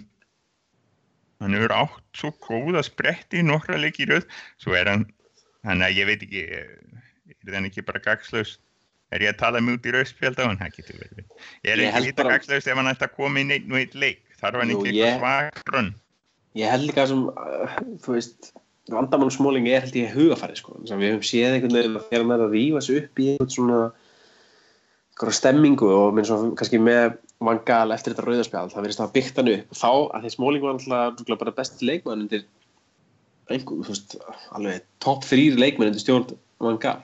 Hann 1.42 1.52
hefur 1.56 1.74
átt 1.76 1.98
svo 2.16 2.30
góða 2.46 2.80
spretti 2.86 3.42
nokkra 3.44 3.76
leiki 3.80 4.06
í 4.06 4.10
rauð 4.12 4.24
svo 4.62 4.76
er 4.78 4.88
hann, 4.88 5.02
þannig 5.66 5.88
að 5.90 5.98
ég 5.98 6.08
veit 6.08 6.22
ekki 6.24 6.44
er 6.54 7.56
hann 7.58 7.66
ekki 7.68 7.84
bara 7.84 8.00
gagslaus 8.04 8.54
er 9.12 9.20
ég 9.26 9.34
að 9.34 9.40
tala 9.42 9.60
mjög 9.62 9.76
út 9.82 9.88
í 9.90 9.92
rauðspjald 9.94 10.40
á 10.40 10.44
hann, 10.48 10.58
það 10.62 10.72
getur 10.78 10.96
verið. 11.02 11.26
Er 11.62 11.82
Ég 11.82 11.98
ekki 12.00 12.14
bara- 12.16 12.32
gagslaust 12.38 12.70
ef 12.72 12.78
hann 12.80 12.88
ætti 12.90 13.04
að 13.06 13.12
koma 13.18 13.42
inn 13.42 13.52
einn 13.54 13.68
og 13.74 13.78
einn 13.82 13.98
leik? 14.00 14.22
Þarf 14.40 14.60
hann 14.62 14.72
Jú, 14.72 14.78
ekki 14.80 14.94
ég- 14.96 15.12
eitthvað 15.12 15.20
svag 15.20 15.68
grunn 15.68 15.92
Ég 16.54 16.70
held 16.70 16.86
líka 16.88 17.04
sem, 17.10 17.22
uh, 17.28 17.76
þú 18.00 18.12
veist, 18.14 18.52
vandamann 18.92 19.32
smóling 19.32 19.68
er 19.70 19.84
held 19.84 19.96
ég 19.96 20.12
hugafæri, 20.12 20.56
sko, 20.58 20.76
við 20.84 21.06
höfum 21.08 21.22
séð 21.24 21.54
einhvern 21.56 21.78
veginn 21.78 21.98
að 21.98 22.08
þegar 22.10 22.24
hann 22.24 22.34
að 22.44 22.56
rífa 22.56 22.82
sig 22.84 22.98
upp 23.00 23.22
í 23.22 23.28
einhvern 23.32 23.54
svona 23.54 23.78
einhverja 25.14 25.38
stemmingu 25.38 25.88
og 25.94 26.16
minn 26.16 26.28
svo 26.28 26.50
kannski 26.58 26.80
með 26.82 27.16
vangal 27.44 27.94
eftir 27.94 28.12
þetta 28.12 28.26
rauðarspjald, 28.26 28.74
það 28.74 28.84
verðist 28.84 29.02
að 29.04 29.14
byggt 29.14 29.40
hann 29.40 29.50
upp. 29.54 29.72
Og 29.72 29.80
þá 29.80 29.90
að 29.94 30.24
því 30.26 30.34
smóling 30.34 30.64
var 30.64 30.74
alltaf 30.74 31.40
bara 31.40 31.56
besti 31.56 31.88
leikmann 31.88 32.24
undir 32.26 32.44
einhver, 33.48 33.82
þú 33.84 33.94
veist, 33.94 34.16
alveg 34.56 34.86
topp 35.04 35.26
þrýr 35.28 35.58
leikmann 35.60 35.92
undir 35.92 36.04
stjórn 36.04 36.36
vangal 36.62 37.00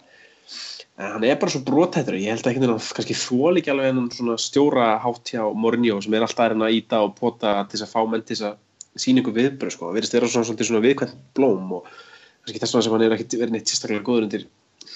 en 1.01 1.13
hann 1.15 1.25
er 1.25 1.39
bara 1.41 1.53
svo 1.53 1.63
brotættur 1.65 2.17
ég 2.19 2.35
held 2.35 2.45
að 2.45 2.51
einhvern 2.51 2.67
veginn 2.67 2.77
hann 2.77 2.97
kannski 2.99 3.17
þól 3.17 3.61
ekki 3.61 3.73
alveg 3.73 3.89
hennan 3.89 4.11
svona 4.13 4.37
stjóra 4.41 4.89
hátt 5.01 5.33
hjá 5.33 5.43
Mourinho 5.57 6.01
sem 6.05 6.17
er 6.17 6.27
alltaf 6.27 6.45
að 6.45 6.53
reyna 6.53 6.67
að 6.69 6.77
íta 6.77 7.01
og 7.07 7.15
pota 7.17 7.55
til 7.65 7.79
þess 7.79 7.87
að 7.87 7.95
fá 7.95 8.11
menn 8.11 8.25
til 8.25 8.37
þess 8.37 8.49
að 8.51 8.59
ykkur 8.99 9.37
viðbröð 9.37 9.75
sko, 9.75 9.91
verðist 9.95 10.17
vera 10.17 10.31
svona, 10.31 10.49
svona, 10.49 10.67
svona 10.67 10.85
viðkvæmt 10.85 11.19
blóm 11.39 11.77
og 11.79 11.91
kannski 11.91 12.63
þess 12.63 12.75
vegna 12.75 12.87
sem 12.87 12.97
hann 12.97 13.05
er 13.07 13.17
ekki 13.17 13.41
verið 13.41 13.55
neitt 13.55 13.71
sérstaklega 13.71 14.07
góður 14.07 14.27
undir 14.27 14.47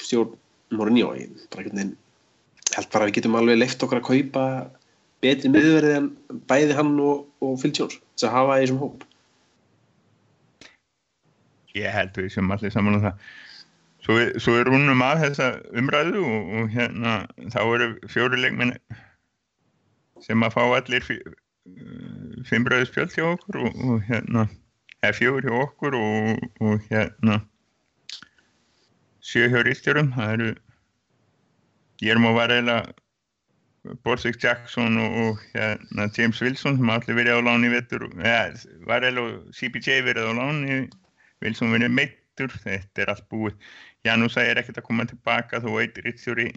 stjórn 0.00 0.34
Mourinho. 0.74 1.12
Ég 1.14 1.30
held 2.74 2.88
bara 2.90 3.04
að 3.04 3.10
við 3.10 3.16
getum 3.18 3.36
alveg 3.38 3.60
leift 3.60 3.82
okkar 3.84 4.00
að 4.00 4.08
kaupa 4.08 4.44
betri 5.24 5.50
miðverði 5.52 5.96
en 5.98 6.08
bæði 6.50 6.76
hann 6.78 6.94
og, 7.00 7.24
og 7.44 7.58
Phil 7.60 7.72
Jones 7.76 7.98
þess 8.14 8.28
að 8.28 8.34
hafa 8.34 8.58
þessum 8.60 8.80
hóp. 8.82 9.04
Ég 11.74 11.90
held 11.94 12.18
við 12.18 12.30
sem 12.34 12.54
allir 12.54 12.74
saman 12.74 12.98
um 12.98 13.04
það. 13.04 13.24
Svo, 14.04 14.18
svo 14.42 14.58
er 14.60 14.68
rúnum 14.68 15.02
að 15.04 15.22
þessa 15.24 15.48
umræðu 15.80 16.24
og, 16.28 16.50
og 16.58 16.74
hérna 16.74 17.14
þá 17.54 17.60
eru 17.62 17.88
fjóri 18.12 18.42
leikmenn 18.42 18.74
sem 20.24 20.44
að 20.44 20.56
fá 20.56 20.62
allir 20.66 21.08
uh, 21.14 21.32
fimm 22.48 22.66
rauðspjöld 22.68 23.14
hjá 23.16 23.24
okkur 23.30 23.62
og, 23.62 23.78
og 23.88 24.02
hérna 24.08 24.44
eða 25.04 25.16
fjóri 25.16 25.48
hjá 25.48 25.56
okkur 25.62 25.96
og, 25.98 26.42
og 26.60 26.90
hérna 26.90 27.38
sjö 29.24 29.48
hjá 29.52 29.62
rýstjörum 29.64 30.12
það 30.16 30.34
eru 30.36 30.50
Guillermo 32.00 32.34
Varela 32.36 32.82
Borsig 34.04 34.36
Jackson 34.40 34.98
og, 35.00 35.16
og 35.22 35.40
hérna, 35.54 36.08
James 36.16 36.40
Wilson 36.44 36.78
sem 36.80 36.92
allir 36.92 37.18
verið 37.20 37.40
á 37.40 37.46
láni 37.48 37.72
vettur 37.72 38.06
ja, 38.20 38.52
Varela 38.88 39.24
og 39.24 39.56
CPJ 39.56 40.02
verið 40.08 40.28
á 40.28 40.32
láni 40.40 40.78
Wilson 41.44 41.72
verið 41.72 41.92
meittur 41.92 42.52
þetta 42.62 43.04
er 43.04 43.12
allt 43.12 43.26
búið. 43.32 43.56
Janúsa 44.04 44.44
er 44.44 44.60
ekkert 44.60 44.80
að 44.80 44.86
koma 44.88 45.04
tilbaka 45.08 45.60
þó 45.64 45.74
eitt 45.80 46.00
rittstjóri 46.04 46.50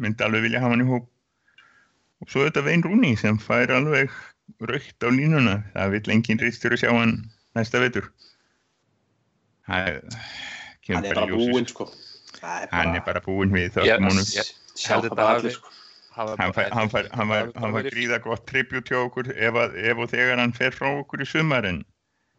myndi 0.00 0.24
alveg 0.24 0.46
vilja 0.48 0.60
hafa 0.60 0.76
hann 0.76 0.84
í 0.84 0.88
hóp 0.88 1.08
og 2.22 2.30
svo 2.30 2.46
þetta 2.46 2.64
Vein 2.66 2.84
Rúni 2.86 3.12
sem 3.18 3.38
fær 3.42 3.72
alveg 3.74 4.12
raukt 4.62 5.06
á 5.06 5.08
línuna. 5.10 5.58
Það 5.74 5.96
vil 5.96 6.14
engin 6.16 6.42
rittstjóri 6.42 6.78
sjá 6.80 6.90
hann 6.94 7.18
næsta 7.58 7.82
vetur. 7.82 8.08
Það 9.66 10.00
hann 10.88 11.04
er 11.04 11.14
bara 11.14 11.26
bara 11.26 11.38
búinn 11.38 11.68
sko. 11.70 11.86
Það 12.38 12.66
hann 12.72 12.96
er 12.96 13.04
bara 13.06 13.22
búinn 13.24 13.54
við 13.54 13.76
það 13.76 13.94
bara 15.14 15.52
sko. 15.54 15.72
hann 16.12 16.52
fær, 16.52 16.68
hann 16.74 16.90
fær, 16.92 17.06
hann 17.16 17.30
var, 17.30 17.50
hann 17.56 17.72
var 17.72 17.86
gríða 17.88 18.18
gott 18.20 18.44
tribut 18.50 18.90
hjá 18.90 18.98
okkur 19.00 19.30
ef, 19.32 19.56
að, 19.56 19.76
ef 19.80 20.02
og 20.02 20.10
þegar 20.12 20.42
hann 20.42 20.52
fer 20.52 20.74
frá 20.76 20.90
okkur 20.90 21.22
í 21.24 21.28
sumar 21.28 21.64
en 21.64 21.78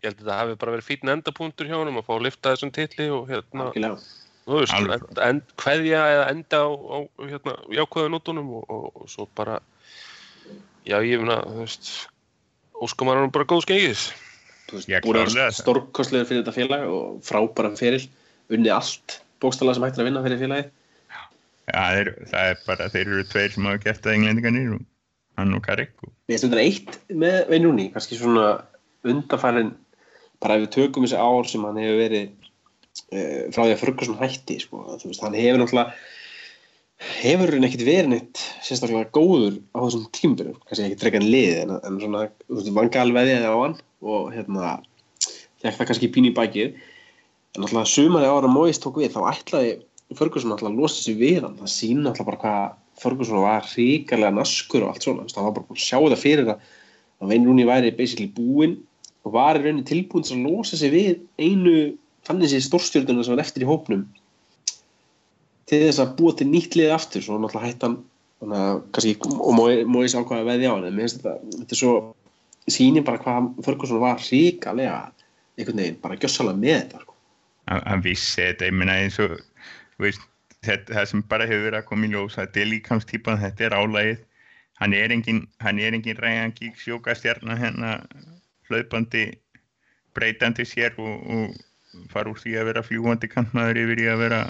ég 0.03 0.11
held 0.11 0.19
að 0.19 0.27
þetta 0.27 0.37
hafi 0.37 0.57
bara 0.61 0.75
verið 0.75 0.89
fín 0.91 1.13
endapunktur 1.13 1.69
hjá 1.71 1.79
honum 1.79 1.97
að 1.97 2.05
fá 2.05 2.13
að 2.13 2.25
lifta 2.27 2.53
þessum 2.53 2.73
titli 2.75 3.07
og 3.15 3.31
hérna, 3.31 3.71
veist, 3.73 4.75
Alveg. 4.77 5.07
en, 5.15 5.21
en 5.25 5.41
kveðja 5.63 6.03
eða 6.11 6.27
enda 6.35 6.59
á, 6.61 6.69
á 6.69 6.97
hérna, 7.31 7.55
jákvæða 7.79 8.13
nótunum 8.13 8.51
og, 8.59 8.67
og, 8.67 8.85
og 8.93 9.09
svo 9.09 9.25
bara 9.39 9.57
já, 10.87 10.97
ég 11.03 11.21
finna, 11.21 11.39
þú 11.47 11.63
veist 11.63 11.91
óskum 12.83 13.11
hann 13.11 13.33
bara 13.33 13.47
góð 13.49 13.65
skengis 13.67 14.07
þú 14.69 14.79
veist, 14.79 14.91
Já, 14.91 14.99
búin 15.03 15.21
að 15.21 15.33
vera 15.35 15.51
stórkostlegur 15.55 16.29
fyrir 16.29 16.43
þetta 16.43 16.55
félag 16.55 16.87
og 16.91 17.19
frábæran 17.25 17.77
fyrir 17.79 18.07
unni 18.53 18.71
allt 18.73 19.19
bókstala 19.43 19.75
sem 19.75 19.85
hægt 19.85 19.99
er 19.99 20.05
að 20.05 20.09
vinna 20.09 20.23
fyrir 20.23 20.41
félagið. 20.41 20.71
Já, 21.13 21.21
það 21.73 21.99
er, 22.01 22.11
það 22.31 22.49
er 22.49 22.61
bara, 22.67 22.89
þeir 22.93 23.03
eru 23.05 23.25
tveir 23.29 23.55
sem 23.55 23.69
hafa 23.69 23.83
gert 23.83 24.03
það 24.05 24.17
englendingarnir 24.17 24.75
og 24.77 24.85
hann 25.39 25.57
og 25.57 25.65
Karek 25.65 26.05
og 26.05 26.11
Mér 26.29 26.37
finnst 26.37 26.47
þetta 26.47 26.63
eitt 26.63 26.97
með 27.23 27.37
Rooney, 27.53 27.89
kannski 27.93 28.19
svona 28.19 28.47
undanfærin, 29.03 29.73
bara 30.43 30.57
ef 30.57 30.65
við 30.65 30.73
tökum 30.77 31.07
þessi 31.07 31.19
ár 31.19 31.49
sem 31.49 31.65
hann 31.67 31.79
hefur 31.81 31.99
verið 31.99 32.27
uh, 32.31 33.41
frá 33.51 33.61
því 33.63 33.71
að 33.73 33.81
Ferguson 33.81 34.19
hætti, 34.21 34.59
sko, 34.63 34.83
þú 35.01 35.11
veist, 35.11 35.23
hann 35.25 35.37
hefur 35.37 35.61
náttúrulega, 35.61 35.97
hefur 37.19 37.53
hann 37.55 37.67
ekkert 37.67 37.85
verið 37.87 38.09
neitt 38.11 38.41
sérstaklega 38.65 39.11
góður 39.15 39.59
á 39.75 39.79
þessum 39.83 40.05
tímabyrjum, 40.15 40.59
kannski 40.67 40.87
ekki 40.87 40.99
drekkan 41.01 41.27
lið, 41.27 41.53
en, 41.63 41.73
en 41.79 42.01
svona, 42.01 42.25
þú 42.47 42.59
veist, 42.59 42.73
vangal 42.77 43.07
veðjaði 43.15 43.49
á 43.49 43.57
hann 43.57 43.77
og 44.03 44.29
hérna, 44.35 44.75
þekk 45.63 45.79
það 45.79 45.89
kannski 45.89 46.11
pín 46.13 46.29
í 46.29 46.35
bakið, 46.35 46.77
en 47.53 47.63
náttúrulega 47.63 47.93
sumaði 47.93 48.31
ára 48.31 48.51
Moist 48.51 48.83
tók 48.85 49.01
við, 49.01 49.11
þá 49.15 49.33
ætlaði 49.33 49.73
Ferguson 50.13 50.53
náttúrulega 50.53 50.75
að 50.75 50.81
losa 50.83 51.01
sér 51.01 51.19
við 51.19 51.41
hann, 51.45 51.59
það 51.59 51.73
sína 51.73 52.07
náttúrulega 52.07 52.29
bara 52.29 52.41
hvað 52.43 52.79
Ferguson 53.03 53.41
var 53.41 53.67
ríkarlega 53.73 54.37
naskur 54.37 54.85
og 54.85 54.93
allt 54.93 55.07
svona, 55.07 55.27
það 55.31 55.47
var 55.47 55.55
bara 55.57 55.69
búin 55.69 55.79
að 55.79 55.85
sjá 55.87 55.97
það 55.97 56.21
fyrir 56.21 56.51
að 56.53 56.71
að 57.23 57.31
Wayne 57.31 57.47
Rooney 57.47 57.67
væri 57.67 57.93
basically 57.95 58.29
búinn 58.35 58.77
og 59.23 59.35
var 59.37 59.57
í 59.57 59.63
rauninni 59.63 59.85
tilbúin 59.87 60.25
til 60.27 60.37
að 60.37 60.47
losa 60.49 60.79
sig 60.79 60.91
við 60.93 61.21
einu 61.39 61.93
þannig 62.27 62.51
sér 62.51 62.65
stórstjörnuna 62.67 63.23
sem 63.23 63.35
var 63.35 63.43
eftir 63.43 63.65
í 63.65 63.69
hópnum 63.69 64.05
til 65.69 65.79
þess 65.85 66.01
að 66.03 66.15
búa 66.17 66.35
til 66.37 66.49
nýtt 66.49 66.75
lið 66.79 66.91
aftur, 66.95 67.23
svo 67.23 67.39
náttúrulega 67.39 67.71
hættan 67.71 68.01
kannski, 68.43 69.15
og 69.23 69.55
Mois 69.87 70.15
ákvaða 70.17 70.47
veði 70.49 70.67
á 70.67 70.73
hann, 70.73 70.87
en 70.87 70.97
mér 70.97 71.07
finnst 71.07 71.21
þetta, 71.21 71.35
þetta 71.55 71.75
er 71.75 71.79
svo 71.79 71.93
sýnir 72.71 73.05
bara 73.07 73.21
hvað 73.23 73.49
Ferguson 73.63 74.01
var 74.03 74.19
ríkarlega 74.23 74.97
einhvern 75.57 75.79
veginn, 75.79 75.99
bara 76.03 76.19
gjössalega 76.19 76.59
með 76.59 76.77
þetta 76.81 77.01
sko. 77.03 77.15
hann 77.71 78.03
vissi 78.03 78.41
þetta, 78.41 78.67
ég 78.67 78.77
meina 78.79 78.99
eins 78.99 79.19
og 79.23 79.37
veist, 80.01 80.23
þetta, 80.65 80.97
það 80.97 81.09
sem 81.11 81.25
bara 81.31 81.47
hefur 81.47 81.67
verið 81.69 81.79
að 81.79 81.89
koma 81.89 82.07
í 82.07 82.13
ljós, 82.13 82.37
þetta 82.39 82.63
er 82.63 82.71
líkamstýpan, 82.71 83.41
þetta 83.43 83.67
er 83.67 83.77
álægið, 83.79 84.23
hann 84.81 84.97
er 84.97 85.15
engin, 85.15 85.43
hann 85.63 85.79
er 85.79 85.95
engin 85.95 86.19
ræðan 86.19 86.55
gík 86.57 86.79
sjókastjarnar 86.81 87.61
hérna 87.61 87.93
hlaupandi, 88.67 89.29
breytandi 90.13 90.65
sér 90.67 90.97
og, 90.99 91.23
og 91.23 91.55
fara 92.11 92.31
úr 92.31 92.41
því 92.41 92.57
að 92.59 92.69
vera 92.71 92.85
fljúandi 92.85 93.29
kantmaður 93.31 93.81
yfir 93.83 94.03
í 94.03 94.09
að 94.11 94.21
vera 94.25 94.43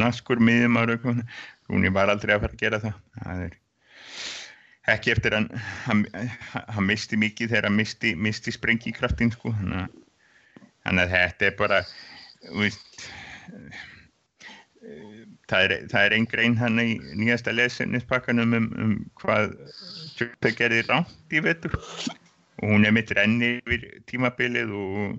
naskur 0.00 0.42
eitthvað, 0.42 1.22
Rúni 1.68 1.90
var 1.92 2.08
aldrei 2.08 2.34
að 2.34 2.44
fara 2.46 2.54
að 2.56 2.62
gera 2.62 2.80
það, 2.80 3.00
það 3.20 3.42
er 3.44 3.56
ekki 4.88 5.12
eftir 5.12 5.36
hann, 5.36 5.48
hann, 5.84 6.04
hann 6.54 6.86
misti 6.88 7.18
mikið 7.20 7.52
þegar 7.52 7.68
hann 7.68 7.76
misti, 7.76 8.14
misti 8.16 8.54
sprengikraftin 8.54 9.34
sko, 9.34 9.52
þannig 9.58 9.82
að, 9.82 9.98
þannig 10.86 11.04
að 11.04 11.14
þetta 11.16 11.48
er 11.50 11.56
bara, 11.58 11.80
veist, 12.56 13.02
það 15.48 15.64
er, 15.64 15.74
það 15.90 16.06
er 16.06 16.16
einn 16.16 16.28
grein 16.30 16.56
hann 16.60 16.80
í 16.82 16.88
nýjasta 17.18 17.54
lesinnispakkanum 17.54 18.56
um, 18.58 18.68
um 18.84 18.96
hvað 19.20 19.54
Jöppi 20.18 20.54
gerði 20.58 20.82
rámt 20.88 21.34
í 21.34 21.42
vetur. 21.44 21.76
Og 22.58 22.72
hún 22.72 22.86
er 22.88 22.94
mitt 22.94 23.12
renni 23.14 23.58
yfir 23.60 23.84
tímabilið 24.10 24.72
og, 24.74 25.18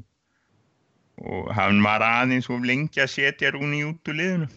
og 1.19 1.49
hann 1.55 1.81
var 1.83 2.03
aðeins 2.05 2.49
og 2.51 2.65
lengi 2.67 3.03
að 3.03 3.13
setja 3.15 3.51
Rúni 3.55 3.83
út 3.87 4.11
úr 4.11 4.19
liðinu. 4.19 4.49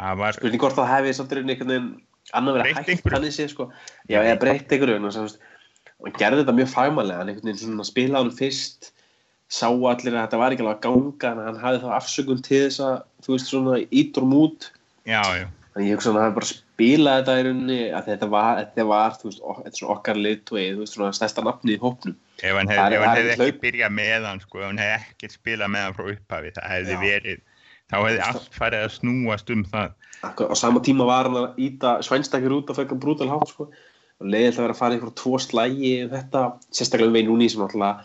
Var 0.00 0.36
spurning 0.36 0.62
hvort 0.62 0.78
það 0.78 0.92
hefði 0.94 1.16
samt 1.18 1.34
einhvern 1.36 1.72
veginn 1.74 1.90
annar 2.36 2.56
verið 2.56 2.78
hægt 2.78 2.94
einhverju. 2.94 3.16
þannig 3.16 3.34
sé 3.36 3.48
sko. 3.50 3.68
Já, 4.08 4.20
eða 4.22 4.38
breytt 4.40 4.72
einhverju 4.72 4.96
vegna 4.96 5.10
þess 5.10 5.20
að, 5.20 5.26
þú 5.26 5.28
veist, 5.28 5.44
hann 6.00 6.18
gerði 6.22 6.42
þetta 6.42 6.56
mjög 6.56 6.72
fagmannlega 6.72 7.20
hann 7.20 7.32
einhvern 7.32 7.52
veginn 7.52 7.86
spilaði 7.88 8.22
hann 8.22 8.36
fyrst 8.38 8.90
sá 9.50 9.66
allir 9.66 10.14
að 10.14 10.20
þetta 10.22 10.40
var 10.40 10.54
ekki 10.54 10.64
alveg 10.64 10.76
að 10.76 10.84
ganga 10.86 11.30
en 11.32 11.42
hann 11.48 11.62
hafði 11.64 11.80
þá 11.82 11.94
afsökun 11.96 12.44
til 12.46 12.60
þess 12.66 12.82
að 12.86 12.96
þú 13.26 13.32
veist 13.34 13.50
svona 13.50 13.78
ítur 13.90 14.26
mút 14.30 14.68
já, 15.08 15.22
já, 15.26 15.46
þannig 15.74 15.88
ég 15.88 15.98
hugsa 15.98 16.12
að 16.12 16.20
hann 16.22 16.36
bara 16.36 16.50
spilað 16.50 17.18
þetta 17.18 17.34
í 17.34 17.46
rauninni 17.48 17.80
að 17.90 18.10
þetta 18.12 18.28
var, 18.30 18.60
þetta 18.60 18.86
var 18.92 19.16
þú 19.18 19.30
veist, 19.30 19.42
þetta 19.64 19.90
okkar 19.96 20.20
lit 20.20 20.52
og 20.54 20.60
þú 20.60 20.84
veist 20.84 20.96
svona 20.96 21.16
stærsta 21.18 21.44
nafni 21.46 21.74
í 21.74 21.80
hópnum 21.82 22.14
ef 22.42 22.56
hann 22.56 22.70
hefði, 22.72 22.96
ef 22.96 23.00
það 23.00 23.06
hann 23.06 23.20
hefði 23.20 23.36
hlaup. 23.36 23.46
ekki 23.48 23.62
byrjað 23.64 23.94
með 23.96 24.26
hann 24.28 24.42
sko, 24.44 24.60
ef 24.60 24.66
hann 24.68 24.82
hefði 24.82 24.98
ekkert 25.12 25.36
spilað 25.36 25.72
með 25.74 25.86
hann 25.86 25.96
frá 25.98 26.04
upphafi 26.14 26.52
það 26.56 26.68
hefði 26.74 26.96
Já. 26.96 27.00
verið, 27.04 27.42
þá 27.90 27.96
hefði 27.98 28.22
allt 28.28 28.58
farið 28.60 28.86
að 28.86 28.94
snúast 28.96 29.54
um 29.54 29.64
það 29.72 29.96
Akkur, 30.20 30.52
á 30.52 30.54
sama 30.60 30.82
tíma 30.84 31.06
var 31.08 31.28
hann 31.30 31.38
að 31.40 31.60
íta 31.64 31.94
svænstakir 32.04 32.52
út 32.52 32.70
af 32.72 32.80
fekka 32.80 32.98
brútal 33.00 33.30
hátt 33.30 33.48
sko. 33.48 33.70
og 34.20 34.26
leiðilt 34.28 34.58
að 34.58 34.66
vera 34.66 34.74
að 34.74 34.80
fara 34.82 34.96
einhver 34.96 35.14
tvo 35.16 35.38
slægi 35.40 35.92
um 36.04 36.10
þetta, 36.12 36.42
sérstaklega 36.76 37.08
um 37.08 37.14
Vein 37.16 37.30
Rúni 37.30 37.48
sem 37.48 37.62
náttúrulega 37.62 38.04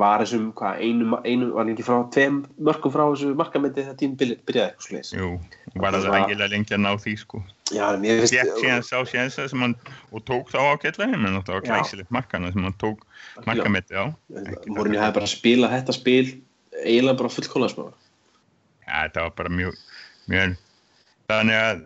var 0.00 0.22
þessum 0.22 0.48
hvað, 0.58 0.80
einu, 0.84 1.18
einu 1.24 1.50
var 1.54 1.70
ekki 1.72 1.86
frá 1.86 1.98
tveim 2.14 2.40
mörgum 2.68 2.94
frá 2.94 3.04
þessu 3.04 3.34
markamenti 3.38 3.84
þegar 3.84 3.98
tím 4.00 4.16
byrjaði 4.18 4.64
eitthvað 4.64 4.86
sliðis 4.86 5.12
Jú, 5.16 5.30
var 5.76 5.96
Það 5.96 6.16
ægilega 6.18 6.50
lengi 6.54 6.76
að 6.76 6.82
ná 6.84 6.90
því 7.02 7.14
sko. 7.22 7.42
Já, 7.68 7.84
en 7.92 8.02
mér 8.02 8.22
finnst 8.22 8.34
Fjekk 8.34 8.60
síðan 8.62 8.84
sá 8.86 8.98
sénsa 9.10 9.46
sem 9.50 9.64
hann 9.64 9.76
og 10.14 10.24
tók 10.28 10.52
þá 10.52 10.58
ágætlega 10.72 11.18
menn 11.20 11.40
það 11.40 11.54
var 11.58 11.66
Já. 11.66 11.70
glæsilegt 11.72 12.14
markana 12.14 12.52
sem 12.54 12.68
hann 12.68 12.76
tók 12.80 13.04
markametti 13.46 13.98
á. 13.98 14.06
Mourinho 14.70 15.02
hefði 15.02 15.18
bara 15.18 15.30
spilað 15.30 15.74
þetta 15.76 15.96
spil 15.96 16.24
eiginlega 16.84 17.18
bara 17.22 17.32
fullkóla 17.32 17.70
smá? 17.72 17.86
Ja, 18.86 19.04
þetta 19.04 19.26
var 19.26 19.36
bara 19.42 19.52
mjög, 19.52 19.78
mjög 20.32 20.56
þannig 21.28 21.60
að 21.60 21.82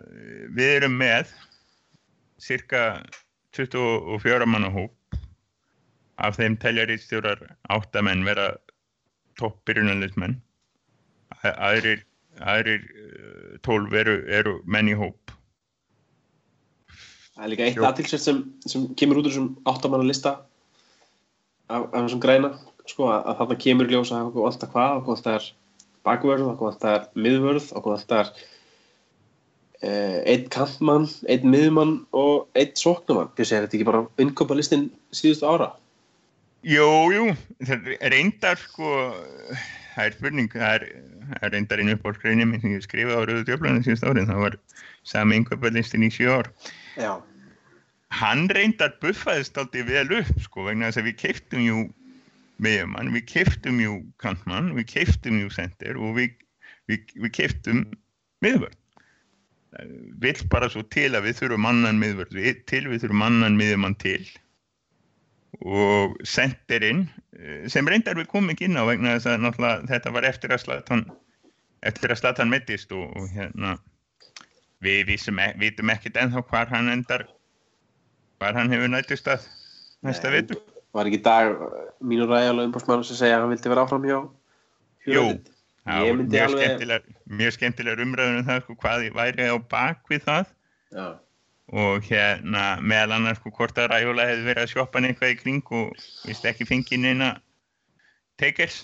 við 0.55 0.75
erum 0.77 0.97
með 1.01 1.33
cirka 2.43 2.83
24 3.57 4.47
manna 4.49 4.71
hóp 4.73 4.93
af 6.21 6.37
þeim 6.37 6.57
telja 6.61 6.85
rítstjórar 6.89 7.41
áttamenn 7.73 8.25
vera 8.27 8.53
toppbyrjunarleismenn 9.41 10.37
aðrir, 11.43 12.03
aðrir 12.39 12.83
eh, 12.83 13.57
12 13.65 13.97
eru, 14.03 14.17
eru 14.29 14.57
menn 14.65 14.91
í 14.91 14.97
hóp 14.97 15.33
það 17.33 17.45
er 17.45 17.53
líka 17.53 17.67
eitt 17.67 17.81
aðtilsett 17.81 18.23
sem, 18.23 18.43
sem 18.69 18.85
kemur 18.99 19.21
út 19.21 19.27
úr 19.27 19.33
þessum 19.33 19.49
áttamanna 19.69 20.07
lista 20.07 20.37
af, 21.67 21.89
af 21.89 21.99
þessum 22.05 22.23
græna 22.23 22.53
sko, 22.89 23.09
að, 23.09 23.19
að 23.27 23.37
þarna 23.41 23.59
kemur 23.65 23.89
í 23.89 23.95
ljós 23.95 24.13
að 24.13 24.29
okkur 24.29 24.49
alltaf 24.49 24.73
hvað, 24.73 24.97
okkur 25.01 25.17
alltaf 25.17 25.37
er 25.37 25.51
bakvörð, 26.07 26.49
okkur 26.53 26.71
alltaf 26.71 26.97
er 26.97 27.23
miðvörð, 27.25 27.69
okkur 27.77 27.95
alltaf 27.95 28.23
er 28.23 28.31
eh, 29.83 30.17
einn 30.33 30.49
kantmann, 30.53 31.07
einn 31.31 31.47
miðmann 31.49 31.95
og 32.15 32.49
einn 32.59 32.75
sóknumann. 32.79 33.31
Bjössi, 33.37 33.57
er 33.57 33.65
þetta 33.65 33.79
ekki 33.79 33.89
bara 33.89 34.03
innköpa 34.21 34.57
listin 34.57 34.89
síðustu 35.15 35.47
ára? 35.47 35.71
Jú, 36.63 37.11
jú, 37.11 37.23
reyndar 38.07 38.55
sko, 38.55 38.89
það 39.97 40.05
er 40.05 40.13
spurning, 40.15 40.53
það 40.53 40.75
er, 40.77 40.83
reyndar 41.51 41.81
einu 41.83 41.97
uppáhaldsgreinu 41.97 42.45
minn 42.47 42.61
sem 42.63 42.71
ég 42.71 42.85
skrifaði 42.85 43.17
á 43.19 43.27
Rauðu 43.27 43.43
djöflunum 43.49 43.83
síðust 43.83 44.05
árið, 44.07 44.29
það 44.29 44.39
var 44.45 44.55
sami 45.11 45.41
yngöpalistin 45.41 46.05
í 46.07 46.09
sjö 46.15 46.37
ár. 46.37 46.49
Já. 46.95 47.11
Hann 48.15 48.45
reyndar 48.55 48.93
buffaðist 49.03 49.59
aldrei 49.59 49.83
vel 49.89 50.05
upp 50.21 50.39
sko, 50.45 50.63
vegna 50.69 50.87
þess 50.87 51.01
að 51.01 51.09
við 51.09 51.17
keiftum 51.25 51.65
jú 51.65 51.81
miðjumann, 52.63 53.11
við 53.17 53.25
keiftum 53.33 53.81
jú 53.83 53.97
kantmann, 54.23 54.71
við 54.77 54.87
keiftum 54.93 55.41
jú 55.41 55.51
sendir 55.51 55.99
og 55.99 56.15
við, 56.21 56.37
við, 56.87 57.11
við 57.25 57.35
keiftum 57.41 57.83
miðvörð. 58.45 58.79
Vill 60.23 60.47
bara 60.53 60.71
svo 60.71 60.85
til 60.95 61.09
að 61.11 61.27
við 61.27 61.41
þurfum 61.41 61.67
annan 61.73 61.99
miðvörð 61.99 62.39
við, 62.39 62.63
til, 62.71 62.85
við 62.87 63.03
þurfum 63.03 63.27
annan 63.27 63.59
miðjumann 63.59 63.99
til 63.99 64.21
og 65.63 66.17
sendirinn 66.27 67.05
eh, 67.39 67.63
sem 67.71 67.87
reyndar 67.87 68.17
við 68.19 68.27
komum 68.31 68.51
ekki 68.53 68.67
inn 68.67 68.79
á 68.79 68.83
vegna 68.87 69.15
þess 69.15 69.29
að 69.31 69.87
þetta 69.91 70.11
var 70.15 70.27
eftir 70.27 70.51
að 70.51 70.63
Slatan 70.65 71.05
eftir 71.83 72.11
að 72.11 72.19
Slatan 72.19 72.51
mittist 72.51 72.91
og, 72.95 73.09
og 73.15 73.29
hérna 73.31 73.77
við 74.83 75.13
e- 75.15 75.53
vitum 75.61 75.91
ekkert 75.93 76.19
ennþá 76.19 76.43
hvar 76.49 76.71
hann 76.71 76.91
endar 76.91 77.25
hvar 78.39 78.57
hann 78.57 78.71
hefur 78.73 78.91
nættist 78.91 79.27
að 79.31 79.47
næsta 80.03 80.29
Nei, 80.31 80.41
vitur 80.41 80.61
Var 80.93 81.09
ekki 81.09 81.23
dag 81.25 81.55
mínur 82.05 82.29
ræðalega 82.29 82.67
umbúrsmann 82.69 83.05
sem 83.07 83.17
segja 83.17 83.39
að 83.39 83.45
hann 83.45 83.53
vildi 83.55 83.71
vera 83.71 83.85
áfram 83.87 84.03
hjá 84.05 84.19
Jú. 85.09 85.23
Það 85.83 86.05
voru 86.07 86.23
mjög 86.23 86.43
alveg- 86.43 86.59
skemmtilegar 86.63 87.07
mjög 87.39 87.55
skemmtilegar 87.57 88.03
umræður 88.03 88.37
um 88.39 88.45
það 88.47 88.61
sko, 88.63 88.75
hvað 88.83 89.07
væri 89.15 89.47
á 89.51 89.57
bak 89.71 90.03
við 90.11 90.27
það 90.27 90.43
Já. 90.93 91.07
Og 91.71 92.03
hérna 92.09 92.63
meðal 92.83 93.15
annars 93.17 93.39
sko, 93.39 93.51
hvort 93.55 93.77
að 93.79 93.91
Ræjóla 93.93 94.25
hefði 94.27 94.47
verið 94.49 94.63
að 94.65 94.71
sjoppa 94.73 94.99
hann 94.99 95.07
eitthvað 95.09 95.31
í 95.31 95.37
kring 95.39 95.69
og 95.71 95.93
vist 96.27 96.47
ekki 96.49 96.67
fengið 96.67 97.05
neina 97.05 97.29
takers? 98.41 98.83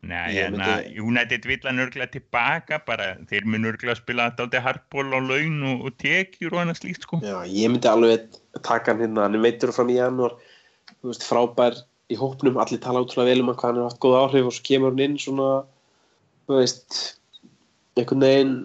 Nei, 0.00 0.32
hérna, 0.32 0.64
myndi- 0.80 1.02
United 1.04 1.44
vill 1.44 1.60
hann 1.68 1.82
örgla 1.84 2.06
tilbaka 2.10 2.80
bara, 2.86 3.12
þeir 3.28 3.44
mun 3.44 3.68
örgla 3.68 3.92
að 3.92 4.00
spila 4.00 4.30
þetta 4.32 4.62
hardból 4.64 5.06
á 5.12 5.20
laun 5.20 5.58
og, 5.68 5.84
og 5.86 5.96
tekjur 6.00 6.54
og 6.56 6.62
annað 6.62 6.80
slíkt 6.80 7.04
sko. 7.04 7.20
Já, 7.20 7.36
ég 7.44 7.68
myndi 7.68 7.90
alveg 7.90 8.24
taka 8.64 8.94
hann 8.94 9.04
hérna, 9.04 9.26
hann 9.28 9.36
er 9.36 9.44
meittur 9.44 9.72
fram 9.76 9.92
í 9.92 9.98
janúar, 10.00 10.38
þú 11.02 11.12
veist, 11.12 11.26
frábær 11.28 11.76
í 12.10 12.16
hópnum, 12.18 12.56
allir 12.58 12.80
tala 12.82 13.04
útrúlega 13.04 13.28
vel 13.28 13.44
um 13.44 13.52
hann 13.52 13.60
hann 13.60 13.82
har 13.82 13.90
haft 13.90 14.00
góð 14.02 14.16
áhrif 14.24 14.48
og 14.48 14.56
svo 14.56 14.64
kemur 14.66 14.94
hann 14.96 15.04
inn 15.04 15.18
svona, 15.20 15.50
þú 16.48 16.58
veist, 16.58 16.96
einhvern 18.00 18.24
veginn 18.24 18.56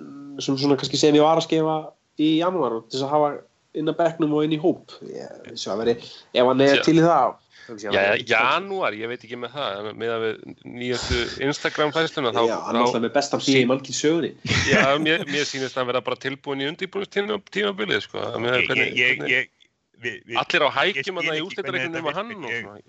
sem 0.42 0.58
svona 0.58 0.80
kannski 0.80 0.98
sem 0.98 1.20
ég 1.20 1.24
var 1.28 1.38
að 1.38 1.50
skefa 1.50 1.76
í 2.22 2.30
janúar 2.40 2.80
og 2.80 2.88
til 2.88 3.00
þess 3.00 3.08
að 3.08 3.16
hafa 3.16 3.32
inn 3.76 3.92
að 3.92 3.98
bekknum 4.00 4.36
og 4.38 4.46
inn 4.46 4.56
í 4.56 4.62
hóp. 4.62 4.94
Ég, 5.10 5.50
veri, 5.82 5.98
ef 6.00 6.52
hann 6.52 6.64
er 6.64 6.84
til 6.86 6.96
í 7.00 7.04
það, 7.04 7.36
Já, 7.82 8.14
janúar, 8.30 8.94
ég 8.94 9.10
veit 9.10 9.24
ekki 9.26 9.38
með 9.42 9.56
það 9.56 9.88
með 9.98 10.12
að 10.14 10.24
við 10.24 10.42
nýjastu 10.70 11.22
Instagram 11.48 11.94
fæsluna 11.96 12.34
þá, 12.36 12.42
Já, 12.46 12.56
hann 12.68 12.78
er 12.78 12.84
alltaf 12.84 13.02
með 13.02 13.14
bestan 13.16 13.42
fyrir 13.42 13.64
í 13.64 13.70
mannkið 13.72 13.98
sögunni 13.98 14.30
Já, 14.70 14.84
mér, 15.02 15.24
mér 15.26 15.48
sýnist 15.50 15.80
að 15.82 15.90
vera 15.90 16.02
bara 16.06 16.20
tilbúin 16.22 16.62
í 16.62 16.68
undirbúinistímabilið 16.70 18.04
sko. 18.06 18.22
ég, 18.46 18.70
ég, 18.70 18.92
ég, 19.00 19.24
ég 19.32 19.50
við, 19.98 20.20
við, 20.28 20.38
Allir 20.44 20.68
á 20.68 20.70
hækjum 20.78 21.22
að 21.22 21.30
það 21.32 21.40
í 21.40 21.46
ústættareiknum 21.48 22.12
um 22.12 22.20
hann 22.20 22.36
og 22.36 22.84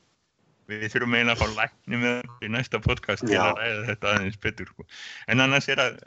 Við 0.66 0.88
þurfum 0.90 1.14
eiginlega 1.14 1.36
að 1.36 1.40
fá 1.40 1.58
lækni 1.60 1.98
með 2.02 2.30
í 2.42 2.48
næsta 2.50 2.78
podcast 2.82 3.22
til 3.22 3.36
að 3.38 3.52
ræða 3.60 3.82
þetta 3.86 4.12
aðeins 4.12 4.38
betur 4.42 4.70
sko. 4.72 4.86
en 5.30 5.44
annars 5.44 5.68
er 5.70 5.82
að 5.84 6.00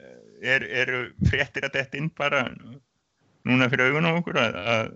er, 0.44 0.66
er 0.68 0.92
fréttir 1.30 1.66
að 1.66 1.78
þetta 1.80 2.02
inn 2.02 2.10
bara 2.12 2.44
núna 3.52 3.70
fyrir 3.72 3.90
augun 3.90 4.10
á 4.10 4.12
okkur 4.16 4.40
að, 4.42 4.60
að 4.74 4.92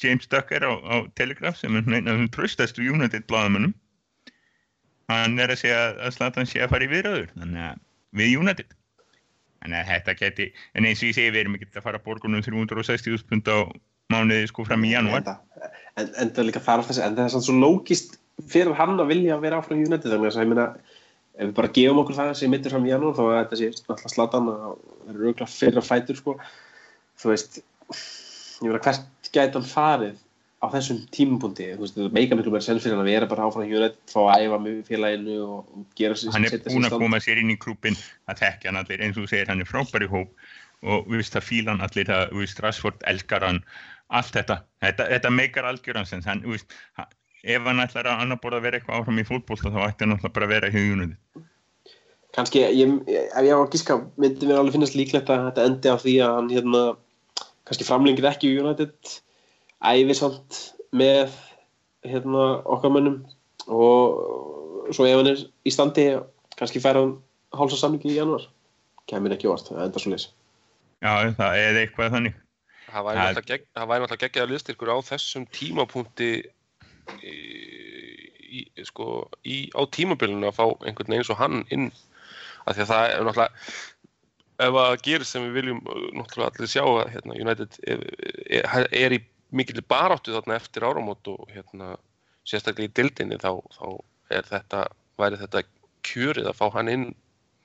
James 0.00 0.26
Ducker 0.32 0.64
á, 0.64 0.72
á 0.72 0.96
Telegraph 1.18 1.60
sem 1.60 1.76
er 1.76 1.86
einn 1.86 2.08
af 2.08 2.18
þeim 2.18 2.32
tröstastu 2.34 2.84
United 2.86 3.26
bladamönnum 3.30 3.74
hann 5.10 5.38
er 5.42 5.52
að 5.52 5.62
segja 5.64 5.80
að 5.98 6.14
Zlatan 6.16 6.48
sé 6.48 6.62
að 6.62 6.74
fara 6.74 6.86
í 6.86 6.90
viðröður 6.90 7.32
þannig 7.34 7.64
að 7.66 7.80
við 8.20 8.36
United. 8.40 8.76
Þannig 9.60 9.80
að 9.80 9.90
þetta 9.90 10.14
geti 10.20 10.46
en 10.78 10.86
eins 10.88 11.02
og 11.02 11.10
ég 11.10 11.16
segi 11.18 11.32
við 11.34 11.42
erum 11.42 11.56
ekki 11.58 11.68
að 11.74 11.86
fara 11.86 12.02
borgunum 12.04 12.44
360.000 12.46 13.26
pund 13.28 13.50
á 13.50 13.58
mánuði 14.10 14.48
sko 14.50 14.64
fram 14.66 14.86
í 14.86 14.94
janúar. 14.94 15.26
en, 15.98 16.08
en 16.08 16.32
það 16.32 16.42
er 16.42 16.48
líka 16.48 16.64
þarf 16.64 16.88
þessi 16.88 17.04
en 17.04 17.18
það 17.18 17.26
er 17.26 17.34
svona 17.34 17.48
svo 17.48 17.58
lógist 17.58 18.16
fyrir 18.50 18.74
hann 18.78 18.96
að 18.98 19.12
vilja 19.12 19.36
að 19.36 19.44
vera 19.44 19.60
áfram 19.60 19.82
í 19.82 19.86
United 19.86 20.14
þannig 20.14 20.32
að 20.32 20.40
ég 20.40 20.50
meina 20.50 20.66
ef 21.36 21.44
við 21.44 21.54
bara 21.58 21.72
gefum 21.76 22.00
okkur 22.02 22.18
það 22.18 22.32
sem 22.40 22.52
mittir 22.52 22.74
fram 22.74 22.86
í 22.88 22.92
janúar 22.92 23.16
þá 23.18 23.22
er 23.26 23.36
þetta 23.42 23.60
sé 23.60 23.70
alltaf 23.70 24.14
Zlatan 24.14 24.50
að 24.50 24.64
vera 25.06 25.18
rauglega 25.18 25.50
fyrir 25.52 25.82
að 25.82 25.88
fætur 25.90 26.18
sko 26.18 26.36
þú 27.20 27.32
veist 27.34 27.60
ég 27.60 28.68
meina 28.68 28.82
hvert 28.84 29.30
gæti 29.30 29.56
hann 29.56 29.68
farið 29.68 30.18
á 30.60 30.66
þessum 30.68 30.98
tímupunkti 31.14 31.70
þú 31.72 31.84
veist, 31.84 31.96
það 31.96 32.16
meika 32.16 32.36
miklu 32.36 32.52
meira 32.52 32.64
senn 32.64 32.80
fyrir 32.82 32.98
hann 32.98 33.06
að 33.06 33.14
vera 33.14 33.28
bara 33.30 33.46
áfram 33.48 33.68
United, 33.68 34.00
fá 34.12 34.18
að 34.26 34.46
æfa 34.46 34.58
með 34.60 34.80
félaginu 34.88 35.36
og, 35.46 35.70
gera 35.96 36.18
sér 36.18 36.34
hann 36.34 36.48
er 36.48 36.58
búin 36.66 36.88
að 36.88 36.96
koma 37.00 37.20
sér 37.24 37.40
inn 37.40 37.54
í 37.54 37.56
klubin 37.60 37.96
að 38.28 38.42
þekkja 38.42 38.68
hann 38.68 38.80
allir. 38.82 39.00
Eins 39.00 39.16
og 39.16 39.24
þú 39.24 39.30
segir, 39.32 39.48
hann 39.48 39.64
er 39.64 39.70
frábæri 39.70 40.10
hóp 40.12 40.50
og 40.84 41.08
við 41.08 41.22
veist 41.22 41.38
að 41.40 41.46
fíla 41.48 41.72
hann 41.72 41.86
allir 41.86 42.12
að 42.12 42.26
við 42.34 42.44
veist, 42.44 42.60
Rashford 42.64 43.08
elskar 43.08 43.46
hann 43.46 43.62
allt 44.20 44.36
þetta, 44.36 44.60
þetta, 44.84 45.08
þetta 45.14 45.32
meikar 45.32 45.70
algjörðansens 45.70 46.28
hann, 46.28 46.44
við 46.44 46.58
veist, 46.58 46.76
ef 47.40 47.68
hann 47.70 47.84
ætlar 47.84 48.10
að 48.10 48.24
annar 48.26 48.40
borða 48.42 48.60
að 48.60 48.66
vera 48.68 48.80
eitthvað 48.80 49.00
áfram 49.00 49.22
í 49.22 49.28
fólkból 49.28 49.60
þá 49.60 49.80
ætti 49.86 50.04
hann 50.04 50.16
alltaf 50.16 50.34
bara 50.36 50.48
að 50.48 50.54
vera 50.58 50.72
hjá 50.74 50.80
United. 50.82 51.46
Kanski, 52.36 52.62
ég, 52.62 52.98
ef 53.10 53.46
ég 53.46 53.56
á 53.56 53.58
að 53.58 53.70
gíska 53.72 53.96
myndi 54.20 54.46
mér 54.46 54.60
alveg 54.60 54.76
finnast 54.76 54.96
líklegt 54.98 55.32
að 55.32 55.48
þetta 55.48 55.64
endi 55.66 55.90
á 55.90 55.96
því 55.98 56.14
að 56.26 56.36
hann 56.36 56.52
hérna 56.52 56.82
kannski 57.70 57.86
framlengir 57.86 58.26
ekki 58.28 58.50
í 58.50 58.58
United 58.60 59.14
æfisamt 59.80 60.60
með 60.90 61.32
hérna, 62.04 62.44
okkar 62.66 62.92
mönnum. 62.92 63.22
Og 63.70 64.90
svo 64.90 65.06
ef 65.06 65.20
hann 65.20 65.30
er 65.30 65.42
í 65.64 65.72
standi 65.72 66.10
kannski 66.58 66.82
færa 66.82 67.04
hann 67.04 67.18
hálsa 67.56 67.78
samlingi 67.78 68.12
í 68.12 68.18
januar 68.18 68.44
kemur 69.10 69.34
ekki 69.34 69.48
óvart, 69.50 69.70
það 69.70 69.86
enda 69.86 70.02
svo 70.02 70.12
leys 70.12 70.28
Já, 71.00 71.12
það 71.38 71.56
er 71.56 71.78
eitthvað 71.80 72.14
þannig. 72.14 72.34
Það 72.90 73.06
væri 73.06 73.20
náttúrulega 73.22 74.20
geggjaða 74.26 74.50
liðstyrkur 74.50 74.90
á 74.92 74.98
þessum 75.06 75.46
tímapunkti 75.54 76.28
í, 77.24 77.36
í, 78.44 78.64
sko, 78.84 79.06
í, 79.40 79.70
á 79.72 79.80
tímabilinu 79.96 80.50
að 80.50 80.58
fá 80.58 80.66
einhvern 80.66 81.06
veginn 81.06 81.22
eins 81.22 81.30
og 81.32 81.40
hann 81.40 81.62
inn. 81.72 81.86
Af 82.66 82.76
því 82.76 82.84
að 82.84 82.90
það 82.92 83.06
er 83.06 83.24
náttúrulega 83.30 83.64
ef 84.60 84.78
að 84.82 84.94
gera 85.06 85.26
sem 85.26 85.46
við 85.48 85.58
viljum 85.60 85.80
náttúrulega 86.16 86.50
allir 86.50 86.70
sjá 86.70 86.84
að 86.84 87.12
hérna, 87.14 87.38
United 87.44 87.78
er, 87.88 88.04
er, 88.60 88.88
er 89.02 89.16
í 89.16 89.20
mikil 89.56 89.82
baráttu 89.90 90.34
þarna 90.34 90.58
eftir 90.60 90.86
áramót 90.86 91.30
og 91.32 91.50
hérna, 91.50 91.94
sérstaklega 92.48 92.90
í 92.90 92.94
dildinni 93.00 93.40
þá, 93.40 93.52
þá 93.74 93.86
er 94.36 94.48
þetta, 94.50 94.84
væri 95.20 95.40
þetta 95.40 95.64
kjörið 96.06 96.50
að 96.50 96.58
fá 96.60 96.66
hann 96.76 96.92
inn 96.92 97.08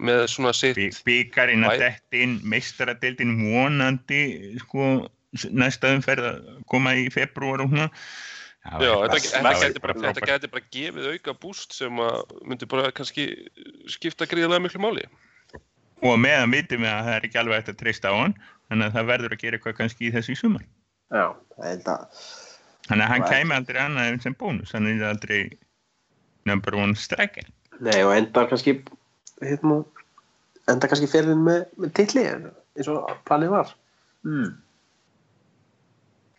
með 0.03 0.25
svona 0.27 0.51
sitt 0.55 1.01
Bíkarinn 1.07 1.63
að 1.67 1.85
detta 1.85 2.19
inn, 2.19 2.39
meistaradildin 2.43 3.35
vonandi 3.39 4.23
sko, 4.65 5.05
næsta 5.55 5.93
umferð 5.95 6.31
að 6.31 6.49
koma 6.71 6.95
í 6.99 7.07
februar 7.13 7.63
og 7.63 7.75
hún 7.75 7.85
Já, 8.65 8.95
þetta, 9.13 9.41
þetta 9.61 9.81
bara, 9.83 9.93
bara 10.49 10.63
gefið 10.73 11.11
auka 11.13 11.35
búst 11.37 11.75
sem 11.77 11.99
að 12.01 12.31
myndi 12.49 12.65
bara 12.65 12.89
kannski 12.97 13.27
skipta 13.93 14.25
gríðilega 14.25 14.63
miklu 14.63 14.81
máli 14.81 15.05
og 16.05 16.19
meðan 16.21 16.53
vitum 16.53 16.83
við 16.83 16.91
að 16.91 17.05
það 17.07 17.15
er 17.17 17.27
ekki 17.27 17.39
alveg 17.41 17.61
eftir 17.61 17.75
að 17.75 17.81
treysta 17.81 18.11
á 18.11 18.15
hann 18.15 18.35
þannig 18.69 18.87
að 18.87 18.97
það 18.97 19.09
verður 19.11 19.35
að 19.35 19.41
gera 19.43 19.59
eitthvað 19.59 19.77
kannski 19.79 20.07
í 20.07 20.11
þessu 20.15 20.33
í 20.33 20.39
sumar. 20.39 20.65
Já, 21.13 21.25
það 21.55 21.69
held 21.69 21.89
að 21.93 22.19
Þannig 22.85 23.01
að 23.01 23.11
hann 23.11 23.23
kæmi 23.25 23.55
aldrei 23.55 23.79
annað 23.81 24.11
en 24.11 24.19
sem 24.21 24.35
bónus 24.37 24.73
það 24.73 24.89
er 24.91 25.07
aldrei 25.09 25.39
number 26.45 26.75
one 26.77 26.97
striker. 26.99 27.47
Nei 27.81 27.97
og 28.05 28.13
enda 28.13 28.45
kannski 28.49 28.75
hérna, 29.41 29.79
enda 30.69 30.89
kannski 30.91 31.09
ferðin 31.09 31.41
með, 31.47 31.65
með 31.81 31.95
tilli 31.97 32.27
eins 32.29 32.91
og 32.91 33.09
planið 33.25 33.55
var. 33.55 33.73
Mm. 34.27 34.53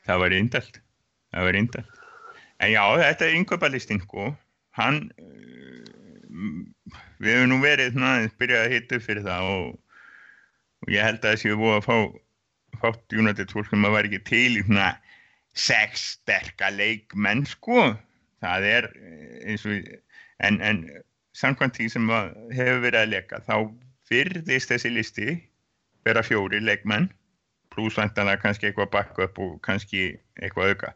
Það 0.07 0.23
var 0.23 0.37
indalt 0.39 0.81
það 1.35 1.49
var 1.49 1.59
indalt 1.59 2.03
en 2.63 2.73
já, 2.73 2.83
þetta 3.03 3.27
er 3.27 3.37
yngöpalistin 3.37 4.03
sko. 4.05 4.31
Hann 4.77 5.11
við 7.23 7.35
hefum 7.35 7.51
nú 7.53 7.59
verið 7.63 7.99
aðeins 7.99 8.39
byrjað 8.41 8.65
að 8.65 8.75
hitta 8.75 8.99
upp 8.99 9.07
fyrir 9.07 9.27
það 9.27 9.51
og, 9.55 9.67
og 10.85 10.95
ég 10.95 11.07
held 11.07 11.21
að 11.21 11.29
það 11.31 11.43
séu 11.43 11.59
búið 11.61 11.77
að 11.79 11.87
fá 11.87 11.97
fátt 12.81 13.17
United 13.17 13.53
fólk 13.53 13.71
sem 13.71 13.87
að 13.89 13.97
vera 13.97 14.11
ekki 14.11 14.23
til 14.29 14.59
í 14.61 14.65
svona 14.67 14.91
sex 15.57 16.07
sterka 16.19 16.69
leikmenn 16.75 17.47
sko. 17.49 17.89
Það 18.45 18.67
er 18.69 18.89
eins 19.49 19.65
og 19.65 19.91
en, 20.45 20.59
en 20.61 20.83
samkvæmt 21.37 21.79
því 21.79 21.89
sem 21.95 22.11
hefur 22.53 22.83
verið 22.85 23.01
að 23.03 23.13
leka 23.15 23.41
þá 23.47 23.55
fyrðist 24.09 24.73
þessi 24.73 24.93
listi 24.93 25.37
vera 26.07 26.23
fjóri 26.25 26.61
leikmenn 26.63 27.09
pluss 27.73 27.99
vantanlega 27.99 28.43
kannski 28.45 28.69
eitthvað 28.69 28.93
backup 28.93 29.41
og 29.43 29.57
kannski 29.65 30.09
eitthvað 30.41 30.75
auka. 30.75 30.93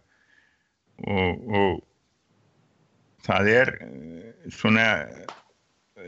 Og, 1.08 1.42
og 1.56 1.80
það 3.24 3.50
er 3.52 3.72
svona 4.52 4.86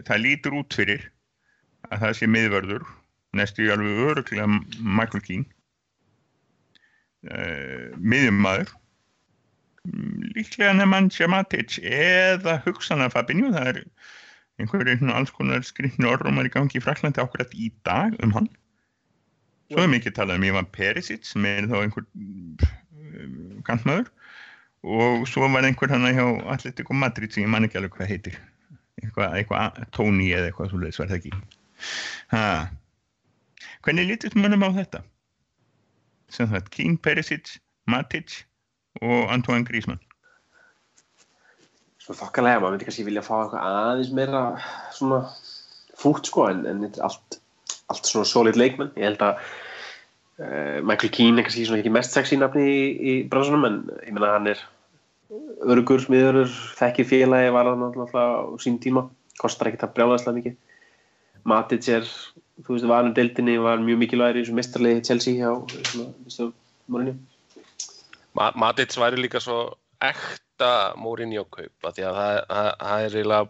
það 0.06 0.22
lítur 0.26 0.58
út 0.60 0.76
fyrir 0.76 1.08
að 1.90 2.04
það 2.04 2.18
sé 2.18 2.30
miðvörður. 2.30 2.86
Næstu 3.32 3.64
í 3.64 3.72
alveg 3.72 4.00
öruglega 4.10 4.46
Michael 4.84 5.22
Keane 5.24 5.48
uh, 7.32 7.94
miðjummaður 7.96 8.74
líklega 10.36 10.74
nefnann 10.78 11.10
Sjamatic 11.10 11.78
eða 11.82 12.58
hugsanar 12.66 13.10
Fabinho. 13.14 13.50
Það 13.54 13.70
er 13.72 13.80
einhverjum 14.62 15.10
alls 15.14 15.32
konar 15.34 15.64
skrifni 15.66 16.06
orðrumar 16.06 16.46
í 16.46 16.52
gangi 16.54 16.78
í 16.78 16.84
Fraklandi 16.84 17.22
ákveðat 17.22 17.56
í 17.58 17.72
dag 17.88 18.14
um 18.22 18.34
hann. 18.36 18.48
Svo 19.72 19.82
er 19.82 19.90
mikið 19.90 20.16
talað 20.18 20.38
um 20.38 20.48
Ivan 20.50 20.70
Perisic 20.76 21.26
sem 21.26 21.46
er 21.48 21.66
þá 21.70 21.78
einhver 21.80 22.06
kantmaður. 23.66 24.10
Og 24.82 25.26
svo 25.30 25.46
var 25.50 25.66
einhver 25.66 25.90
hann 25.90 26.08
hjá 26.10 26.26
Atletico 26.52 26.94
Madrid 26.94 27.32
sem 27.32 27.46
ég 27.46 27.50
man 27.50 27.66
ekki 27.66 27.78
alveg 27.80 27.96
hvað 27.96 28.12
heitir 28.14 28.38
eitthvað, 29.02 29.34
eitthvað 29.38 29.82
tóni 29.96 30.30
eða 30.32 30.50
eitthvað 30.50 30.70
svo 30.70 30.80
leiðis 30.82 31.00
var 31.00 31.10
það 31.10 31.18
ekki? 31.20 31.34
Ha. 32.32 32.44
hvernig 33.82 34.08
lítist 34.08 34.38
mannum 34.38 34.64
á 34.66 34.70
þetta? 34.78 35.02
Sem 36.32 36.48
það 36.48 36.70
King, 36.72 36.98
Perisic, 37.02 37.56
Matic 37.90 38.42
og 39.02 39.30
Antoine 39.32 39.66
Griezmann. 39.68 40.00
Svo 42.02 42.16
þokkalega 42.18 42.62
maður 42.62 42.76
myndi 42.76 42.86
kannski 42.88 43.06
vilja 43.06 43.24
fá 43.26 43.34
eitthvað 43.42 43.66
aðeins 43.68 44.14
meira 44.16 44.42
svona 44.94 45.20
fútt 45.98 46.30
sko 46.30 46.48
en, 46.50 46.64
en 46.66 46.86
allt, 47.04 47.38
allt 47.92 48.08
svona 48.08 48.26
solid 48.28 48.58
leikmenn. 48.58 48.90
Ég 48.98 49.12
held 49.12 49.22
að 49.22 49.42
uh, 50.42 50.78
Michael 50.82 51.12
Keane 51.14 51.42
er 51.42 51.46
kannski 51.46 51.66
ekki 51.78 51.94
mest 51.94 52.16
sexy 52.16 52.38
nafni 52.40 52.64
í, 52.66 52.82
í 52.98 53.14
bransunum 53.30 53.68
en 53.68 53.78
ég 54.06 54.16
menna 54.16 54.32
hann 54.34 54.50
er 54.54 54.64
örugur, 55.72 56.02
smiður, 56.02 56.50
þekkir 56.78 57.08
félagi 57.08 57.52
var 57.54 57.70
það 57.70 57.82
náttúrulega 57.82 58.22
á 58.22 58.56
sín 58.62 58.78
tíma. 58.82 59.06
Kostar 59.40 59.70
ekkert 59.70 59.86
að 59.88 59.94
brjálaðslega 59.96 60.38
mikið. 60.38 60.56
Matic 61.48 61.88
er, 61.90 62.08
þú 62.62 62.76
veist, 62.76 62.88
var 62.90 63.08
um 63.08 63.14
deildinni 63.16 63.56
var 63.62 63.82
mjög 63.82 64.02
mikilvægir 64.04 64.42
eins 64.42 64.52
og 64.52 64.58
mestarlegi 64.58 65.06
Chelsea 65.08 65.40
hjá 65.40 65.50
Mourinho. 66.86 67.16
Matic 68.34 68.94
væri 69.00 69.24
líka 69.24 69.42
svo 69.42 69.74
ekta 70.02 70.92
Mourinho 71.00 71.44
kaup 71.50 71.90
því 71.90 72.06
að 72.06 72.20
það, 72.20 72.38
það, 72.52 72.70
það 72.82 73.06
er 73.06 73.16
eiginlega 73.16 73.42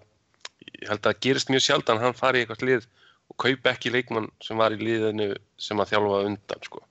ég 0.73 0.89
held 0.91 1.01
að 1.01 1.09
það 1.09 1.21
gerist 1.27 1.53
mjög 1.53 1.65
sjaldan 1.67 2.03
hann 2.03 2.17
fari 2.19 2.41
í 2.41 2.45
eitthvað 2.45 2.65
lið 2.69 2.89
og 3.33 3.39
kaupa 3.45 3.73
ekki 3.73 3.93
leikmann 3.95 4.31
sem 4.45 4.59
var 4.61 4.75
í 4.75 4.81
liðinu 4.81 5.29
sem 5.61 5.81
að 5.81 5.93
þjálfa 5.93 6.25
undan 6.29 6.67
sko 6.67 6.83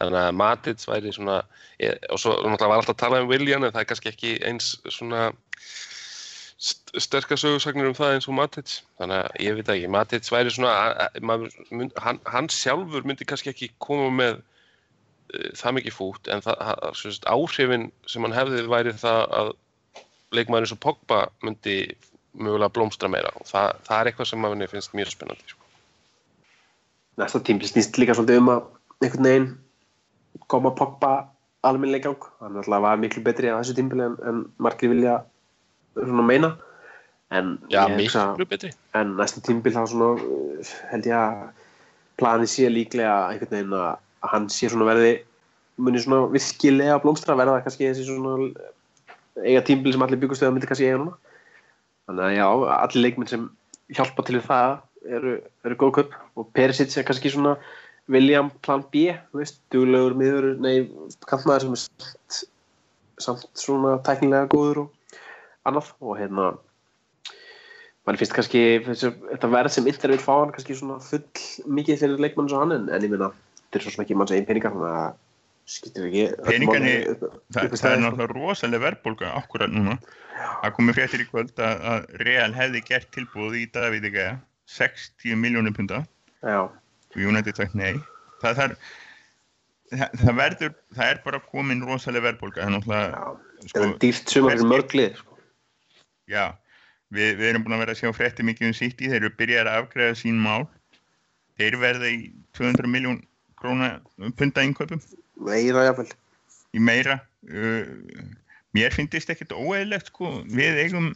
þannig 0.00 0.20
að 0.24 0.36
Matic 0.40 0.84
væri 0.88 1.12
svona 1.14 1.38
og 2.10 2.20
svo 2.20 2.34
náttúrulega 2.40 2.72
var 2.72 2.82
alltaf 2.82 2.96
að 2.96 3.02
tala 3.04 3.22
um 3.22 3.30
William 3.30 3.64
en 3.64 3.72
það 3.72 3.82
er 3.82 3.88
kannski 3.90 4.12
ekki 4.12 4.34
eins 4.48 4.74
svona 4.88 5.30
sterkast 6.60 7.44
sögursagnir 7.44 7.88
um 7.88 7.96
það 7.96 8.16
eins 8.16 8.28
og 8.28 8.36
Matic 8.36 8.74
þannig 9.00 9.16
að 9.16 9.44
ég 9.46 9.56
veit 9.56 9.72
ekki, 9.72 9.90
Matic 9.92 10.28
væri 10.32 10.52
svona 10.52 11.08
mynd, 11.24 11.94
hann, 12.04 12.20
hann 12.28 12.50
sjálfur 12.52 13.06
myndi 13.08 13.28
kannski 13.28 13.52
ekki 13.52 13.70
koma 13.80 14.10
með 14.12 14.42
uh, 14.42 15.48
það 15.56 15.76
mikið 15.78 15.96
fút 15.96 16.28
en 16.32 16.44
það, 16.44 16.60
áhrifin 17.32 17.88
sem 18.10 18.28
hann 18.28 18.36
hefði 18.36 18.66
væri 18.68 18.94
það 19.00 19.22
að 19.40 19.52
leikmaður 20.36 20.68
eins 20.68 20.76
og 20.76 20.82
Pogba 20.84 21.22
myndi 21.46 21.78
mögulega 22.36 22.74
blómstra 22.76 23.08
meira 23.10 23.32
og 23.40 23.48
það, 23.48 23.80
það 23.88 23.96
er 23.96 24.10
eitthvað 24.10 24.30
sem 24.30 24.44
að 24.44 24.54
henni 24.54 24.70
finnst 24.70 24.94
mjög 24.94 25.14
spennandi 25.14 25.48
sko. 25.48 25.64
Næsta 27.20 27.40
tímbil 27.44 27.68
snýst 27.72 27.98
líka 27.98 28.14
svolítið 28.16 28.42
um 28.42 28.52
að 28.52 28.60
einhvern 29.00 29.26
veginn 29.30 29.48
koma 30.52 30.72
Pogba 30.76 31.12
almennilega 31.66 32.08
í 32.08 32.08
gang. 32.10 32.26
Hann 32.40 32.56
alltaf 32.60 32.82
var 32.84 32.98
miklu 33.00 33.22
betri 33.26 33.50
á 33.52 33.58
þessu 33.60 33.76
tímbili 33.76 34.06
en, 34.06 34.16
en 34.26 34.42
margir 34.58 34.90
vilja 34.92 35.20
svona 35.98 36.26
meina. 36.26 36.52
En, 37.30 37.58
Já, 37.70 37.84
hugsa- 38.08 38.34
en 38.98 39.12
næsta 39.18 39.40
tímbil 39.46 39.74
þá 39.76 39.84
svona 39.86 40.08
uh, 40.18 40.70
held 40.90 41.06
ég 41.06 41.14
að 41.14 41.42
planið 42.18 42.50
sé 42.50 42.70
líklega 42.70 43.12
einhvern 43.30 43.54
veginn 43.54 43.76
að 43.78 44.30
hann 44.32 44.48
sé 44.52 44.68
svona 44.68 44.88
verði 44.88 45.12
muni 45.80 46.02
svona 46.02 46.26
virkilega 46.34 46.98
blómstra 47.00 47.36
verða 47.38 47.60
kannski 47.64 47.86
þessi 47.86 48.08
svona 48.08 48.50
eiga 49.46 49.62
tímbil 49.64 49.94
sem 49.94 50.02
allir 50.04 50.20
byggust 50.20 50.42
við 50.42 50.50
að 50.50 50.56
myndi 50.56 50.68
kannski 50.68 50.88
eiga 50.90 50.98
núna 51.00 51.14
þannig 52.10 52.24
að 52.26 52.34
já, 52.36 52.46
allir 52.80 53.04
leikminn 53.06 53.30
sem 53.30 53.46
hjálpa 53.94 54.26
til 54.26 54.42
það 54.44 54.74
eru, 55.16 55.36
eru 55.64 55.78
góð 55.80 55.94
köp 56.00 56.18
og 56.36 56.50
Perisic 56.58 56.98
er 56.98 57.06
kannski 57.08 57.32
svona 57.32 57.54
William 58.10 58.48
plan 58.64 58.82
B, 58.92 59.06
þú 59.30 59.40
veist, 59.42 59.60
duglegur 59.74 60.16
miður, 60.18 60.48
nei, 60.62 60.88
kantmaður 61.30 61.66
sem 61.66 61.76
er 61.76 61.82
samt, 61.84 62.40
samt 63.22 63.46
svona 63.60 63.96
tæknilega 64.06 64.48
góður 64.50 64.82
og 64.84 64.90
annað. 65.68 65.92
Og 66.02 66.18
hérna 66.18 66.50
mann 68.08 68.18
finnst 68.18 68.34
kannski 68.34 68.62
þetta 68.86 69.50
verð 69.52 69.74
sem 69.76 69.86
Inter 69.90 70.10
vil 70.14 70.22
fá 70.22 70.32
hann 70.40 70.52
kannski 70.54 70.76
svona 70.78 70.96
full 71.04 71.22
mikið 71.70 72.00
fyrir 72.02 72.22
leikmann 72.24 72.48
svo 72.50 72.62
hann 72.62 72.74
en, 72.74 72.86
en 72.90 73.04
ég 73.06 73.12
minna, 73.12 73.28
þetta 73.68 73.78
er 73.82 73.86
svo 73.86 74.04
ekki 74.04 74.16
manns 74.18 74.32
einn 74.34 74.48
peningar 74.48 74.72
þannig 74.74 74.96
að 75.02 75.18
skiptir 75.70 76.06
ekki 76.08 76.22
öllu 76.32 76.48
Peningarnir- 76.48 77.04
máli 77.04 77.12
upp- 77.12 77.26
Þa, 77.54 77.64
upp 77.68 77.76
í 77.76 77.80
það 77.84 77.92
er 77.92 78.00
náttúrulega 78.02 78.34
rosalega 78.40 78.84
verðbólga 78.88 79.34
akkurat 79.38 79.70
núna. 79.70 79.98
Það 80.40 80.74
komið 80.78 80.96
fréttir 80.98 81.22
í 81.22 81.28
kvöld 81.28 81.60
að, 81.62 81.84
að 81.92 82.08
Real 82.24 82.52
hefði 82.56 82.80
gert 82.88 83.10
tilbúð 83.14 83.58
í 83.60 83.66
Davíð 83.76 84.08
Gea 84.16 84.32
60 84.70 85.36
miljónum 85.36 85.74
punta 85.76 86.00
Já, 86.40 86.70
United 87.18 87.58
sagt 87.58 87.76
nei. 87.78 87.98
Það, 88.42 88.58
það, 88.60 88.74
það, 89.92 90.18
það 90.22 90.40
verður, 90.40 90.74
það 90.96 91.12
er 91.12 91.22
bara 91.26 91.42
komin 91.50 91.84
rosalega 91.86 92.28
verðbólga. 92.28 92.66
Það 92.66 92.76
er 92.76 92.84
sko, 92.84 93.68
þetta 93.68 93.86
er 93.86 93.96
dýrt 94.04 94.34
sumar 94.34 94.56
fyrir 94.56 94.72
mörg 94.74 94.96
lið 95.00 95.16
sko. 95.20 95.40
já, 96.30 96.44
við, 97.10 97.32
við 97.40 97.48
erum 97.50 97.66
búin 97.66 97.76
að 97.78 97.84
vera 97.84 97.96
að 97.96 98.02
sjá 98.02 98.14
fréttir 98.16 98.48
mikið 98.48 98.70
um 98.70 98.76
City, 98.78 99.10
þeir 99.10 99.22
eru 99.22 99.34
byrjað 99.40 99.72
að 99.72 99.82
afgræða 99.82 100.20
sín 100.22 100.40
mál. 100.40 100.68
Þeir 101.60 101.76
verða 101.82 102.08
í 102.08 102.20
200 102.56 102.88
miljón 102.88 103.20
króna 103.60 103.98
punta 104.38 104.64
innkaupum. 104.64 105.02
meira 105.40 105.86
jáfnvel 105.88 106.10
í 106.76 106.80
meira 106.82 107.18
uh, 107.50 107.84
mér 108.76 108.94
finnst 108.94 109.30
ekkert 109.32 109.54
óeðlegt 109.56 110.10
sko, 110.12 110.32
við 110.52 110.78
eigum 110.84 111.10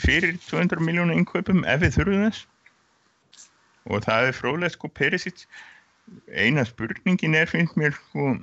fyrir 0.00 0.38
200 0.48 0.82
miljónu 0.84 1.16
innkaupum 1.18 1.64
ef 1.68 1.82
við 1.82 1.96
þurfum 1.98 2.26
þess 2.28 2.46
og 3.90 4.04
það 4.06 4.28
er 4.28 4.38
fróðlega 4.38 4.74
sko 4.74 4.90
Perisic. 4.92 5.46
Eina 6.32 6.64
spurningin 6.68 7.36
er 7.38 7.48
finnst 7.48 7.78
mér 7.80 7.94
sko 7.96 8.34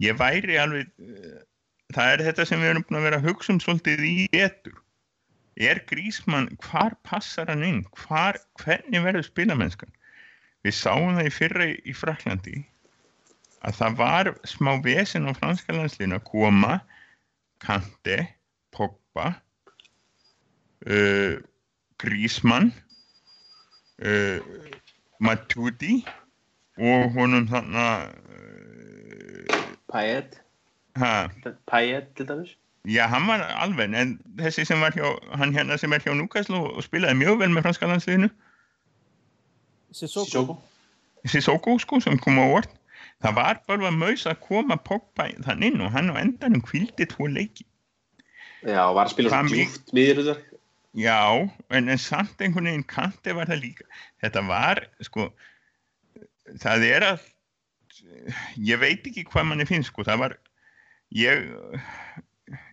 ég 0.00 0.16
væri 0.20 0.58
alveg 0.60 0.90
uh, 1.00 1.40
það 1.94 2.12
er 2.12 2.24
þetta 2.28 2.46
sem 2.48 2.60
við 2.60 2.72
erum 2.74 2.86
búin 2.86 3.00
að 3.00 3.06
vera 3.08 3.20
að 3.20 3.28
hugsa 3.30 3.54
um 3.54 3.60
svolítið 3.62 4.04
í 4.06 4.14
etur 4.36 4.76
er 5.60 5.80
Grísmann, 5.90 6.48
hvar 6.64 6.94
passar 7.04 7.50
hann 7.50 7.64
inn? 7.66 7.80
Hvar, 8.04 8.38
hvernig 8.62 9.02
verður 9.04 9.26
spilamennskan? 9.26 9.90
Við 10.64 10.76
sáum 10.76 11.16
það 11.18 11.28
í 11.28 11.32
fyrra 11.34 11.66
í, 11.68 11.74
í 11.84 11.96
Fraklandi 11.96 12.62
að 13.66 13.76
það 13.76 13.96
var 13.98 14.30
smá 14.48 14.72
vesen 14.84 15.28
á 15.28 15.36
franska 15.36 15.74
landslinu 15.76 16.16
að 16.16 16.26
koma 16.30 16.78
Kante, 17.60 18.22
Pogba 18.72 19.34
uh, 20.88 21.36
Grísmann 22.00 22.70
uh, 24.04 24.38
Matuidi 25.20 26.04
og 26.80 27.10
honum 27.16 27.46
þannig 27.50 28.14
uh, 29.50 29.66
Payet, 29.92 30.40
ha, 30.96 31.28
Payet 31.66 32.12
til 32.16 32.28
dæmis. 32.28 32.56
Já 32.88 33.04
hann 33.12 33.26
var 33.28 33.42
alveg 33.60 33.92
en 33.92 34.14
þessi 34.40 34.64
sem 34.64 34.80
var 34.80 34.94
hjá, 34.96 35.10
hann 35.36 35.52
hérna 35.52 35.76
sem 35.76 35.92
er 35.92 36.00
hjá 36.00 36.14
Newcastle 36.16 36.56
og, 36.56 36.76
og 36.78 36.84
spilaði 36.86 37.18
mjög 37.20 37.42
vel 37.42 37.50
með 37.52 37.66
franska 37.68 37.88
landsliðinu. 37.90 38.30
Sissoko. 39.92 40.56
Sissoko. 41.28 41.76
Sko 41.82 42.00
sem 42.00 42.16
kom 42.22 42.38
á 42.40 42.46
orð 42.46 42.70
það 43.20 43.34
var 43.36 43.58
bara 43.68 43.90
maus 43.92 44.24
að 44.28 44.38
koma 44.46 44.78
Pogba 44.80 45.28
þann 45.44 45.66
inn 45.66 45.82
og 45.84 45.92
hann 45.92 46.08
á 46.08 46.16
endanum 46.22 46.62
kvildi 46.64 47.04
tvo 47.10 47.28
leiki. 47.28 47.66
Já, 48.64 48.84
var 48.92 49.06
að 49.06 49.12
spila 49.14 49.42
mig- 49.44 49.52
djúpt 49.58 49.92
miðjurhutar 49.96 50.40
Já, 50.92 51.46
en, 51.70 51.88
en 51.88 51.98
samt 51.98 52.40
einhvern 52.42 52.66
veginn 52.66 52.86
kanti 52.90 53.34
var 53.36 53.46
það 53.46 53.62
líka. 53.62 53.84
Þetta 54.22 54.42
var, 54.48 54.80
sko, 55.06 55.28
það 56.58 56.86
er 56.88 57.06
að, 57.12 57.26
ég 58.58 58.80
veit 58.82 59.06
ekki 59.06 59.26
hvað 59.28 59.46
manni 59.52 59.66
finnst, 59.68 59.92
sko, 59.92 60.02
það 60.08 60.24
var, 60.24 60.34
ég, 61.14 61.46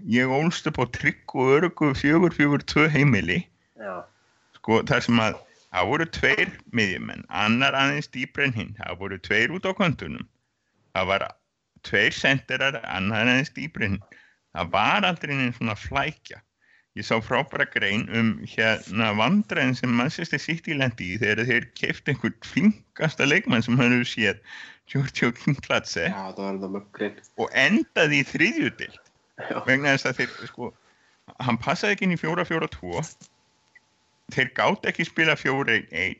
ég 0.09 0.33
ólst 0.33 0.69
upp 0.71 0.81
á 0.81 0.85
trygg 0.97 1.35
og 1.37 1.67
fjögur, 2.01 2.65
tvö 2.65 2.87
heimili, 2.89 3.43
Já, 3.77 4.01
sko, 4.57 4.81
þar 4.89 5.05
sem 5.05 5.21
að, 5.21 5.37
það 5.69 5.91
voru 5.91 6.09
tveir 6.17 6.55
miðjumenn, 6.73 7.27
annar 7.29 7.77
aðeins 7.77 8.09
dýpr 8.09 8.47
en 8.47 8.57
hinn, 8.57 8.73
það 8.79 8.97
voru 9.03 9.21
tveir 9.21 9.53
út 9.53 9.69
á 9.69 9.77
kontunum, 9.77 10.25
það 10.97 11.11
var 11.13 11.27
tveir 11.85 12.17
senderar, 12.17 12.81
annar 12.81 13.29
aðeins 13.29 13.53
dýpr 13.53 13.85
en 13.85 13.99
hinn, 13.99 14.19
það 14.57 14.73
var 14.73 15.05
aldrei 15.05 15.37
einn 15.37 15.53
svona 15.53 15.77
flækja. 15.77 16.41
Ég 16.97 17.05
sá 17.05 17.19
frábæra 17.21 17.67
grein 17.69 18.07
um 18.17 18.29
hérna 18.49 19.11
vandræðin 19.19 19.75
sem 19.77 19.91
Manchester 19.93 20.41
City 20.41 20.73
lendi 20.73 21.11
í 21.13 21.19
þegar 21.21 21.45
þeir 21.45 21.67
keift 21.77 22.09
einhvern 22.09 22.37
flinkasta 22.41 23.27
leikmann 23.27 23.61
sem 23.65 23.77
hann 23.77 23.93
hefur 23.93 24.09
séð, 24.09 24.39
Giorgio 24.89 25.29
Kimplatse, 25.37 26.07
og 27.37 27.51
endaði 27.53 28.23
í 28.23 28.27
þriðjudild 28.31 29.03
Já, 29.37 29.59
vegna 29.67 29.93
þess 29.93 30.09
að 30.09 30.21
þeir, 30.21 30.31
sko, 30.49 30.71
hann 31.45 31.59
passaði 31.61 31.93
ekki 31.93 32.07
inn 32.07 32.15
í 32.15 32.19
fjóra, 32.23 32.47
fjóra, 32.47 32.69
tvo, 32.73 33.03
þeir 34.33 34.49
gátt 34.57 34.89
ekki 34.89 35.05
spila 35.05 35.37
fjóra, 35.37 35.77
einn, 35.77 35.91
einn, 35.93 36.17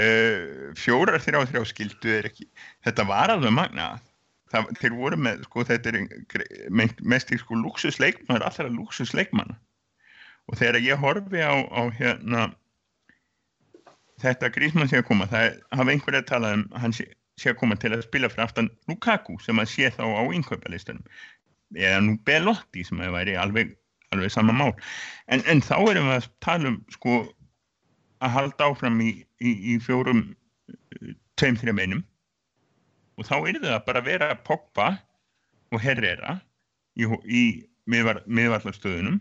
uh, 0.00 0.72
fjórar, 0.80 1.20
þrjá, 1.20 1.42
þrjá 1.50 1.66
skildu 1.74 2.14
þeir 2.14 2.30
ekki, 2.30 2.48
þetta 2.88 3.08
var 3.12 3.34
alveg 3.34 3.52
magnað. 3.58 4.00
Það, 4.54 4.72
þeir 4.80 4.96
voru 4.96 5.20
með, 5.20 5.44
sko, 5.50 5.68
þetta 5.68 5.92
er 5.92 6.90
mest 7.12 7.32
í 7.34 7.40
sko 7.42 7.58
luxusleikmann, 7.60 8.44
allra 8.46 8.70
luxusleikmann 8.70 9.56
og 10.46 10.58
þegar 10.60 10.80
ég 10.84 11.02
horfi 11.02 11.42
á, 11.42 11.54
á 11.54 11.82
hérna 11.94 12.48
þetta 14.22 14.50
grísmann 14.54 14.90
sé 14.90 15.00
að 15.00 15.08
koma, 15.10 15.28
það 15.30 15.58
hafa 15.76 15.92
einhverja 15.92 16.22
að 16.22 16.28
tala 16.30 16.52
um 16.56 16.66
hann 16.80 16.94
sé, 16.96 17.08
sé 17.40 17.52
að 17.52 17.58
koma 17.60 17.76
til 17.80 17.92
að 17.92 18.04
spila 18.06 18.30
fyrir 18.32 18.46
aftan 18.46 18.70
Lukaku 18.90 19.36
sem 19.44 19.58
að 19.60 19.72
sé 19.72 19.90
þá 19.92 20.04
á 20.06 20.22
innkaupalistunum 20.32 21.04
eða 21.76 22.00
nú 22.04 22.16
Belotti 22.26 22.84
sem 22.86 23.00
að 23.02 23.14
væri 23.16 23.36
alveg, 23.40 23.74
alveg 24.14 24.32
sama 24.32 24.54
mál. 24.54 24.72
En, 25.26 25.42
en 25.50 25.62
þá 25.64 25.76
erum 25.90 26.10
við 26.10 26.18
að 26.20 26.28
tala 26.44 26.72
um 26.72 26.78
sko 26.94 27.18
að 28.24 28.34
halda 28.36 28.70
áfram 28.70 29.00
í, 29.04 29.10
í, 29.42 29.52
í 29.74 29.78
fjórum 29.82 30.22
uh, 30.30 31.14
tveim, 31.36 31.58
þreim 31.60 31.82
einum. 31.82 32.04
Og 33.16 33.26
þá 33.28 33.36
er 33.40 33.60
það 33.64 33.80
bara 33.88 34.02
að 34.02 34.10
vera 34.12 34.30
Pogba 34.46 34.90
og 35.74 35.82
Herrera 35.82 36.38
í, 36.96 37.08
í 37.26 37.44
miðvar, 37.90 38.22
miðvallarstöðunum 38.28 39.20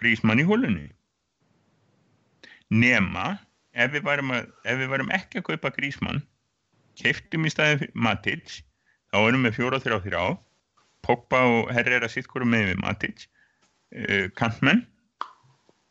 Grísmann 0.00 0.42
í 0.42 0.46
hólunni. 0.48 0.88
Nema 2.68 3.38
ef 3.72 3.94
við 3.94 4.04
varum, 4.06 4.34
að, 4.34 4.50
ef 4.68 4.82
við 4.82 4.92
varum 4.92 5.14
ekki 5.14 5.40
að 5.40 5.48
kaupa 5.52 5.72
Grísmann 5.76 6.20
keiftum 6.98 7.46
í 7.46 7.52
fyrir 7.54 7.94
Matic 7.94 8.60
þá 9.12 9.18
erum 9.22 9.46
við 9.46 9.58
fjóra 9.60 9.80
þrjá 9.82 9.98
þrjá. 10.04 10.22
Pogba 11.06 11.40
og 11.46 11.72
Herrera 11.72 12.08
sitt 12.10 12.26
hverju 12.28 12.48
með 12.50 12.72
við 12.72 12.80
Matic 12.82 13.24
uh, 13.24 14.26
Kantmenn 14.36 14.84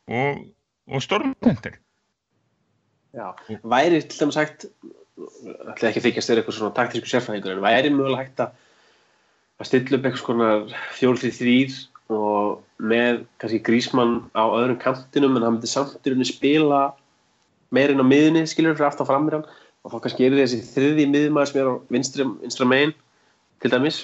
og, 0.08 0.44
og 0.88 1.04
Stormcenter 1.04 1.78
já 3.16 3.32
Væri 3.64 4.02
til 4.04 4.20
dæmis 4.20 4.36
hægt 4.36 4.66
ætla 5.18 5.90
ekki 5.90 6.02
að 6.02 6.06
þykjast 6.08 6.30
þér 6.30 6.40
eitthvað 6.40 6.56
svona 6.58 6.76
taktísku 6.76 7.10
sérfæðingur 7.10 7.56
en 7.56 7.64
væri 7.64 7.90
mögulega 7.90 8.22
hægt 8.22 8.42
að 8.44 8.52
að 9.58 9.68
stilla 9.70 9.98
upp 9.98 10.06
eitthvað 10.06 10.22
svona 10.22 10.50
fjólfrið 10.98 11.38
þrýr 11.40 11.78
og 12.08 12.62
með 12.80 13.24
kannski 13.40 13.60
grísmann 13.66 14.20
á 14.32 14.44
öðrum 14.48 14.78
kantinum 14.80 15.36
en 15.36 15.44
hann 15.44 15.56
myndi 15.58 15.68
samt 15.70 15.98
í 16.00 16.12
rauninni 16.12 16.28
spila 16.28 16.82
meirinn 17.74 18.00
á 18.00 18.06
miðunni 18.06 18.46
skilur 18.48 18.76
fyrir 18.78 18.88
aftan 18.88 19.08
framir 19.08 19.36
hann 19.38 19.48
og 19.84 19.92
þá 19.92 19.98
kannski 20.06 20.26
er 20.28 20.36
þessi 20.38 20.62
þriði 20.72 21.08
miðmaður 21.12 21.50
sem 21.50 21.60
er 21.62 21.68
á 21.68 21.74
vinstra, 21.92 22.26
vinstra 22.42 22.68
megin 22.68 22.94
til 23.62 23.72
dæmis 23.74 24.00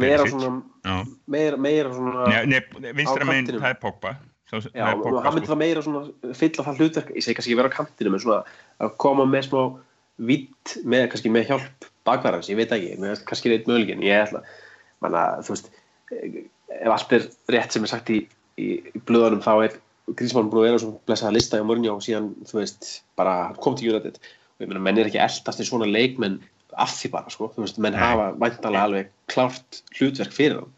meira 0.00 0.26
svona 0.26 1.04
meira, 1.30 1.58
meira 1.60 1.92
svona 1.94 2.26
Nei, 2.30 2.60
nei, 2.80 2.92
vinstra 2.96 3.26
kantinum. 3.28 3.62
það 3.62 3.70
er 3.74 3.80
Pogba 3.82 4.16
Já, 4.54 4.92
og 4.94 5.16
hann 5.24 5.34
myndi 5.34 5.48
sko. 5.48 5.54
það 5.54 5.60
meira 5.62 5.82
svona 5.82 6.34
fylla 6.38 6.64
það 6.66 6.80
hlutverk, 6.82 7.08
ég 7.16 7.24
segi 7.24 7.36
kannski 7.38 7.56
vera 7.58 7.70
á 7.72 7.76
kantinum 7.78 8.14
en 8.14 8.22
svona 8.22 8.42
að 8.82 8.92
koma 9.02 9.24
með 9.26 9.48
smá 9.48 9.62
vitt 10.28 10.74
með, 10.86 11.08
kannski 11.10 11.32
með 11.32 11.48
hjálp 11.48 11.88
bakvarans, 12.06 12.50
ég 12.52 12.58
veit 12.60 12.74
ekki, 12.76 12.98
kannski 13.26 13.50
reynd 13.50 13.66
mögulegin, 13.70 14.04
ég 14.04 14.28
ætla 14.28 14.44
manna, 15.02 15.24
þú 15.42 15.56
veist 15.56 15.72
ef 16.80 16.94
allt 16.94 17.14
er 17.16 17.26
rétt 17.54 17.74
sem 17.74 17.86
er 17.86 17.92
sagt 17.92 18.12
í, 18.12 18.22
í, 18.60 18.68
í 18.90 19.02
blöðunum 19.08 19.44
þá 19.44 19.52
er 19.66 19.76
Grísmann 20.18 20.50
búin 20.52 20.64
að 20.64 20.66
vera 20.68 20.80
svona 20.82 21.02
blessaða 21.08 21.36
lista 21.36 21.60
í 21.60 21.64
Mourinho 21.64 21.94
og 21.96 22.02
síðan, 22.04 22.32
þú 22.48 22.58
veist, 22.58 22.88
bara 23.16 23.36
kom 23.64 23.76
til 23.78 23.94
United. 23.94 24.18
Og 24.54 24.64
ég 24.64 24.70
meina, 24.70 24.82
menn 24.84 25.00
er 25.00 25.08
ekki 25.08 25.22
eldast 25.24 25.62
í 25.62 25.66
svona 25.68 25.88
leikmenn 25.88 26.42
af 26.80 26.92
því 26.98 27.10
bara, 27.14 27.32
sko, 27.32 27.48
þú 27.54 27.64
veist, 27.64 27.80
menn 27.80 27.96
Nei. 27.96 28.02
hafa 28.02 28.26
væntalega 28.42 28.88
alveg 28.88 29.12
klárt 29.32 29.80
hlutverk 29.96 30.34
fyrir 30.36 30.60
hann. 30.60 30.74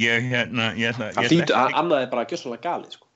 Ég 0.00 0.26
hérna, 0.32 0.72
ég 0.74 0.90
ætla, 0.90 1.12
það 1.14 1.28
ég 1.28 1.34
hlýtur, 1.36 1.54
ætla 1.54 1.82
annað 1.84 2.02
er 2.02 2.10
bara 2.10 2.26
gjössalega 2.32 2.64
galið, 2.64 2.96
sko. 2.96 3.08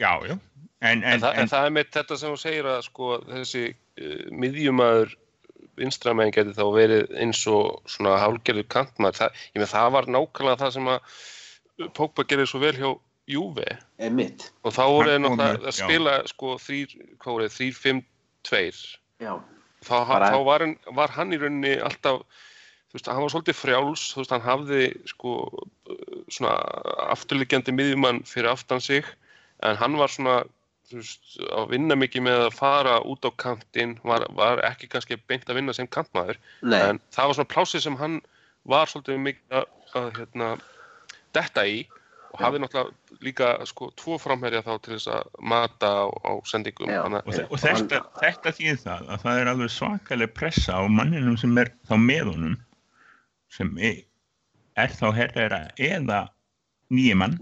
Já, 0.00 0.12
já, 0.28 0.36
en, 0.36 0.70
En, 0.80 1.02
en, 1.02 1.20
það, 1.20 1.32
en, 1.34 1.40
en 1.42 1.50
það 1.50 1.66
er 1.66 1.74
mitt 1.76 1.90
þetta 1.96 2.16
sem 2.20 2.30
þú 2.32 2.38
segir 2.40 2.68
að 2.70 2.78
sko 2.86 3.08
þessi 3.26 3.64
uh, 3.74 4.22
miðjumæður 4.44 5.16
vinstramæðin 5.80 6.36
geti 6.36 6.54
þá 6.56 6.64
verið 6.76 7.12
eins 7.20 7.42
og 7.50 7.82
svona 7.90 8.14
hálgerður 8.20 8.68
kantmaður. 8.72 9.18
Það, 9.18 9.66
það 9.74 9.92
var 9.96 10.08
nákvæmlega 10.14 10.62
það 10.62 10.74
sem 10.76 10.88
að 10.94 11.18
Pogba 11.96 12.24
gerði 12.28 12.46
svo 12.50 12.60
vel 12.62 12.74
hjá 12.76 12.90
Juve 13.30 13.66
er 14.02 14.10
mitt, 14.10 14.48
og 14.66 14.72
þá 14.74 14.82
voru 14.90 15.10
þeir 15.12 15.20
náttúrulega 15.22 15.58
að 15.60 15.66
já. 15.70 15.76
spila 15.84 16.14
sko 16.26 16.54
þrýr, 16.58 16.94
hvað 17.22 17.34
voru 17.36 17.44
þeir, 17.46 17.56
þrýr, 17.56 17.74
fimm, 17.84 18.00
tveir. 18.48 18.78
já, 19.22 19.32
Þá, 19.80 19.94
Bara- 20.10 20.30
þá 20.34 20.38
var, 20.44 20.60
hann, 20.66 20.72
var 20.92 21.12
hann 21.14 21.30
í 21.32 21.38
rauninni 21.40 21.70
alltaf, 21.80 22.24
þú 22.90 22.96
veist, 22.98 23.06
hann 23.08 23.22
var 23.24 23.30
svolítið 23.32 23.56
frjáls, 23.56 24.02
þú 24.12 24.18
veist, 24.20 24.32
hann 24.34 24.44
hafði 24.44 24.80
sko 25.08 25.34
svona 26.28 26.56
afturliggjandi 27.14 27.72
miðjumann 27.78 28.20
fyrir 28.28 28.50
aftan 28.50 28.80
sig 28.84 29.06
en 29.64 29.76
hann 29.80 29.96
var 30.00 30.12
svona 30.12 30.40
þú 30.90 30.98
veist, 31.00 31.30
að 31.54 31.70
vinna 31.70 31.96
mikið 31.96 32.26
með 32.26 32.42
að 32.48 32.56
fara 32.58 32.98
út 33.06 33.24
á 33.24 33.30
kantinn, 33.40 33.94
var, 34.04 34.26
var 34.36 34.60
ekki 34.68 34.88
kannski 34.90 35.16
beint 35.30 35.46
að 35.48 35.60
vinna 35.62 35.72
sem 35.76 35.86
kantmaður, 35.86 36.36
nei, 36.66 36.80
en 36.82 37.00
það 37.14 37.30
var 37.30 37.38
svona 37.38 37.52
plásið 37.54 37.86
sem 37.86 37.96
hann 38.02 38.20
var 38.68 38.90
svolítið 38.90 39.22
mikið 39.22 39.60
að, 39.62 39.70
að 39.96 40.10
hérna, 40.18 40.50
detta 41.36 41.64
í 41.68 41.82
og 42.30 42.38
hafði 42.44 42.60
náttúrulega 42.62 43.24
líka 43.26 43.48
sko 43.66 43.90
tvo 43.98 44.18
framherja 44.22 44.62
þá 44.62 44.72
til 44.84 44.94
þess 44.94 45.10
að 45.10 45.30
mata 45.52 45.90
á, 45.90 46.06
á 46.06 46.32
sendingum. 46.46 46.90
Þannig 46.90 47.26
og, 47.26 47.40
og 47.50 47.62
þetta, 47.62 48.02
þetta 48.20 48.52
þýðir 48.58 48.82
það 48.84 49.08
að 49.14 49.24
það 49.24 49.40
er 49.40 49.50
alveg 49.52 49.72
svakaleg 49.74 50.34
pressa 50.36 50.78
á 50.78 50.82
manninum 50.86 51.38
sem 51.40 51.58
er 51.58 51.72
þá 51.90 51.94
með 51.98 52.30
honum 52.30 52.58
sem 53.50 53.72
er, 53.82 53.98
er 54.78 54.94
þá 54.94 55.06
herrera 55.16 55.60
eða 55.74 56.20
nýjumann 56.94 57.38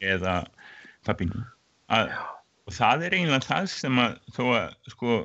eða 0.00 0.36
að, 1.86 2.12
og 2.66 2.74
það 2.74 3.06
er 3.06 3.16
eiginlega 3.16 3.46
það 3.46 3.70
sem 3.72 4.00
að 4.02 4.18
þó 4.36 4.44
að 4.58 4.68
sko 4.92 5.18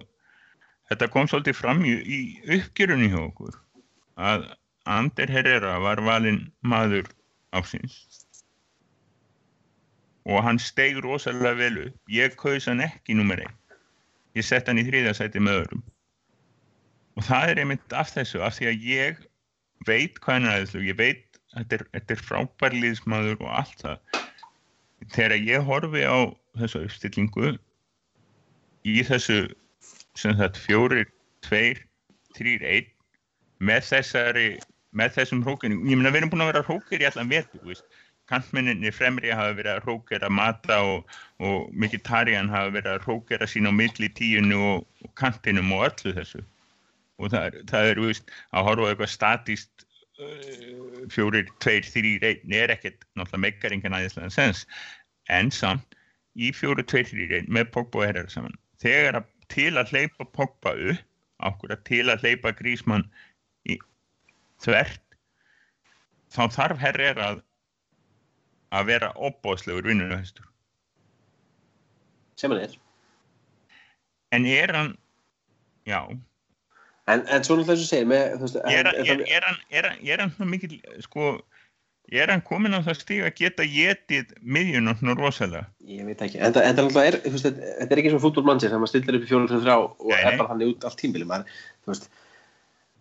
þetta 0.91 1.11
kom 1.11 1.29
svolítið 1.31 1.57
fram 1.59 1.83
í, 1.87 1.95
í 1.95 2.19
uppgjörunni 2.57 3.11
hjá 3.11 3.21
okkur 3.23 3.57
að 4.21 4.49
Ander 4.89 5.29
Herrera 5.29 5.75
var 5.83 6.01
valinn 6.03 6.47
maður 6.65 7.09
ásins 7.55 7.97
og 10.29 10.43
hann 10.45 10.59
steig 10.61 10.99
rosalega 11.01 11.55
vel 11.57 11.77
upp. 11.87 11.95
Ég 12.13 12.35
kaus 12.37 12.67
hann 12.69 12.83
ekki 12.85 13.15
nummer 13.17 13.41
einn 13.41 13.57
ég 14.37 14.45
sett 14.47 14.69
hann 14.69 14.79
í 14.79 14.85
þriðja 14.87 15.15
sæti 15.17 15.41
með 15.43 15.63
öðrum. 15.63 15.83
Og 17.19 17.27
það 17.27 17.51
er 17.51 17.61
einmitt 17.63 17.95
af 17.97 18.13
þessu 18.13 18.41
af 18.45 18.55
því 18.57 18.69
að 18.69 18.85
ég 18.87 19.23
veit 19.87 20.19
hvað 20.21 20.37
hann 20.37 20.47
er 20.47 20.55
aðeinslu 20.55 20.83
ég 20.87 20.99
veit 20.99 21.39
að 21.51 21.57
þetta 21.57 21.77
er, 21.77 21.85
þetta 21.95 22.15
er 22.15 22.23
frábær 22.29 22.77
liðsmaður 22.77 23.41
og 23.41 23.51
allt 23.59 23.83
það. 23.83 24.21
Þegar 25.11 25.37
ég 25.49 25.67
horfi 25.67 26.05
á 26.07 26.19
þessu 26.61 26.83
uppstillingu 26.85 27.53
í 28.87 28.97
þessu 29.07 29.39
sem 30.19 30.35
þetta 30.37 30.63
fjórir, 30.63 31.09
tveir, 31.45 31.81
þrýr, 32.37 32.63
einn 32.63 32.91
með 33.61 33.87
þessari 33.89 34.47
með 34.97 35.17
þessum 35.17 35.43
hrókinu, 35.45 35.81
ég 35.87 35.99
meina 35.99 36.11
við 36.11 36.21
erum 36.21 36.31
búin 36.33 36.45
að 36.45 36.51
vera 36.51 36.63
hrókir 36.67 37.03
í 37.03 37.07
allan 37.09 37.31
veist. 37.31 37.85
Kantmenninni 38.31 38.91
fremri 38.95 39.31
hafa 39.33 39.55
verið 39.57 39.73
að 39.73 39.85
hrókera 39.85 40.29
mata 40.31 40.77
og, 40.87 41.15
og 41.43 41.71
Mkhitaryan 41.75 42.51
hafa 42.51 42.71
verið 42.77 42.91
að 42.93 43.05
hrókera 43.07 43.47
sín 43.49 43.67
á 43.67 43.73
milli 43.75 44.07
tíunu 44.15 44.59
og, 44.69 44.85
og 45.03 45.13
kantinum 45.19 45.73
og 45.75 45.89
öllu 45.89 46.13
þessu. 46.15 46.43
Og 47.19 47.33
það 47.33 47.47
er, 47.49 47.57
það 47.71 47.89
er 47.89 48.01
veist, 48.05 48.31
að 48.55 48.67
horfa 48.69 48.91
eitthvað 48.91 49.11
statist 49.11 49.85
uh, 50.21 51.01
fjórir, 51.11 51.51
tveir, 51.63 51.83
þrýr, 51.91 52.27
einn 52.29 52.55
er 52.55 52.75
ekkert 52.77 53.03
náttúrulega 53.19 53.43
meikar 53.47 53.75
engan 53.75 53.97
aðeinslega 53.99 54.31
sens. 54.37 54.63
En 55.27 55.51
samt 55.51 55.99
í 56.39 56.53
fjórir, 56.55 56.87
tveir, 56.87 57.09
þrýr, 57.11 57.35
einn 57.41 57.51
með 57.51 57.73
Pogba 57.75 58.03
og 58.03 58.07
Herrera 58.07 58.31
saman. 58.31 58.55
Þegar 58.81 59.19
að 59.19 59.31
til 59.51 59.71
að 59.75 59.91
hleypa 59.91 60.29
Pogba 60.31 60.77
upp 60.93 61.07
að 61.41 61.77
til 61.87 62.05
að 62.11 62.23
hleypa 62.23 62.53
Grísmann 62.53 63.07
þvert 64.61 64.99
þá 66.31 66.41
þarf 66.57 66.81
Herrera 66.83 67.29
að 67.33 67.41
að 68.71 68.85
vera 68.87 69.09
opbóðslegur 69.27 69.83
vinnunahestur 69.89 70.45
sem 72.39 72.53
hann 72.53 72.61
er. 72.63 72.75
En 74.31 74.45
er 74.47 74.71
hann 74.73 74.93
já, 75.85 75.99
en, 77.11 77.25
en 77.27 77.43
svo 77.43 77.57
náttúrulega 77.59 77.75
þess 77.75 77.83
að 77.83 77.89
segja 77.91 78.07
með, 78.07 78.37
veist, 78.41 78.55
er, 78.61 78.87
hann- 78.87 78.95
er, 78.95 79.25
er 79.35 79.47
hann 79.49 79.59
er 79.75 79.87
hann, 79.89 79.99
er 80.07 80.23
hann 80.23 80.31
svona 80.37 80.49
mikil 80.53 80.77
sko, 81.03 81.25
er 82.15 82.31
hann 82.31 82.41
komin 82.47 82.73
á 82.73 82.79
það 82.85 82.97
stíg 83.01 83.25
að 83.27 83.35
geta 83.41 83.67
getið 83.67 84.31
miðjun 84.41 84.87
og 84.93 85.01
svona 85.01 85.17
rosalega? 85.19 85.65
Ég 85.91 86.07
veit 86.07 86.23
ekki, 86.23 86.39
en 86.39 86.55
náttúrulega 86.55 87.03
er, 87.11 87.19
þetta 87.27 87.51
þetta 87.59 87.91
er 87.97 88.01
ekki 88.05 88.13
svona 88.15 88.25
fútbolmannsir 88.29 88.71
þegar 88.71 88.83
maður 88.85 88.93
stillir 88.95 89.19
upp 89.19 89.27
í 89.27 89.31
4-3 89.35 89.75
og 89.75 90.07
Nei, 90.07 90.17
er 90.21 90.31
nei. 90.31 90.39
bara 90.39 90.49
þannig 90.55 90.71
út 90.73 90.87
allt 90.89 90.99
tímbili, 91.03 91.27
maður, 91.27 91.59
þú 91.83 91.93
veist, 91.93 92.09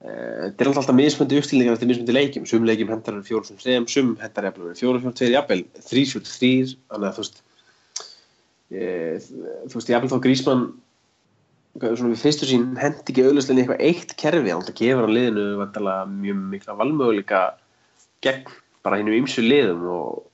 þetta 0.00 0.64
er 0.64 0.70
alltaf 0.70 0.96
mismöndi 0.96 1.40
uppstillingar 1.40 1.76
eftir 1.76 1.90
mismöndi 1.90 2.16
leikjum, 2.16 2.46
sum 2.48 2.66
leikjum 2.68 2.92
hendar 2.92 3.18
er 3.18 3.24
4-3, 3.26 3.80
sum 3.92 4.14
hendar 4.20 4.48
er 4.48 4.54
4-4-2, 4.56 5.32
jafnvel, 5.34 5.64
3-4-3, 5.76 6.52
þannig 6.88 7.08
að 7.10 7.18
þú 7.18 7.24
veist, 7.24 7.42
e, 8.70 8.86
þú 9.66 9.76
veist, 9.76 9.92
jafnvel 9.92 10.12
þá 10.14 10.22
Grísmann, 10.24 10.64
svona 11.80 12.14
við 12.14 12.22
fyrstu 12.24 12.48
sín 12.48 12.70
hendi 12.80 13.12
ekki 13.12 13.26
auðvitað 13.26 13.60
eitthvað 13.62 13.84
eitt 13.86 14.16
kerfi, 14.18 14.50
hann 14.50 14.78
gefur 14.80 15.04
hann 15.04 15.14
liðinu 15.14 15.44
vantarlega 15.60 16.08
mjög 16.10 16.40
mikla 16.54 16.76
valmöguleika 16.80 17.42
gegn 18.24 18.50
bara 18.84 18.98
hinn 19.00 19.12
ymsu 19.14 19.44
liðum 19.44 19.84
og 19.92 20.24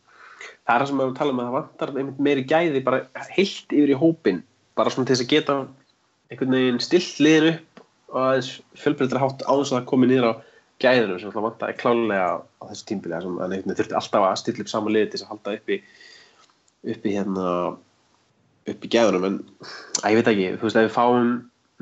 það 0.67 0.75
er 0.75 0.81
það 0.81 0.89
sem 0.89 0.99
við 0.99 1.05
erum 1.05 1.15
að 1.15 1.19
tala 1.21 1.35
um 1.35 1.41
að 1.41 1.49
það 1.49 1.57
vantar 1.57 1.93
einmitt 1.95 2.23
meiri 2.27 2.45
gæði 2.49 2.83
bara 2.87 3.27
heilt 3.37 3.75
yfir 3.75 3.93
í 3.93 3.99
hópin 4.01 4.43
bara 4.79 4.93
svona 4.93 5.09
til 5.09 5.17
þess 5.17 5.27
að 5.27 5.33
geta 5.35 5.59
einhvern 6.31 6.57
veginn 6.57 6.83
stilt 6.83 7.21
liðin 7.23 7.51
upp 7.53 7.76
og 8.17 8.23
aðeins 8.25 8.51
fjölbreyttra 8.81 9.21
hátt 9.21 9.45
á 9.45 9.53
þess 9.53 9.73
að 9.73 9.79
það 9.79 9.89
komi 9.93 10.09
niður 10.11 10.29
á 10.33 10.33
gæðinu 10.83 11.19
sem 11.21 11.31
alltaf 11.31 11.47
vantaði 11.47 11.77
klálega 11.81 12.29
á 12.41 12.65
þessu 12.71 12.87
tímbili 12.89 13.21
sem 13.21 13.37
einhvern 13.37 13.53
veginn 13.53 13.79
þurfti 13.79 13.99
alltaf 14.01 14.27
að 14.27 14.39
stilla 14.41 14.65
upp 14.65 14.73
sama 14.73 14.93
liði 14.93 15.11
til 15.11 15.19
þess 15.19 15.27
að 15.27 15.33
halda 15.35 15.57
uppi 15.61 15.79
uppi 16.87 17.15
hérna 17.17 17.47
uppi 18.67 18.91
gæðunum. 18.91 19.27
En 19.29 19.39
að 20.03 20.13
ég 20.13 20.19
veit 20.21 20.31
ekki, 20.33 20.51
þú 20.57 20.69
veist 20.69 20.81
ef 20.81 20.87
við 20.89 20.97
fáum 20.97 21.33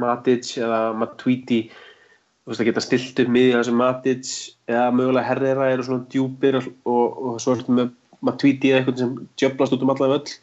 Matic 0.00 0.52
eða 0.58 0.80
Matuidi 0.98 1.60
þú 1.70 2.52
veist 2.52 2.62
að 2.62 2.68
geta 2.70 2.84
stilt 2.84 3.20
upp 3.22 3.34
miðja 3.34 3.60
þessum 3.60 3.78
Matic 3.80 4.32
eða 4.70 4.88
mögulega 4.94 5.28
Herrera 5.28 5.68
eru 5.72 5.86
svona 5.86 6.08
djúpir 6.12 6.58
og, 6.60 6.72
og 6.90 7.36
svo 7.42 7.54
ertu 7.56 7.76
með 7.78 7.92
Matuidi 8.24 8.72
eða 8.72 8.82
eitthvað 8.82 9.02
sem 9.02 9.14
djöblast 9.40 9.76
út 9.76 9.84
um 9.86 9.94
allan 9.94 10.14
völl 10.16 10.34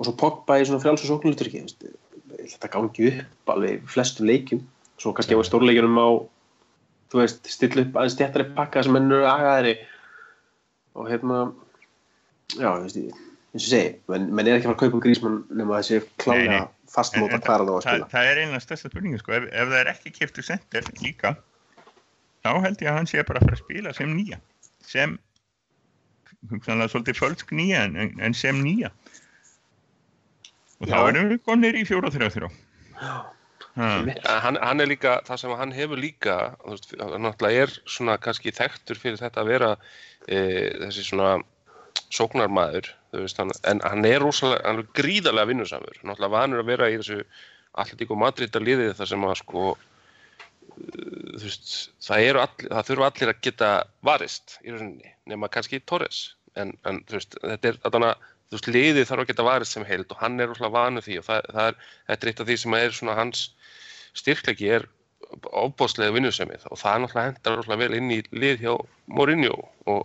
og 0.00 0.06
svo 0.06 0.14
Pogba 0.20 0.60
í 0.60 0.66
svona 0.68 0.82
frjáls 0.82 1.04
og 1.04 1.10
sóknuluturki 1.10 1.64
þetta 2.40 2.70
gangi 2.72 3.10
upp 3.10 3.52
alveg 3.54 3.76
í 3.76 3.90
flestum 3.90 4.30
leikjum 4.30 4.62
svo 5.00 5.14
kannski 5.16 5.36
á 5.36 5.40
stórleikjunum 5.46 5.98
á 5.98 6.08
þú 7.10 7.22
veist, 7.22 7.48
stilla 7.50 7.86
upp 7.86 7.98
aðeins 7.98 8.16
stjættari 8.18 8.46
pakka 8.56 8.84
sem 8.86 8.98
ennur 9.00 9.26
agaðari 9.26 9.74
og 10.94 11.10
hérna 11.10 11.40
já, 12.54 12.68
þú 12.68 12.84
veist 12.84 13.00
eins 13.50 13.64
og 13.64 13.70
segi, 13.72 13.94
menn, 14.10 14.28
menn 14.30 14.46
er 14.46 14.58
ekki 14.58 14.68
að 14.68 14.72
fara 14.72 14.78
að 14.78 14.82
kaupa 14.84 15.02
grísmann 15.06 15.40
nema 15.58 15.80
það 15.80 16.06
klálega 16.22 16.58
nei. 16.60 16.68
fastmóta 16.90 17.40
hann 17.40 17.46
á 17.50 17.54
að 17.56 17.70
það, 17.70 17.80
spila 17.86 18.10
það 18.12 18.28
er 18.30 18.42
einlega 18.44 18.62
stærsta 18.66 18.90
spurningi 18.92 19.22
sko. 19.22 19.34
ef, 19.38 19.48
ef 19.50 19.72
það 19.72 19.80
er 19.80 19.90
ekki 19.94 20.14
kiptu 20.18 20.44
center 20.46 20.92
líka 21.02 21.34
þá 22.44 22.52
held 22.66 22.84
ég 22.84 22.92
að 22.92 22.98
hann 23.00 23.10
sé 23.10 23.24
bara 23.26 23.42
að 23.42 23.48
fara 23.48 23.58
að 23.58 23.64
spila 23.64 23.96
sem 23.96 24.14
nýja 24.14 24.38
sem 24.86 25.18
hugsanlega 26.52 26.92
svolítið 26.92 27.18
fölsk 27.18 27.52
nýja 27.56 27.82
en, 27.88 27.98
en, 28.20 28.36
sem 28.38 28.62
nýja 28.62 28.92
og 30.80 30.88
þá 30.88 30.96
Já. 30.96 31.02
erum 31.10 31.34
við 31.34 31.42
konir 31.48 31.76
í 31.76 31.84
fjóra 31.88 32.12
þrjá 32.14 32.30
þrjá 32.36 32.48
Einmitt. 33.00 33.39
Ja, 33.80 34.36
hann, 34.44 34.58
hann 34.60 34.82
er 34.82 34.90
líka, 34.90 35.18
það 35.26 35.42
sem 35.42 35.56
hann 35.56 35.74
hefur 35.74 36.00
líka 36.00 36.36
veist, 36.66 36.90
hann 37.00 37.24
náttúrulega 37.24 37.66
er 37.66 37.74
svona 37.88 38.18
kannski 38.20 38.52
þekktur 38.54 39.00
fyrir 39.00 39.20
þetta 39.20 39.44
að 39.44 39.52
vera 39.54 39.70
e, 40.28 40.40
þessi 40.86 41.06
svona 41.06 41.38
sóknarmaður 42.10 42.90
þú 43.10 43.22
veist, 43.24 43.38
hann, 43.40 43.52
en 43.70 43.82
hann 43.84 44.08
er 44.08 44.20
rosalega, 44.22 44.64
hann 44.66 44.82
er 44.82 44.90
gríðarlega 44.98 45.50
vinnusamur. 45.52 46.02
Náttúrulega 46.02 46.34
vanur 46.34 46.62
að 46.62 46.72
vera 46.72 46.90
í 46.90 46.98
þessu 47.00 47.22
Atletico 47.80 48.18
Madrid 48.18 48.56
að 48.56 48.66
liðið 48.66 48.98
þar 48.98 49.10
sem 49.12 49.28
að 49.28 49.38
sko 49.42 49.68
þú 50.80 51.44
veist, 51.44 51.70
það 52.04 52.26
eru 52.26 52.42
allir, 52.42 52.72
það 52.72 52.90
þurfa 52.90 53.08
allir 53.10 53.32
að 53.32 53.40
geta 53.46 53.70
varist 54.06 54.58
í 54.64 54.74
rauninni, 54.74 55.14
nema 55.30 55.50
kannski 55.52 55.82
Torres. 55.86 56.20
En, 56.58 56.74
en 56.88 57.02
þú 57.08 57.18
veist, 57.18 57.38
þetta 57.44 57.70
er 57.70 57.80
þarna, 57.84 58.12
þú 58.50 58.58
veist, 58.58 58.70
liðið 58.76 59.08
þarf 59.10 59.24
að 59.24 59.32
geta 59.32 59.46
varist 59.46 59.76
sem 59.76 59.86
heild 59.86 60.14
og 60.14 60.22
hann 60.22 60.40
er 60.40 60.50
rosalega 60.50 60.76
vanur 60.76 61.06
því 61.06 61.20
og 61.20 61.26
það, 61.28 61.50
það 61.56 61.70
er, 61.70 61.80
þetta 62.10 62.26
er 62.26 62.32
eitt 62.32 62.44
af 62.44 62.50
því 62.50 62.58
sem 62.64 62.78
er 62.80 62.96
svona 62.96 63.18
hans 63.18 63.44
styrklegi 64.18 64.72
er 64.78 64.88
ofbóðslega 65.54 66.14
vinnusemið 66.14 66.66
og 66.70 66.78
það 66.80 67.02
náttúrulega 67.04 67.26
hendar 67.28 67.56
náttúrulega 67.58 67.82
vel 67.82 67.98
inn 67.98 68.14
í 68.14 68.18
lið 68.34 68.64
hjá 68.64 68.72
Mourinho. 69.14 69.56
Og 69.90 70.00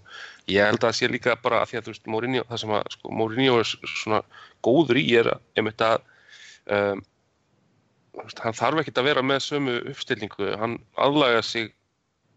ég 0.51 0.67
held 0.67 0.81
að 0.81 0.87
það 0.87 0.97
sé 0.99 1.09
líka 1.09 1.37
bara 1.41 1.61
að 1.61 1.71
því 1.71 1.79
að 1.79 1.87
þú 1.87 1.93
veist 1.93 2.11
Mourinho, 2.13 2.43
það 2.49 2.61
sem 2.61 2.75
að 2.77 2.91
sko, 2.95 3.13
Mourinho 3.21 3.57
er 3.61 3.71
svona 3.71 4.21
góður 4.65 5.01
í 5.01 5.05
er 5.21 5.31
að 5.33 5.41
einmitt 5.57 5.85
að 5.85 5.97
um, 6.77 7.03
hann 8.43 8.59
þarf 8.59 8.83
ekkert 8.83 9.01
að 9.01 9.09
vera 9.09 9.25
með 9.25 9.43
sömu 9.47 9.79
uppstillingu, 9.91 10.53
hann 10.61 10.77
aðlaga 11.01 11.41
sig 11.45 11.73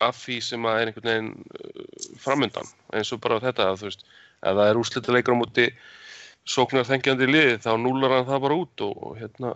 af 0.05 0.19
því 0.23 0.41
sem 0.47 0.67
að 0.69 0.81
er 0.81 0.91
einhvern 0.91 1.11
veginn 1.13 1.31
uh, 1.37 1.87
framöndan 2.23 2.75
eins 2.95 3.13
og 3.15 3.23
bara 3.25 3.41
þetta 3.43 3.73
að 3.73 3.81
þú 3.83 3.91
veist, 3.91 4.05
ef 4.39 4.61
það 4.61 4.69
er 4.69 4.81
úrslitaleikur 4.83 5.37
á 5.37 5.41
móti 5.43 5.71
sóknar 6.49 6.87
þengjandi 6.89 7.29
liði 7.29 7.59
þá 7.61 7.73
núlar 7.83 8.15
hann 8.17 8.29
það 8.29 8.45
bara 8.47 8.61
út 8.63 8.85
og 8.87 9.19
hérna 9.19 9.53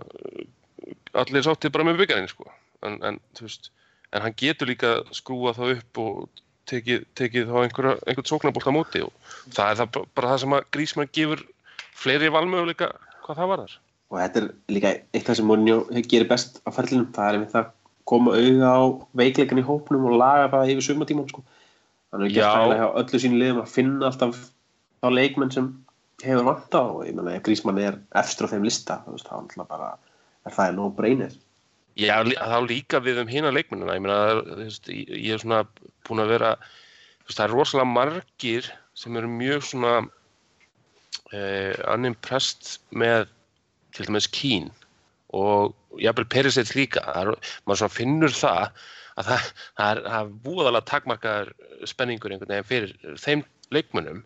allir 1.21 1.45
sáttið 1.47 1.75
bara 1.75 1.89
með 1.89 2.03
byggjarinn 2.03 2.31
sko. 2.31 2.49
en, 2.83 2.99
en, 3.05 3.21
en 4.13 4.25
hann 4.25 4.39
getur 4.39 4.71
líka 4.71 4.95
skrúa 5.15 5.55
það 5.57 5.77
upp 5.77 6.03
og 6.03 6.43
tekið, 6.71 7.07
tekið 7.19 7.49
þá 7.51 7.57
einhverja, 7.63 7.95
einhvern 8.07 8.29
sóknarbolt 8.29 8.69
á 8.71 8.73
móti 8.75 9.05
og 9.05 9.13
það 9.53 9.71
er 9.71 9.81
það 9.81 10.03
bara 10.17 10.33
það 10.33 10.43
sem 10.43 10.57
að 10.57 10.69
Grísmann 10.77 11.15
gefur 11.19 11.45
fleiri 12.03 12.31
valmöguleika 12.33 12.93
hvað 13.25 13.41
það 13.41 13.51
var 13.53 13.65
þar 13.65 13.79
og 14.13 14.19
þetta 14.21 14.43
er 14.43 14.49
líka 14.77 14.93
eitt 14.93 15.23
af 15.23 15.29
það 15.31 15.39
sem 15.39 15.49
Mourinho 15.49 15.79
gerir 16.13 16.29
best 16.31 16.61
á 16.69 16.71
ferlinum, 16.75 17.09
það 17.17 17.29
er 17.29 17.39
einmitt 17.39 17.55
það 17.55 17.71
koma 18.09 18.35
auða 18.37 18.73
á 18.77 18.83
veikleikan 19.23 19.63
í 19.63 19.67
hópnum 19.67 20.09
og 20.11 20.19
laga 20.21 20.51
það 20.53 20.75
yfir 20.75 20.87
sumatíman 20.89 21.29
sko. 21.31 21.45
gert 22.13 22.37
Já. 22.37 22.51
það 22.51 22.75
hjá 22.81 22.89
öllu 23.03 23.23
sínu 23.23 23.41
liðum 23.41 23.63
að 23.63 23.73
finna 23.73 24.09
alltaf 24.11 24.41
þá 25.01 25.09
leikmenn 25.17 25.55
sem 25.55 25.71
hefur 26.23 26.49
vantað 26.51 26.91
og 26.97 27.05
ég 27.09 27.17
menna 27.17 27.37
ef 27.37 27.45
Grísmann 27.47 27.81
er 27.83 27.99
efstur 28.21 28.51
á 28.51 28.53
þeim 28.53 28.67
lista 28.67 29.01
þá 29.05 29.09
er 29.15 29.39
alltaf 29.39 29.71
bara 29.71 29.93
er 30.47 30.57
það 30.57 30.77
no 30.79 30.91
brainer 30.99 31.35
Já, 32.01 32.23
lí- 32.25 32.39
þá 32.41 32.59
líka 32.65 33.03
við 33.05 33.19
um 33.21 33.29
hina 33.29 33.51
leikmennina, 33.53 33.93
ég 33.99 34.01
meina, 34.01 34.21
er, 34.33 34.71
ég 34.89 35.35
er 35.35 35.43
svona 35.43 35.59
búin 36.09 36.23
að 36.25 36.31
vera, 36.33 36.53
það 37.29 37.43
er 37.45 37.53
rosalega 37.53 37.91
margir 37.91 38.71
sem 38.97 39.17
eru 39.21 39.29
mjög 39.29 39.67
svona 39.69 39.91
eh, 41.37 41.77
unimpressed 41.93 42.79
með 42.97 43.27
til 43.93 44.09
dæmis 44.09 44.29
Kín 44.33 44.71
og 45.37 45.75
jafnvel 46.01 46.29
Perisic 46.33 46.73
líka, 46.77 47.05
er, 47.13 47.35
maður 47.67 47.83
svona 47.83 47.97
finnur 47.99 48.35
það 48.37 48.83
að 49.21 49.29
það, 49.29 49.49
það 49.77 49.91
er, 49.93 50.01
er 50.17 50.31
búðalega 50.47 50.89
takmarkaður 50.89 51.53
spenningur 51.89 52.33
einhvern 52.33 52.55
veginn 52.55 52.71
fyrir 52.71 53.19
þeim 53.21 53.45
leikmennum 53.73 54.23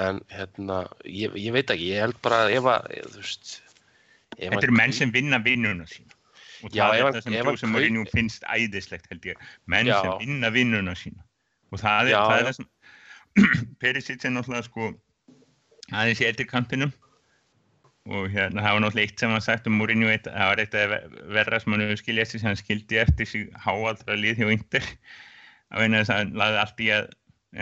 en 0.00 0.22
hérna, 0.32 0.86
ég, 1.04 1.34
ég 1.36 1.52
veit 1.52 1.68
ekki, 1.72 1.90
ég 1.92 2.06
held 2.06 2.16
bara 2.24 2.46
ef 2.48 2.68
að, 2.72 2.88
þú 3.12 3.20
veist, 3.20 3.52
Þetta 4.38 4.56
að 4.58 4.66
eru 4.66 4.76
menn 4.80 4.92
sem 4.96 5.12
vinna 5.14 5.38
vinnuna 5.44 5.86
sína. 5.90 6.14
Og 6.62 6.70
það 6.70 6.96
er 6.96 7.06
það 7.08 7.20
sem 7.26 7.34
ef 7.34 7.42
þú 7.42 7.50
hann 7.50 7.58
sem 7.60 7.68
kaup- 7.68 7.76
Mourinho 7.76 8.04
finnst 8.12 8.44
æðislegt 8.46 9.08
held 9.10 9.28
ég. 9.32 9.46
Menn 9.66 9.90
Já. 9.90 9.96
sem 10.02 10.18
vinna 10.26 10.50
vinnuna 10.54 10.94
sína. 10.98 11.24
Og 11.72 11.80
það 11.82 12.10
er 12.10 12.14
Já, 12.14 12.20
það, 12.30 12.48
er 12.52 12.58
sem 12.58 12.68
Perisic 13.82 14.24
er 14.28 14.34
náttúrulega 14.36 14.66
sko 14.68 14.90
aðeins 15.92 16.20
í 16.22 16.26
eittir 16.28 16.46
kantinum 16.50 16.92
og 18.12 18.26
hérna 18.34 18.62
það 18.64 18.74
var 18.76 18.82
náttúrulega 18.84 19.06
eitt 19.08 19.22
sem 19.22 19.30
hann 19.32 19.44
sagt 19.44 19.66
um 19.70 19.76
Mourinho 19.78 20.08
það 20.24 20.48
var 20.50 20.60
eitt 20.62 20.74
að 20.74 20.94
verra 21.36 21.60
sem 21.62 21.72
hann 21.74 21.84
hefur 21.84 22.00
skiljað 22.00 22.24
eftir 22.26 22.42
sem 22.42 22.50
hann 22.50 22.58
skildi 22.60 22.98
eftir 23.02 23.28
sig 23.30 23.44
háaldra 23.64 24.16
lið 24.18 24.40
hjá 24.42 24.50
Inter 24.54 24.88
að 25.72 25.84
veina 25.84 26.00
þess 26.02 26.12
að 26.14 26.20
hann 26.22 26.32
laði 26.42 26.58
allt 26.62 26.82
í 26.82 26.88
að 26.96 27.10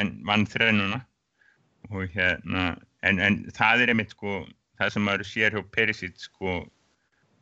en 0.00 0.12
vann 0.26 0.46
þrennuna 0.46 1.00
og 1.90 2.14
hérna 2.14 2.64
en, 3.02 3.18
en 3.20 3.38
það 3.56 3.84
er 3.84 3.92
einmitt 3.94 4.14
sko 4.16 4.40
það 4.81 4.93
sem 4.95 5.07
maður 5.07 5.28
sér 5.28 5.57
hjá 5.57 5.62
Perisic 5.74 6.20
sko 6.24 6.57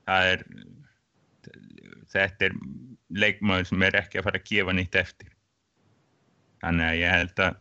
það 0.08 0.30
er 0.34 0.44
þetta 2.12 2.48
er 2.48 2.56
leikmaður 3.22 3.68
sem 3.70 3.84
er 3.86 3.98
ekki 4.00 4.20
að 4.20 4.28
fara 4.28 4.40
að 4.40 4.48
gefa 4.50 4.74
neitt 4.76 4.98
eftir. 4.98 5.32
Þannig 6.62 6.88
að 6.88 6.98
ég 6.98 7.14
held 7.14 7.42
að 7.44 7.58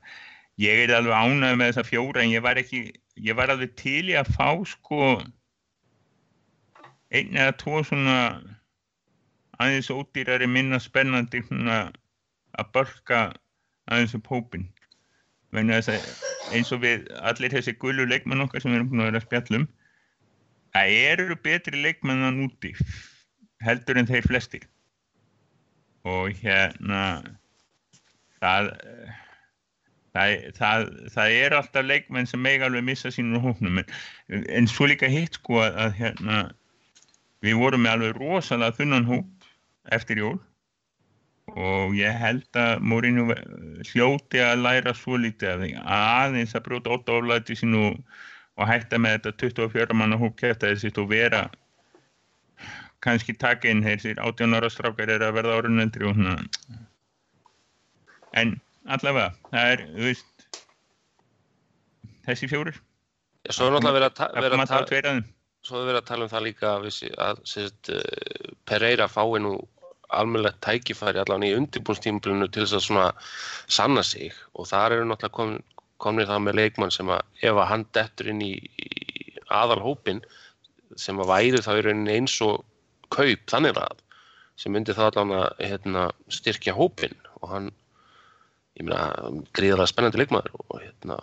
ég 0.64 0.84
er 0.84 0.94
alveg 0.98 1.18
ánægð 1.22 1.60
með 1.60 1.72
þessa 1.72 1.88
fjóra 1.88 2.24
en 2.24 2.34
ég 2.34 2.46
var 2.46 2.60
ekki, 2.60 2.82
ég 3.22 3.38
var 3.38 3.54
alveg 3.54 3.76
til 3.80 4.06
í 4.10 4.16
að 4.18 4.32
fá 4.34 4.50
sko 4.68 5.02
einn 7.14 7.38
eða 7.38 7.58
tvo 7.62 7.84
svona 7.88 8.18
aðeins 9.62 9.92
ódýrari 9.94 10.50
minna 10.50 10.80
spennandi 10.82 11.44
svona 11.46 11.78
að 12.58 12.74
börka 12.74 13.22
aðeins 13.88 14.18
upp 14.18 14.34
hópin 14.34 14.68
Vegna 15.56 15.78
þess 15.80 15.94
að 15.94 16.37
eins 16.56 16.72
og 16.76 16.82
við 16.84 17.08
allir 17.28 17.54
þessi 17.54 17.76
gullu 17.82 18.08
leikmenn 18.08 18.46
okkar 18.46 18.64
sem 18.64 18.72
við 18.72 18.82
erum 18.82 18.90
búin 18.92 19.04
að 19.04 19.10
vera 19.12 19.22
að 19.22 19.28
spjallum 19.28 19.68
það 20.76 20.96
eru 21.12 21.38
betri 21.44 21.84
leikmennan 21.84 22.42
úti 22.46 22.74
heldur 23.66 23.98
en 23.98 24.10
þeir 24.10 24.28
flestir. 24.28 24.66
Og 26.08 26.36
hérna 26.40 27.04
það 28.40 28.70
það, 30.18 30.36
það, 30.58 30.86
það 31.14 31.40
er 31.40 31.56
alltaf 31.58 31.86
leikmenn 31.86 32.30
sem 32.30 32.50
eiga 32.50 32.68
alveg 32.70 32.86
missa 32.86 33.12
sínur 33.14 33.44
hóknum 33.44 33.82
en, 33.82 33.90
en 34.30 34.70
svo 34.70 34.88
líka 34.90 35.10
hitt 35.12 35.40
sko 35.40 35.62
að, 35.64 35.80
að 35.86 35.98
hérna 36.02 36.44
við 37.46 37.60
vorum 37.60 37.84
með 37.86 37.98
alveg 37.98 38.22
rosalega 38.22 38.78
þunnan 38.80 39.10
hóp 39.10 39.50
eftir 39.94 40.22
jól 40.24 40.38
og 41.58 41.96
ég 41.98 42.14
held 42.22 42.60
að 42.60 42.84
Mourinho 42.86 43.36
hljóti 43.90 44.42
að 44.44 44.64
læra 44.64 44.94
svo 44.98 45.18
lítið 45.22 45.52
af 45.52 45.62
því. 45.62 45.70
Aðeins 45.98 46.56
að 46.58 46.66
brjóta 46.68 46.94
ótt 46.96 47.14
oflæti 47.14 47.58
sín 47.58 47.78
og, 47.80 48.02
og 48.58 48.70
hætta 48.70 49.00
með 49.02 49.18
þetta 49.18 49.50
24 49.64 49.98
manna 49.98 50.20
hóp 50.22 50.38
kæftæði 50.40 50.84
sitt 50.84 51.00
og 51.02 51.10
vera 51.14 51.48
kannski 53.06 53.36
taka 53.38 53.70
inn 53.72 53.86
þessir 53.86 54.20
18 54.22 54.58
ára 54.58 54.70
strákar 54.74 55.12
er 55.14 55.26
að 55.26 55.38
verða 55.38 55.60
árunendri 55.62 56.08
og 56.10 56.18
svona. 56.18 56.36
En 58.38 58.58
allavega 58.90 59.34
það 59.52 59.72
er, 59.74 59.86
þú 59.96 60.10
veist 60.10 60.60
þessi 62.28 62.52
fjórir. 62.52 62.78
Já, 63.48 63.56
svo 63.56 63.70
er 63.70 63.78
náttúrulega 63.78 63.98
verið 63.98 64.10
að, 64.10 64.22
að, 64.28 64.30
að 64.34 65.96
að 66.02 66.06
tala 66.08 66.28
um 66.28 66.32
það 66.32 66.46
líka 66.46 66.74
að, 66.76 66.86
að 67.24 67.42
uh, 67.96 68.54
Pereira 68.68 69.08
fái 69.12 69.42
nú 69.44 69.58
almennilegt 70.16 70.62
tækifæri 70.64 71.22
allan 71.22 71.46
í 71.46 71.54
undirbúnstímblinu 71.58 72.48
til 72.48 72.64
þess 72.64 72.78
að 72.78 72.86
svona 72.86 73.08
sanna 73.68 74.04
sig. 74.08 74.36
Og 74.56 74.70
þar 74.70 74.98
eru 74.98 75.10
náttúrulega 75.10 75.38
komin, 75.38 75.62
komin 76.04 76.30
það 76.30 76.44
með 76.46 76.60
leikmann 76.62 76.94
sem 76.96 77.12
að 77.12 77.24
ef 77.44 77.56
að 77.56 77.70
hann 77.72 77.86
dettur 77.98 78.32
inn 78.34 78.44
í, 78.46 78.54
í 78.58 79.38
aðal 79.54 79.82
hópin 79.84 80.22
sem 80.98 81.20
að 81.20 81.32
væri 81.32 81.64
þá 81.64 81.72
í 81.76 81.86
rauninni 81.86 82.20
eins 82.20 82.38
og 82.46 82.64
kaup 83.14 83.50
þannig 83.52 83.80
að 83.82 84.04
sem 84.58 84.74
myndi 84.74 84.96
þá 84.98 85.04
allan 85.12 85.36
að 85.38 85.50
hérna, 85.62 86.08
styrkja 86.34 86.74
hópin 86.78 87.14
og 87.42 87.52
hann 87.52 87.72
meina 88.78 89.32
gríðarlega 89.58 89.90
spennandi 89.90 90.22
leikmaður 90.22 90.56
og 90.60 90.82
hérna 90.82 91.18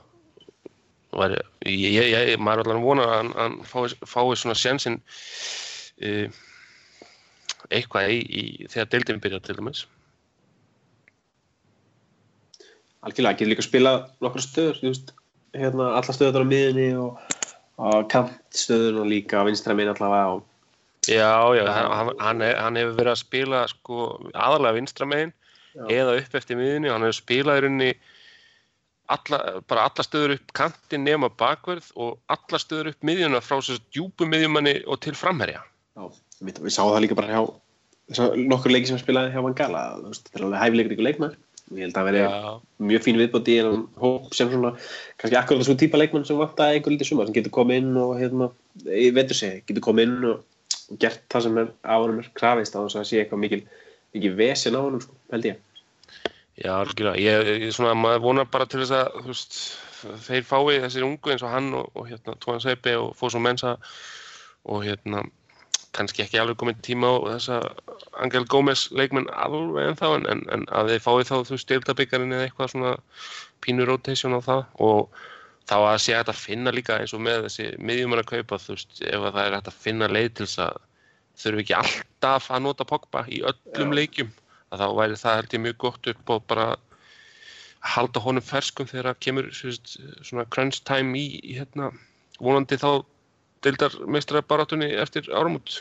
væri, 1.15 1.39
ég, 1.71 1.93
ég, 1.95 2.09
ég, 2.15 2.41
maður 2.43 2.65
er 2.65 2.71
allan 2.71 2.85
vona 2.85 3.05
að 3.07 3.31
hann, 3.39 3.57
fái, 3.69 3.85
fái 4.03 4.35
svona 4.39 4.57
sjansinn 4.59 4.99
uh, 4.99 6.41
eitthvað 7.71 8.15
í, 8.15 8.19
í 8.25 8.45
þegar 8.73 8.91
deildin 8.95 9.21
byrjar 9.25 9.45
til 9.45 9.57
dæmis. 9.59 9.85
Algjörlega, 13.05 13.37
getur 13.37 13.53
líka 13.53 13.65
að 13.65 13.69
spila 13.69 13.93
nokkra 14.25 14.43
stöður 14.45 14.81
þú 14.81 14.91
veist, 14.91 15.13
hérna, 15.57 15.91
alla 15.99 16.17
stöður 16.17 16.45
á 16.45 16.51
miðunni 16.51 16.89
og, 16.97 17.21
og 17.77 18.09
kantstöður 18.13 19.03
og 19.03 19.11
líka 19.13 19.45
vinstra 19.45 19.77
minn 19.77 19.93
allavega 19.93 20.39
og 20.39 20.51
Já, 21.05 21.53
já, 21.53 21.67
hann, 21.69 22.15
hann- 22.19 22.41
hann, 22.57 22.77
hefur 22.81 22.95
verið 22.97 23.13
að 23.13 23.21
spila 23.21 23.59
sko, 23.69 23.97
aðalega 24.33 24.79
vinstra 24.79 25.05
Já. 25.75 25.85
eða 25.91 26.15
upp 26.17 26.35
eftir 26.39 26.57
miðunni 26.57 26.89
hann 26.89 27.03
hefur 27.05 27.19
spilað 27.19 27.59
í 27.59 27.63
rauninni 27.65 27.91
alla, 29.13 29.41
bara 29.69 29.85
alla 29.89 30.05
stöður 30.07 30.37
upp 30.39 30.53
kantinn 30.57 31.05
nema 31.05 31.29
bakverð 31.29 31.91
og 32.01 32.21
alla 32.33 32.61
stöður 32.63 32.93
upp 32.95 33.05
miðjuna 33.05 33.43
frá 33.45 33.59
svo 33.61 33.77
djúpu 33.93 34.25
miðjumanni 34.31 34.79
og 34.87 35.01
til 35.05 35.13
framherja. 35.19 35.61
Já, 35.99 36.09
við, 36.45 36.61
við 36.67 36.77
sáum 36.77 36.93
það 36.93 37.05
líka 37.07 37.19
bara 37.19 37.33
hjá 37.33 37.43
nokkur 38.37 38.75
leiki 38.75 38.91
sem 38.91 39.01
spilaði 39.01 39.35
hjá 39.35 39.43
veist, 39.45 40.29
þetta 40.29 40.39
er 40.39 40.47
alveg 40.47 40.65
hæfileikur 40.65 40.97
ykkur 40.97 41.09
leikmar 41.09 41.37
og 41.71 41.79
ég 41.79 41.87
held 41.87 41.97
að 41.97 42.09
veri 42.11 42.21
Já, 42.21 42.41
mjög 42.91 43.05
fín 43.07 43.21
viðbót 43.21 43.47
í 43.49 43.55
en 43.63 43.87
hóp 43.97 44.35
sem 44.37 44.51
svona 44.53 44.75
kannski 45.17 45.39
akkurat 45.41 45.63
þessu 45.63 45.79
típa 45.81 46.01
leikmann 46.01 46.27
sem 46.29 46.37
vantaði 46.37 46.77
einhver 46.77 46.93
lítið 46.93 47.09
sumar 47.09 47.31
sem 47.31 47.37
getur 47.39 47.55
komið 47.57 47.81
inn 47.81 47.97
og 48.03 48.19
hérna, 48.21 48.51
ég 48.91 49.15
veitur 49.17 49.39
sig, 49.39 49.63
getur 49.65 49.87
komið 49.87 50.11
inn 50.11 50.27
og, 50.29 50.43
og 50.93 51.01
gert 51.01 51.25
það 51.33 51.47
sem 51.47 51.63
er 51.63 51.73
á 51.89 51.97
honum 51.97 52.21
er 52.21 52.29
krafist 52.37 52.77
á 52.77 52.85
þess 52.85 53.01
að 53.01 53.09
sé 53.09 53.23
eitthvað 53.23 53.43
mikil 53.47 53.63
mikil 54.15 54.35
vesen 54.39 54.77
á 54.79 54.81
honum, 54.81 55.03
sko, 55.03 55.17
held 55.33 55.49
ég. 55.49 55.63
Já, 56.55 56.71
algjörlega. 56.79 57.19
Ég, 57.19 57.49
ég 57.65 57.73
svona, 57.75 57.97
maður 57.99 58.27
vonar 58.29 58.51
bara 58.51 58.67
til 58.71 58.85
þess 58.85 58.95
að 58.95 59.25
veist, 59.27 59.57
þeir 60.29 60.45
fái 60.47 60.83
þessir 60.85 61.07
ungu 61.07 61.33
eins 61.35 61.43
og 61.43 61.55
hann 61.55 61.73
og, 61.75 61.89
og 61.99 62.07
hérna, 62.11 62.37
Tóan 62.43 62.63
Seipi 62.63 62.95
og 63.01 63.15
Fosso 63.19 63.43
Mensa 63.43 63.75
og 64.71 64.85
hérna 64.87 65.25
kannski 65.95 66.25
ekki 66.25 66.41
alveg 66.41 66.59
komið 66.61 66.81
tíma 66.87 67.11
á 67.11 67.17
þessa 67.35 67.61
Angel 68.23 68.45
Gómez 68.51 68.89
leikmenn 68.95 69.31
alveg 69.31 70.03
en, 70.03 70.27
en, 70.31 70.43
en 70.55 70.67
að 70.75 70.95
þeir 70.95 71.05
fái 71.05 71.29
þá 71.31 71.37
þú 71.51 71.61
styrtabyggarinn 71.63 72.35
eða 72.35 72.49
eitthvað 72.49 72.73
svona 72.75 72.97
pínu 73.65 73.87
rotation 73.89 74.37
á 74.37 74.41
það 74.45 74.65
og 74.87 75.23
þá 75.65 75.77
að 75.79 76.01
sé 76.05 76.17
að 76.19 76.33
finna 76.37 76.75
líka 76.75 76.99
eins 77.01 77.15
og 77.17 77.23
með 77.25 77.47
þessi 77.47 77.69
miðjum 77.81 78.17
að 78.19 78.27
kaupa 78.33 78.61
þú 78.61 78.77
veist 78.77 79.05
ef 79.07 79.21
að 79.21 79.37
það 79.39 79.47
er 79.47 79.59
að 79.61 79.77
finna 79.87 80.11
leið 80.11 80.33
til 80.33 80.49
þess 80.49 80.65
að 80.67 80.81
þurfi 81.45 81.65
ekki 81.65 81.79
alltaf 81.79 82.51
að 82.51 82.67
nota 82.67 82.87
Pogba 82.89 83.25
í 83.27 83.41
öllum 83.47 83.95
Já. 83.95 83.99
leikjum 84.01 84.35
að 84.75 84.83
þá 84.83 84.89
væri 84.99 85.21
það 85.21 85.39
held 85.39 85.57
ég 85.57 85.65
mjög 85.65 85.79
gott 85.87 86.11
upp 86.13 86.35
og 86.35 86.45
bara 86.51 86.67
halda 87.95 88.23
honum 88.25 88.45
ferskum 88.45 88.89
þegar 88.89 89.11
það 89.11 89.23
kemur 89.27 89.51
svona 89.55 90.47
crunch 90.53 90.85
time 90.89 91.19
í, 91.21 91.41
í 91.45 91.59
hérna, 91.59 91.91
vonandi 92.41 92.79
þá 92.81 93.05
deildar 93.65 93.97
meistra 94.07 94.43
barátunni 94.45 94.91
eftir 95.03 95.29
áramót. 95.33 95.81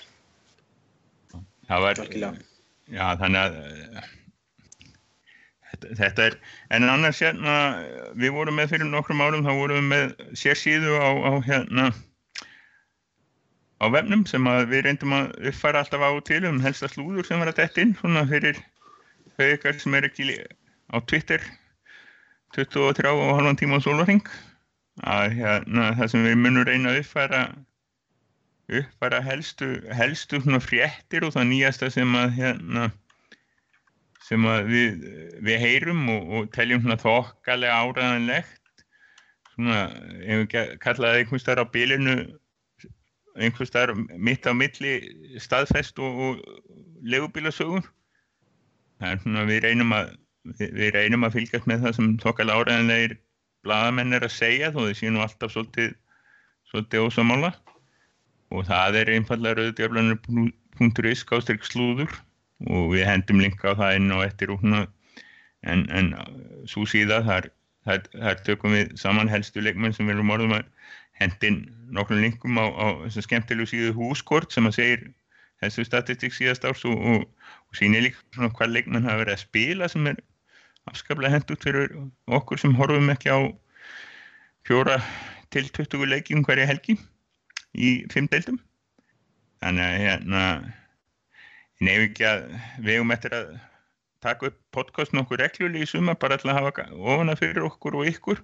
Það 1.68 1.86
var, 1.86 2.02
já 2.92 3.06
þannig 3.20 3.40
að 3.40 3.58
eh, 3.60 4.08
þetta, 5.72 5.94
þetta 6.00 6.26
er, 6.28 6.38
en 6.76 6.88
annars 6.92 7.22
hérna, 7.24 7.56
við 8.20 8.36
vorum 8.36 8.60
með 8.60 8.74
fyrir 8.76 8.90
nokkrum 8.90 9.24
árum, 9.24 9.46
þá 9.46 9.54
vorum 9.60 9.80
við 9.80 9.88
með 9.94 10.36
sérsíðu 10.40 10.98
á, 11.00 11.10
á 11.12 11.32
hérna, 11.48 11.88
á 13.84 13.86
vefnum 13.96 14.24
sem 14.30 14.48
að 14.48 14.68
við 14.72 14.86
reyndum 14.88 15.16
að 15.18 15.34
uppfæra 15.52 15.84
alltaf 15.84 16.04
á 16.04 16.10
og 16.12 16.24
til 16.28 16.44
um 16.48 16.62
helsta 16.64 16.92
slúður 16.92 17.28
sem 17.28 17.42
var 17.42 17.52
að 17.52 17.60
detta 17.64 17.84
inn, 17.84 17.98
svona 18.00 18.24
fyrir 18.30 18.60
þau 19.36 19.50
ykkar 19.50 19.80
sem 19.82 19.98
er 19.98 20.08
ekki 20.08 20.40
á 20.94 20.98
Twitter 21.10 21.44
23 22.54 23.10
og 23.10 23.38
halvan 23.40 23.58
tíma 23.58 23.80
á 23.82 23.86
sólarring 23.86 24.24
að 25.10 25.40
hérna, 25.40 25.94
það 25.98 26.12
sem 26.12 26.28
við 26.28 26.36
munum 26.44 26.68
reyna 26.68 26.92
að 26.92 27.00
uppfæra 27.02 27.46
uppfæra 28.72 29.20
helstu, 29.24 29.70
helstu 29.91 30.39
fréttir 30.64 31.26
og 31.28 31.34
það 31.36 31.49
nýjasta 31.49 31.89
sem 31.91 32.14
að 32.16 32.38
hérna 32.38 32.91
sem 34.24 34.45
að 34.47 34.70
við, 34.72 35.01
við 35.43 35.59
heyrum 35.59 36.05
og, 36.14 36.30
og 36.38 36.51
teljum 36.55 36.86
þokkalega 36.88 37.82
áræðanlegt 37.84 38.86
svona, 39.53 39.82
ef 40.24 40.39
við 40.39 40.47
ge- 40.53 40.78
kalla 40.80 41.11
það 41.11 41.20
einhvers 41.20 41.43
staðar 41.43 41.66
á 41.68 41.74
bilinu 41.74 42.16
einhvers 43.36 43.72
staðar 43.74 43.97
mitt 44.16 44.47
á 44.47 44.53
milli 44.55 44.93
staðfest 45.43 45.99
og, 45.99 46.24
og 46.24 47.03
legubílasögur 47.03 47.84
það 49.01 49.09
er 49.11 49.22
svona 49.26 49.45
við 49.49 49.61
reynum 49.68 49.91
að 49.97 50.16
við, 50.55 50.72
við 50.80 50.95
reynum 50.95 51.28
að 51.28 51.36
fylgjast 51.39 51.68
með 51.70 51.84
það 51.84 51.97
sem 51.99 52.09
þokkalega 52.24 52.64
áræðanlegir 52.64 53.18
blaðamenn 53.68 54.16
er 54.16 54.26
að 54.28 54.36
segja 54.38 54.72
þó 54.72 54.80
þau 54.88 54.95
séu 55.01 55.11
nú 55.11 55.22
alltaf 55.24 55.51
svolítið 55.51 55.93
svolítið 56.72 57.05
ósamála 57.09 57.51
og 58.54 58.68
það 58.70 58.99
er 59.01 59.12
einfallega 59.16 59.60
rauðdjöflanur.is 59.60 61.26
gástrík 61.30 61.66
slúður. 61.68 62.12
Og 62.70 62.93
við 62.93 63.08
hendum 63.10 63.41
linka 63.43 63.74
á 63.74 63.80
það 63.80 63.97
inn 63.97 64.14
og 64.16 64.24
eftir 64.24 64.54
og 64.54 64.62
svona 64.62 64.86
en, 65.68 65.84
en 65.91 66.14
svo 66.70 66.86
síða 66.88 67.22
þar, 67.28 67.49
þar, 67.88 68.06
þar 68.14 68.43
tökum 68.47 68.76
við 68.76 68.93
saman 68.99 69.32
helstu 69.32 69.64
leikmenn 69.64 69.95
sem 69.95 70.08
við 70.08 70.18
erum 70.18 70.32
orðum 70.36 70.56
að 70.60 70.70
hendin 71.20 71.64
nokkrum 71.93 72.24
linkum 72.24 72.60
á, 72.60 72.66
á 72.72 72.86
þessa 73.06 73.26
skemmtilegu 73.28 73.70
síðu 73.70 73.95
húskort 73.97 74.54
sem 74.56 74.68
að 74.70 74.78
segir 74.80 75.04
helstu 75.64 75.86
statistik 75.88 76.36
síðast 76.36 76.66
árs 76.68 76.84
og, 76.89 76.95
og, 76.97 77.26
og 77.70 77.80
sýnir 77.80 78.08
líka 78.08 78.24
svona 78.36 78.51
hvað 78.56 78.76
leikmenn 78.78 79.08
hafa 79.08 79.24
verið 79.24 79.38
að 79.38 79.43
spila 79.45 79.89
sem 79.91 80.10
er 80.12 80.22
afskaplega 80.89 81.38
hendut 81.38 81.64
fyrir 81.64 81.93
okkur 82.39 82.60
sem 82.60 82.76
horfum 82.80 83.12
ekki 83.14 83.32
á 83.32 83.39
fjóra 84.68 84.99
til 85.54 85.68
20 85.70 86.10
leikjum 86.12 86.43
hverja 86.47 86.68
helgi 86.68 86.97
í 87.74 87.92
fimm 88.14 88.30
deildum. 88.32 88.60
Þannig 89.64 89.86
að 89.86 90.02
hérna 90.04 90.42
nefn 91.84 92.08
ekki 92.08 92.26
að 92.28 92.44
við 92.84 93.04
um 93.04 93.14
eftir 93.16 93.36
að 93.38 93.54
taka 94.24 94.50
upp 94.50 94.60
podcast 94.76 95.16
nokkur 95.16 95.42
reglulegi 95.42 95.88
í 95.88 95.90
suma 95.90 96.16
bara 96.20 96.38
alltaf 96.38 96.54
að 96.54 96.60
hafa 96.60 96.88
ofana 96.96 97.36
fyrir 97.40 97.68
okkur 97.68 98.00
og 98.00 98.10
ykkur. 98.12 98.44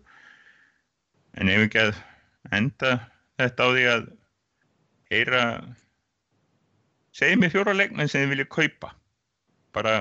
En 1.37 1.49
nefn 1.49 1.67
ekki 1.67 1.83
að 1.83 1.99
enda 2.55 2.95
þetta 3.39 3.67
á 3.67 3.69
því 3.69 3.85
að 3.93 4.07
heyra 5.13 5.43
segið 7.15 7.41
mér 7.41 7.53
fjóra 7.53 7.75
leikmenn 7.75 8.11
sem 8.11 8.23
þið 8.23 8.33
viljið 8.33 8.51
kaupa. 8.55 8.93
Bara 9.75 9.95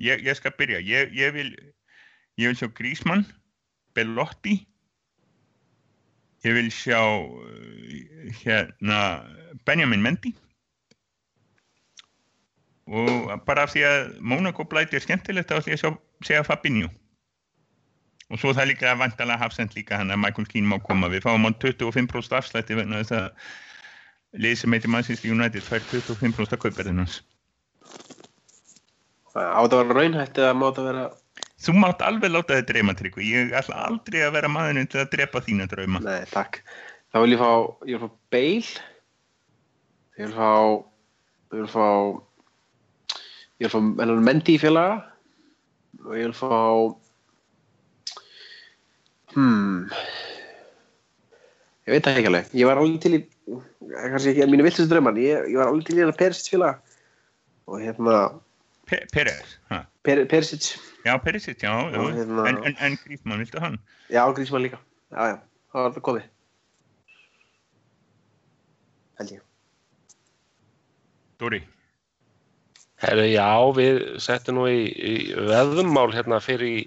ég, 0.00 0.22
ég 0.26 0.36
skal 0.38 0.54
byrja. 0.56 0.80
Ég, 0.84 1.14
ég 1.16 1.34
vil 1.34 1.50
ég 2.40 2.50
vil 2.50 2.58
sjá 2.58 2.70
Grísmann 2.74 3.26
Bellotti 3.94 4.60
Ég 6.46 6.56
vil 6.56 6.70
sjá 6.72 7.00
uh, 7.00 7.40
hérna 8.42 9.00
Benjamin 9.68 10.02
Mendy. 10.02 10.34
Og 12.90 13.30
bara 13.46 13.66
af 13.66 13.74
því 13.74 13.84
að 13.86 14.00
Monaco 14.20 14.64
blæti 14.66 14.98
er 14.98 15.04
skemmtilegt 15.04 15.52
ætlum 15.54 15.76
ég 15.76 15.84
að 15.86 15.98
segja 16.26 16.46
Fabinho. 16.46 16.88
Og 18.30 18.38
svo 18.38 18.54
það 18.54 18.64
er 18.64 18.70
líka 18.72 18.94
vantalega 18.98 19.42
hafsend 19.42 19.74
líka 19.74 19.98
hann 19.98 20.10
að 20.10 20.22
Michael 20.22 20.48
Keane 20.50 20.70
má 20.70 20.78
koma. 20.82 21.10
Við 21.10 21.26
fáum 21.26 21.46
hann 21.46 21.58
25% 21.62 22.38
afslætti 22.38 22.78
vegna 22.78 23.02
þess 23.02 23.18
að 23.18 23.30
lið 24.38 24.58
sem 24.60 24.74
heitir 24.74 24.92
Manchester 24.92 25.30
United 25.30 25.64
fær 25.66 25.82
25% 25.90 26.54
að 26.54 26.62
kaupa 26.62 26.86
þennans 26.86 27.20
Á 29.34 29.62
þetta 29.62 29.78
að 29.78 29.80
vera 29.80 29.96
raunhætt 29.96 30.38
eða 30.42 30.54
má 30.58 30.64
þetta 30.68 30.86
vera 30.86 31.04
Þú 31.60 31.74
mátt 31.76 32.00
alveg 32.04 32.32
láta 32.32 32.56
þið 32.56 32.68
dreyma 32.70 32.94
tryggu 32.96 33.24
ég 33.26 33.50
ætla 33.58 33.82
aldrei 33.88 34.22
að 34.24 34.36
vera 34.38 34.48
maðurinn 34.48 34.88
til 34.88 35.02
að 35.02 35.10
drepa 35.12 35.42
þína 35.44 35.66
drauma 35.68 36.00
Nei, 36.00 36.22
takk. 36.30 36.62
Þá 37.10 37.18
vil 37.20 37.34
ég 37.34 37.42
fá, 37.42 37.52
ég 37.90 37.98
vil 37.98 38.06
fá 38.06 38.16
Bale. 38.32 38.86
Ég 40.20 40.28
vil 40.28 40.34
fá, 40.36 40.50
ég 41.50 41.58
vil 41.58 41.70
fá, 41.72 41.86
ég 43.60 43.66
vil 43.66 43.72
fá 43.72 43.78
hennan 43.80 44.24
Mendy 44.24 44.56
í 44.56 44.62
félaga. 44.62 45.00
Og 46.06 46.16
ég 46.16 46.30
vil 46.30 46.36
fá, 46.38 46.60
hmm, 49.34 49.90
ég 51.84 51.92
veit 51.92 52.06
það 52.06 52.20
ekki 52.22 52.30
alveg. 52.30 52.52
Ég 52.56 52.70
var 52.70 52.80
alveg 52.80 53.02
til 53.04 53.18
í, 53.18 53.20
kannski 53.90 54.32
ekki 54.32 54.46
að 54.46 54.52
mínu 54.54 54.64
viltustu 54.64 54.88
drauman, 54.92 55.18
ég, 55.20 55.50
ég 55.50 55.60
var 55.60 55.68
alveg 55.68 55.90
til 55.90 55.98
í 55.98 56.04
hennar 56.04 56.16
Perisic 56.16 56.54
félaga. 56.54 56.96
Og 57.68 57.82
hérna, 57.84 58.22
Pe 58.90 58.98
Peres, 59.14 59.58
ha 59.70 59.84
per, 60.02 60.16
Perisic, 60.26 60.72
Já, 61.04 61.14
Perisic, 61.22 61.62
já, 61.62 61.70
já. 61.92 62.00
Hérna- 62.16 62.46
En, 62.50 62.56
en, 62.66 62.76
en 62.86 62.96
Grífmann, 63.04 63.38
viltu 63.38 63.60
hann? 63.62 63.78
já, 64.10 64.24
Grísmann 64.34 64.62
líka. 64.66 64.80
Já, 65.14 65.28
já, 65.30 65.36
það 65.72 65.84
var 65.86 65.92
það 65.94 66.04
komið. 66.08 66.24
Held 69.20 69.30
ég. 69.36 69.42
Dóri, 71.40 71.60
Herru, 73.00 73.24
já, 73.32 73.46
við 73.78 74.00
settum 74.20 74.58
nú 74.58 74.66
í, 74.68 74.80
í 74.92 75.14
veðmál 75.48 76.10
hérna 76.12 76.40
fyrir, 76.44 76.82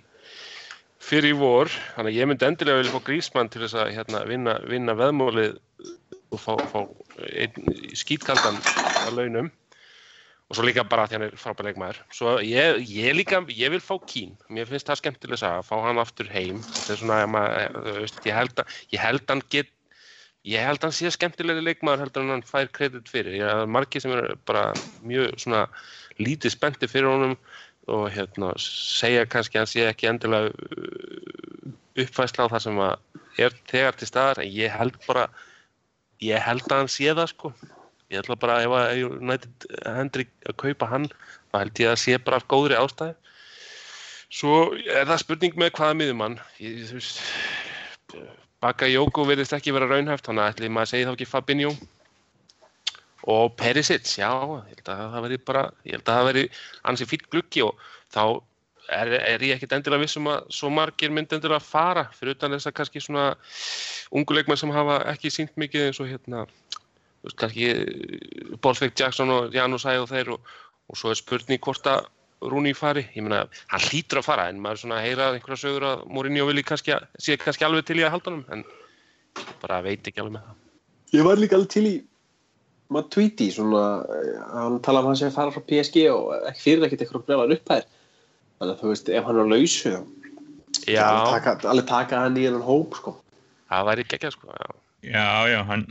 fyrir 1.02 1.32
í 1.34 1.38
vor, 1.40 1.72
þannig 1.96 2.12
að 2.14 2.20
ég 2.20 2.30
myndi 2.30 2.46
endilega 2.52 2.82
vilja 2.84 2.94
fá 2.94 3.02
Grísmann 3.08 3.50
til 3.54 3.64
þess 3.64 3.80
að 3.82 3.94
hérna, 3.96 4.22
vinna, 4.30 4.60
vinna 4.70 4.94
veðmálið 5.00 5.56
og 6.34 6.42
fá, 6.42 6.54
fá 6.70 6.80
einn 7.34 7.74
skítkaldan 7.98 8.60
að 9.08 9.18
launum 9.18 9.50
og 10.54 10.58
svo 10.60 10.68
líka 10.68 10.84
bara 10.86 11.08
því 11.10 11.16
hann 11.18 11.24
er 11.26 11.38
frábær 11.42 11.66
leikmaður. 11.66 12.00
Svo 12.14 12.36
ég, 12.46 12.84
ég 12.86 13.16
líka, 13.18 13.40
ég 13.50 13.72
vil 13.74 13.82
fá 13.82 13.96
Kín, 14.06 14.36
mér 14.54 14.70
finnst 14.70 14.86
það 14.86 15.00
skemmtilega 15.00 15.50
að 15.50 15.66
fá 15.66 15.74
hann 15.82 16.02
aftur 16.02 16.30
heim, 16.30 16.60
þetta 16.68 16.94
er 16.94 17.00
svona, 17.02 17.48
veist, 17.98 18.20
ég 18.30 18.38
held 18.38 18.62
að, 18.62 18.76
ég 18.94 19.02
held 19.02 19.34
hann 19.34 19.42
get, 19.56 19.72
ég 20.46 20.68
held 20.70 20.86
hann 20.86 20.94
sé 20.94 21.10
skemmtilegri 21.16 21.66
leikmaður 21.66 22.06
heldur 22.06 22.28
en 22.28 22.36
hann 22.36 22.46
fær 22.46 22.70
kredit 22.70 23.10
fyrir. 23.10 23.40
Ég 23.40 23.50
er 23.50 23.66
margir 23.66 24.06
sem 24.06 24.14
er 24.14 24.36
bara 24.46 24.68
mjög 25.02 25.34
svona 25.42 25.66
lítið 26.22 26.54
spennti 26.54 26.92
fyrir 26.92 27.10
honum 27.10 27.38
og 27.90 28.06
hérna 28.14 28.54
segja 28.62 29.26
kannski 29.26 29.58
að 29.58 29.66
hann 29.66 29.74
sé 29.74 29.88
ekki 29.90 30.14
endilega 30.14 30.54
uh, 30.54 31.72
uppfæsla 32.04 32.46
á 32.46 32.52
það 32.54 32.68
sem 32.68 32.84
að 32.86 33.42
er 33.42 33.62
þegar 33.74 33.98
til 33.98 34.08
staðar 34.14 34.44
en 34.46 34.54
ég 34.54 34.78
held 34.78 35.02
bara 35.08 35.32
ég 36.22 36.46
held 36.46 36.70
að 36.70 36.84
hann 36.84 36.94
sé 36.94 37.10
það 37.10 37.34
sko 37.34 37.58
ég 38.14 38.22
ætla 38.22 38.40
bara 38.40 38.62
ef 38.64 38.78
að 38.78 39.04
United 39.10 39.68
hendur 39.84 40.26
að 40.48 40.58
kaupa 40.64 40.90
hann 40.94 41.10
þá 41.10 41.60
held 41.60 41.84
ég 41.84 41.92
að 41.92 42.02
sé 42.06 42.22
bara 42.22 42.40
af 42.40 42.48
góðri 42.52 42.80
ástæði 42.80 43.18
svo 44.34 44.56
er 44.78 45.06
það 45.10 45.22
spurning 45.26 45.60
með 45.60 45.76
hvaða 45.78 46.00
miðumann 46.00 46.40
ég, 46.62 46.86
þú 46.90 47.02
veist 47.02 47.22
Bakayoko 48.64 49.26
verðist 49.28 49.56
ekki 49.58 49.74
vera 49.76 49.90
raunhæft 49.90 50.30
þannig 50.30 50.46
að 50.46 50.54
ætli 50.54 50.70
maður 50.72 50.88
að 50.88 50.92
segja 50.94 51.08
þá 51.10 51.14
ekki 51.18 51.28
Fabinho. 51.28 51.74
Og 53.34 53.54
Perisic, 53.60 54.08
já, 54.20 54.30
ég 54.30 54.80
held 54.80 54.90
að 54.92 55.04
það 55.14 55.26
veri 55.26 55.38
bara, 55.50 55.64
ég 55.88 55.98
held 55.98 56.08
að 56.08 56.18
það 56.18 56.28
veri 56.30 56.44
ansi 56.92 57.08
fýtt 57.08 57.30
gluggi 57.32 57.64
og 57.64 57.84
þá 58.12 58.24
er, 58.92 59.14
er 59.20 59.46
ég 59.48 59.56
ekkit 59.56 59.76
endilega 59.78 60.04
vissum 60.04 60.28
að 60.32 60.50
svo 60.58 60.72
margir 60.76 61.12
myndi 61.16 61.38
endilega 61.38 61.64
fara 61.64 62.06
fyrir 62.16 62.36
utan 62.36 62.56
þess 62.56 62.70
að 62.70 62.76
kannski 62.80 63.04
svona 63.04 63.30
unguleikmenn 64.16 64.60
sem 64.60 64.74
hafa 64.76 65.00
ekki 65.14 65.32
sínt 65.32 65.56
mikið 65.60 65.88
eins 65.90 66.02
og 66.04 66.12
hérna, 66.12 66.44
veist, 67.24 67.38
kannski 67.40 68.58
Bolsvik 68.64 68.98
Jackson 69.00 69.32
og 69.34 69.56
Janus 69.56 69.86
Æ 69.86 69.98
og 70.02 70.10
þeir 70.12 70.36
og, 70.36 70.54
og 70.90 71.00
svo 71.00 71.14
er 71.14 71.20
spurning 71.20 71.64
hvort 71.64 71.90
að 71.90 72.06
Rúni 72.44 72.74
fari, 72.76 73.06
ég 73.16 73.24
meina, 73.24 73.46
hann 73.72 73.84
hlýtur 73.86 74.20
að 74.20 74.26
fara 74.28 74.50
en 74.52 74.58
maður 74.60 74.82
svona 74.82 74.98
heyra 75.00 75.30
einhverja 75.32 75.62
sögur 75.62 75.86
að 75.88 76.02
Mourinho 76.12 76.48
vilji 76.50 76.66
kannski, 76.68 76.98
sé 77.16 77.38
kannski 77.40 77.64
alveg 77.64 77.86
til 77.88 78.02
í 78.02 78.04
að 78.04 78.18
halda 78.18 78.34
hann 78.34 78.44
en 78.52 78.66
bara 79.62 79.80
veit 79.86 80.04
ekki 80.04 80.20
alveg 80.20 80.36
með 80.36 80.50
það. 80.50 80.58
Ég 81.14 81.28
var 81.30 81.40
líka 81.40 81.56
alveg 81.56 81.72
til 81.72 81.86
í 81.88 81.94
maður 82.94 83.10
tweeti 83.16 83.50
svona, 83.54 83.84
eh, 84.12 84.44
hann 84.54 84.80
tala 84.86 85.02
um 85.02 85.10
hann 85.12 85.20
sem 85.20 85.32
fara 85.34 85.54
frá 85.54 85.64
PSG 85.70 86.08
og 86.12 86.34
ekki 86.50 86.66
fyrir 86.66 86.88
ekkert 86.88 87.06
eitthvað 87.06 87.26
brjálan 87.28 87.56
upphæðir 87.56 87.88
þannig 88.60 88.74
að 88.74 88.82
þú 88.82 88.92
veist, 88.92 89.10
ef 89.10 89.28
hann 89.28 89.40
er 89.40 89.48
á 89.48 89.54
lausu 89.54 89.94
alveg 89.94 91.34
taka, 91.34 91.56
alveg 91.72 91.90
taka 91.90 92.22
hann 92.26 92.38
í 92.38 92.46
hennan 92.48 92.66
hóp 92.66 92.98
sko. 93.00 93.16
það 93.72 93.88
væri 93.90 94.08
geggjað 94.12 94.36
sko, 94.36 94.52
já. 94.52 94.70
já, 95.08 95.28
já, 95.54 95.60
hann, 95.70 95.88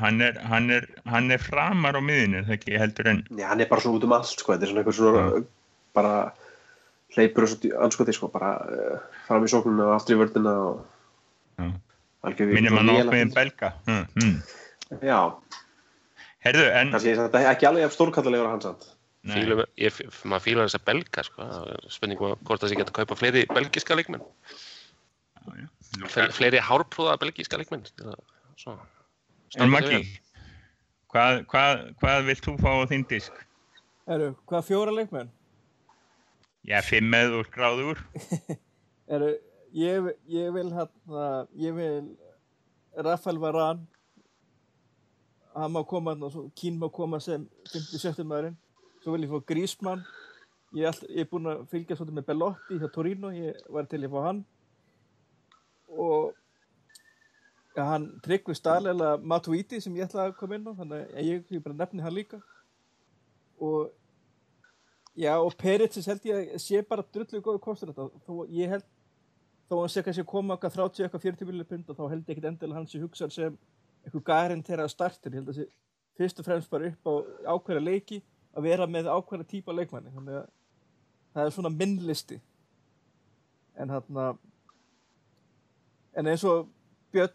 hann, 0.00 0.20
er, 0.24 0.40
hann, 0.50 0.70
er, 0.72 0.88
hann 1.10 1.30
er 1.34 1.42
framar 1.42 1.98
á 1.98 2.02
miðinu, 2.04 2.40
er 2.40 2.48
það 2.48 2.56
ekki 2.58 2.80
heldur 2.80 3.10
en, 3.12 3.22
Já, 3.36 3.46
hann 3.52 3.62
er 3.62 3.70
bara 3.70 3.84
svona 3.84 4.00
út 4.00 4.08
um 4.08 4.16
allt 4.16 4.32
sko. 4.32 4.54
þetta 4.54 4.66
er 4.66 4.72
svona 4.72 4.82
eitthvað 4.82 4.98
svona 5.00 5.24
bara 5.96 6.14
hleypur 7.16 7.48
anskoti 7.86 8.16
sko, 8.16 8.30
bara 8.32 8.52
uh, 8.66 8.98
fram 9.28 9.46
í 9.46 9.52
sóknuna 9.52 9.90
og 9.90 9.94
aftur 9.98 10.16
í 10.16 10.20
vördina 10.20 10.56
og 10.66 11.70
algjörði 12.26 12.58
Minnum 12.58 12.80
að 12.80 12.88
nokkuðin 12.90 13.32
belga. 13.36 13.72
Mm, 13.86 14.04
mm. 14.20 15.00
Já, 15.06 15.20
Herðu, 16.46 16.66
en... 16.78 16.92
kannski 16.94 17.12
ég 17.12 17.20
þetta 17.20 17.42
ekki 17.52 17.68
alveg 17.68 17.86
jafn 17.86 17.96
stórkallalegur 17.96 18.48
að 18.48 18.54
hans 18.56 18.66
samt. 18.68 18.88
Nei, 19.26 19.34
Fílum, 19.40 19.62
ég, 19.82 20.00
maður 20.30 20.44
fílar 20.44 20.68
þess 20.68 20.78
að 20.78 20.84
belga 20.86 21.22
sko. 21.26 21.46
Það 21.50 21.70
er 21.74 21.86
spurning 21.90 22.20
um 22.22 22.34
hvort 22.46 22.62
það 22.62 22.70
sé 22.70 22.76
geta 22.78 22.92
að 22.92 22.98
kaupa 23.00 23.16
fleiri 23.18 23.46
belgiska 23.50 23.96
leikmenn 23.98 24.22
fleiri 26.34 26.60
hárprúða 26.62 27.16
belgiska 27.20 27.58
leikmenn 27.60 27.86
Svo. 28.56 28.76
En 29.54 29.70
Maggi, 29.70 30.02
hvað, 31.12 31.42
hvað, 31.50 31.82
hvað 32.02 32.22
vilt 32.26 32.44
þú 32.44 32.56
fá 32.60 32.70
á 32.74 32.90
þinn 32.90 33.06
disk? 33.08 33.42
Eru, 34.10 34.32
hvað 34.50 34.66
fjóra 34.66 34.94
leikmenn? 34.94 35.30
Já, 36.66 36.80
fimm 36.82 37.08
með 37.14 37.38
úr 37.40 37.50
gráður. 37.54 38.02
Eru, 39.14 39.30
ég, 39.76 40.10
ég 40.34 40.50
vil 40.56 40.70
hérna, 40.74 41.26
ég 41.62 41.76
vil 41.78 42.08
Rafael 43.06 43.38
Varane 43.38 43.86
hann 45.56 45.72
má 45.72 45.82
koma 45.88 46.14
hérna, 46.14 46.30
svo 46.30 46.50
Kín 46.54 46.78
má 46.80 46.88
koma 46.92 47.20
sem 47.20 47.46
57. 47.72 48.24
maðurinn 48.24 48.56
svo 49.02 49.14
vil 49.14 49.24
ég 49.24 49.32
fá 49.32 49.44
Grísmann 49.48 50.02
ég 50.76 50.84
er, 50.84 50.90
all, 50.90 51.08
ég 51.08 51.24
er 51.24 51.30
búinn 51.30 51.50
að 51.52 51.62
fylgja 51.70 51.96
svolítið 51.96 52.18
með 52.18 52.26
Bellotti 52.30 52.80
hjá 52.80 52.88
Torino, 52.92 53.30
ég 53.32 53.62
var 53.72 53.88
til 53.88 54.02
að 54.02 54.12
fá 54.12 54.20
hann 54.26 54.42
og 55.96 56.34
hann 57.84 58.06
tryggvi 58.24 58.54
staðlega 58.56 59.16
Matuidi 59.20 59.80
sem 59.84 59.96
ég 59.98 60.08
ætlaði 60.08 60.32
að 60.32 60.36
koma 60.38 60.56
inn 60.56 60.68
á 60.68 60.72
þannig 60.78 61.02
að 61.12 61.26
ég, 61.28 61.46
ég 61.52 61.64
bara 61.64 61.76
nefni 61.76 62.04
hann 62.04 62.16
líka. 62.16 62.40
Og 63.60 63.90
já 65.16 65.32
og 65.36 65.56
Peritsis 65.60 66.08
held 66.08 66.24
ég 66.28 66.54
að 66.56 66.62
sé 66.64 66.82
bara 66.88 67.04
drullu 67.12 67.42
góðu 67.44 67.60
kostur 67.66 67.92
þetta. 67.92 68.08
Þó 68.24 68.46
ég 68.56 68.72
held 68.72 68.86
þó 69.68 69.80
hann 69.82 69.92
sé 69.92 70.04
kannski 70.06 70.24
að 70.24 70.32
koma 70.32 70.56
okkar 70.56 70.72
30 70.72 71.08
okkar 71.08 71.24
40 71.26 71.48
miljonir 71.50 71.68
pund 71.68 71.90
og 71.90 71.98
þá 71.98 72.04
held 72.14 72.24
ég 72.24 72.36
ekkit 72.36 72.50
endilega 72.52 72.80
hann 72.80 72.88
sé 72.90 73.02
hugsað 73.02 73.34
sem 73.34 73.56
einhver 74.06 74.24
garantera 74.24 74.88
startur, 74.88 75.34
ég 75.34 75.42
held 75.42 75.50
að 75.50 75.60
sé 75.60 75.68
fyrst 76.16 76.40
og 76.40 76.46
fremst 76.46 76.70
bara 76.72 76.92
upp 76.92 77.08
á 77.10 77.12
ákveðra 77.56 77.82
leiki 77.82 78.22
að 78.56 78.68
vera 78.70 78.86
með 78.88 79.10
ákveðra 79.10 79.48
típa 79.50 79.74
leikmanni. 79.74 80.14
Þannig 80.14 80.38
að 80.40 80.46
það 81.34 81.48
er 81.48 81.56
svona 81.56 81.74
minnlisti 81.74 82.38
en 83.76 83.92
hann 83.92 84.22
en 86.16 86.30
eins 86.30 86.44
og 86.48 86.70
Björn 87.12 87.34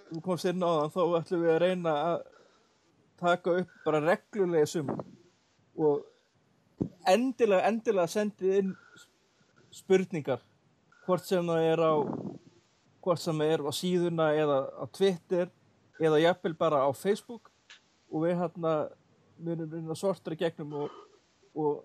þú 0.00 0.22
komst 0.24 0.48
inn 0.48 0.62
á 0.64 0.70
það 0.70 0.94
þá 0.94 1.02
ætlum 1.18 1.42
við 1.44 1.52
að 1.54 1.62
reyna 1.62 1.92
að 2.06 2.16
taka 3.22 3.56
upp 3.62 3.74
bara 3.84 4.00
reglulega 4.02 4.68
sumum 4.68 5.02
og 5.78 6.06
endilega, 7.08 7.68
endilega 7.68 8.10
sendið 8.10 8.56
inn 8.60 8.72
spurningar. 9.72 10.42
Hvort 11.06 11.26
sem 11.26 11.46
það 11.46 11.68
er 11.72 11.82
á 11.82 11.94
hvort 13.02 13.22
sem 13.22 13.38
það 13.38 13.54
er 13.54 13.64
á 13.66 13.72
síðuna 13.74 14.26
eða 14.38 14.58
á 14.78 14.84
Twitter 14.94 15.48
eða 16.02 16.20
jafnvel 16.22 16.54
bara 16.58 16.82
á 16.86 16.90
Facebook. 16.94 17.50
Og 18.12 18.26
við 18.26 18.36
hérna 18.42 18.74
munum 19.42 19.70
reyna 19.72 19.96
sortra 19.98 20.36
gegnum 20.38 20.74
og, 20.84 20.96
og, 21.56 21.82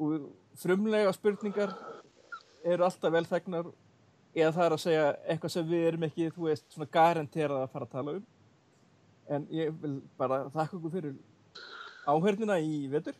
og 0.00 0.30
frumlega 0.58 1.12
spurningar 1.14 1.74
eru 2.64 2.86
alltaf 2.86 3.12
velþegnar 3.12 3.68
eða 4.34 4.52
það 4.56 4.64
er 4.66 4.76
að 4.76 4.82
segja 4.82 5.04
eitthvað 5.30 5.54
sem 5.54 5.68
við 5.68 5.86
erum 5.88 6.06
ekki, 6.08 6.30
þú 6.34 6.48
veist, 6.48 6.66
svona 6.74 6.90
garanterað 6.96 7.62
að 7.62 7.72
fara 7.74 7.88
að 7.88 7.94
tala 7.94 8.16
um. 8.18 8.24
En 9.34 9.46
ég 9.54 9.76
vil 9.80 9.94
bara 10.20 10.42
þakka 10.52 10.78
ykkur 10.78 10.94
fyrir 10.94 11.14
áhörnina 12.04 12.58
í 12.60 12.80
vetur. 12.92 13.16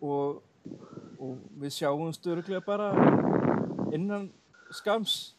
Og, 0.00 0.40
og 1.20 1.36
við 1.60 1.76
sjáum 1.76 2.14
stöðuglega 2.16 2.64
bara 2.64 2.90
innan 3.92 4.30
skams 4.72 5.34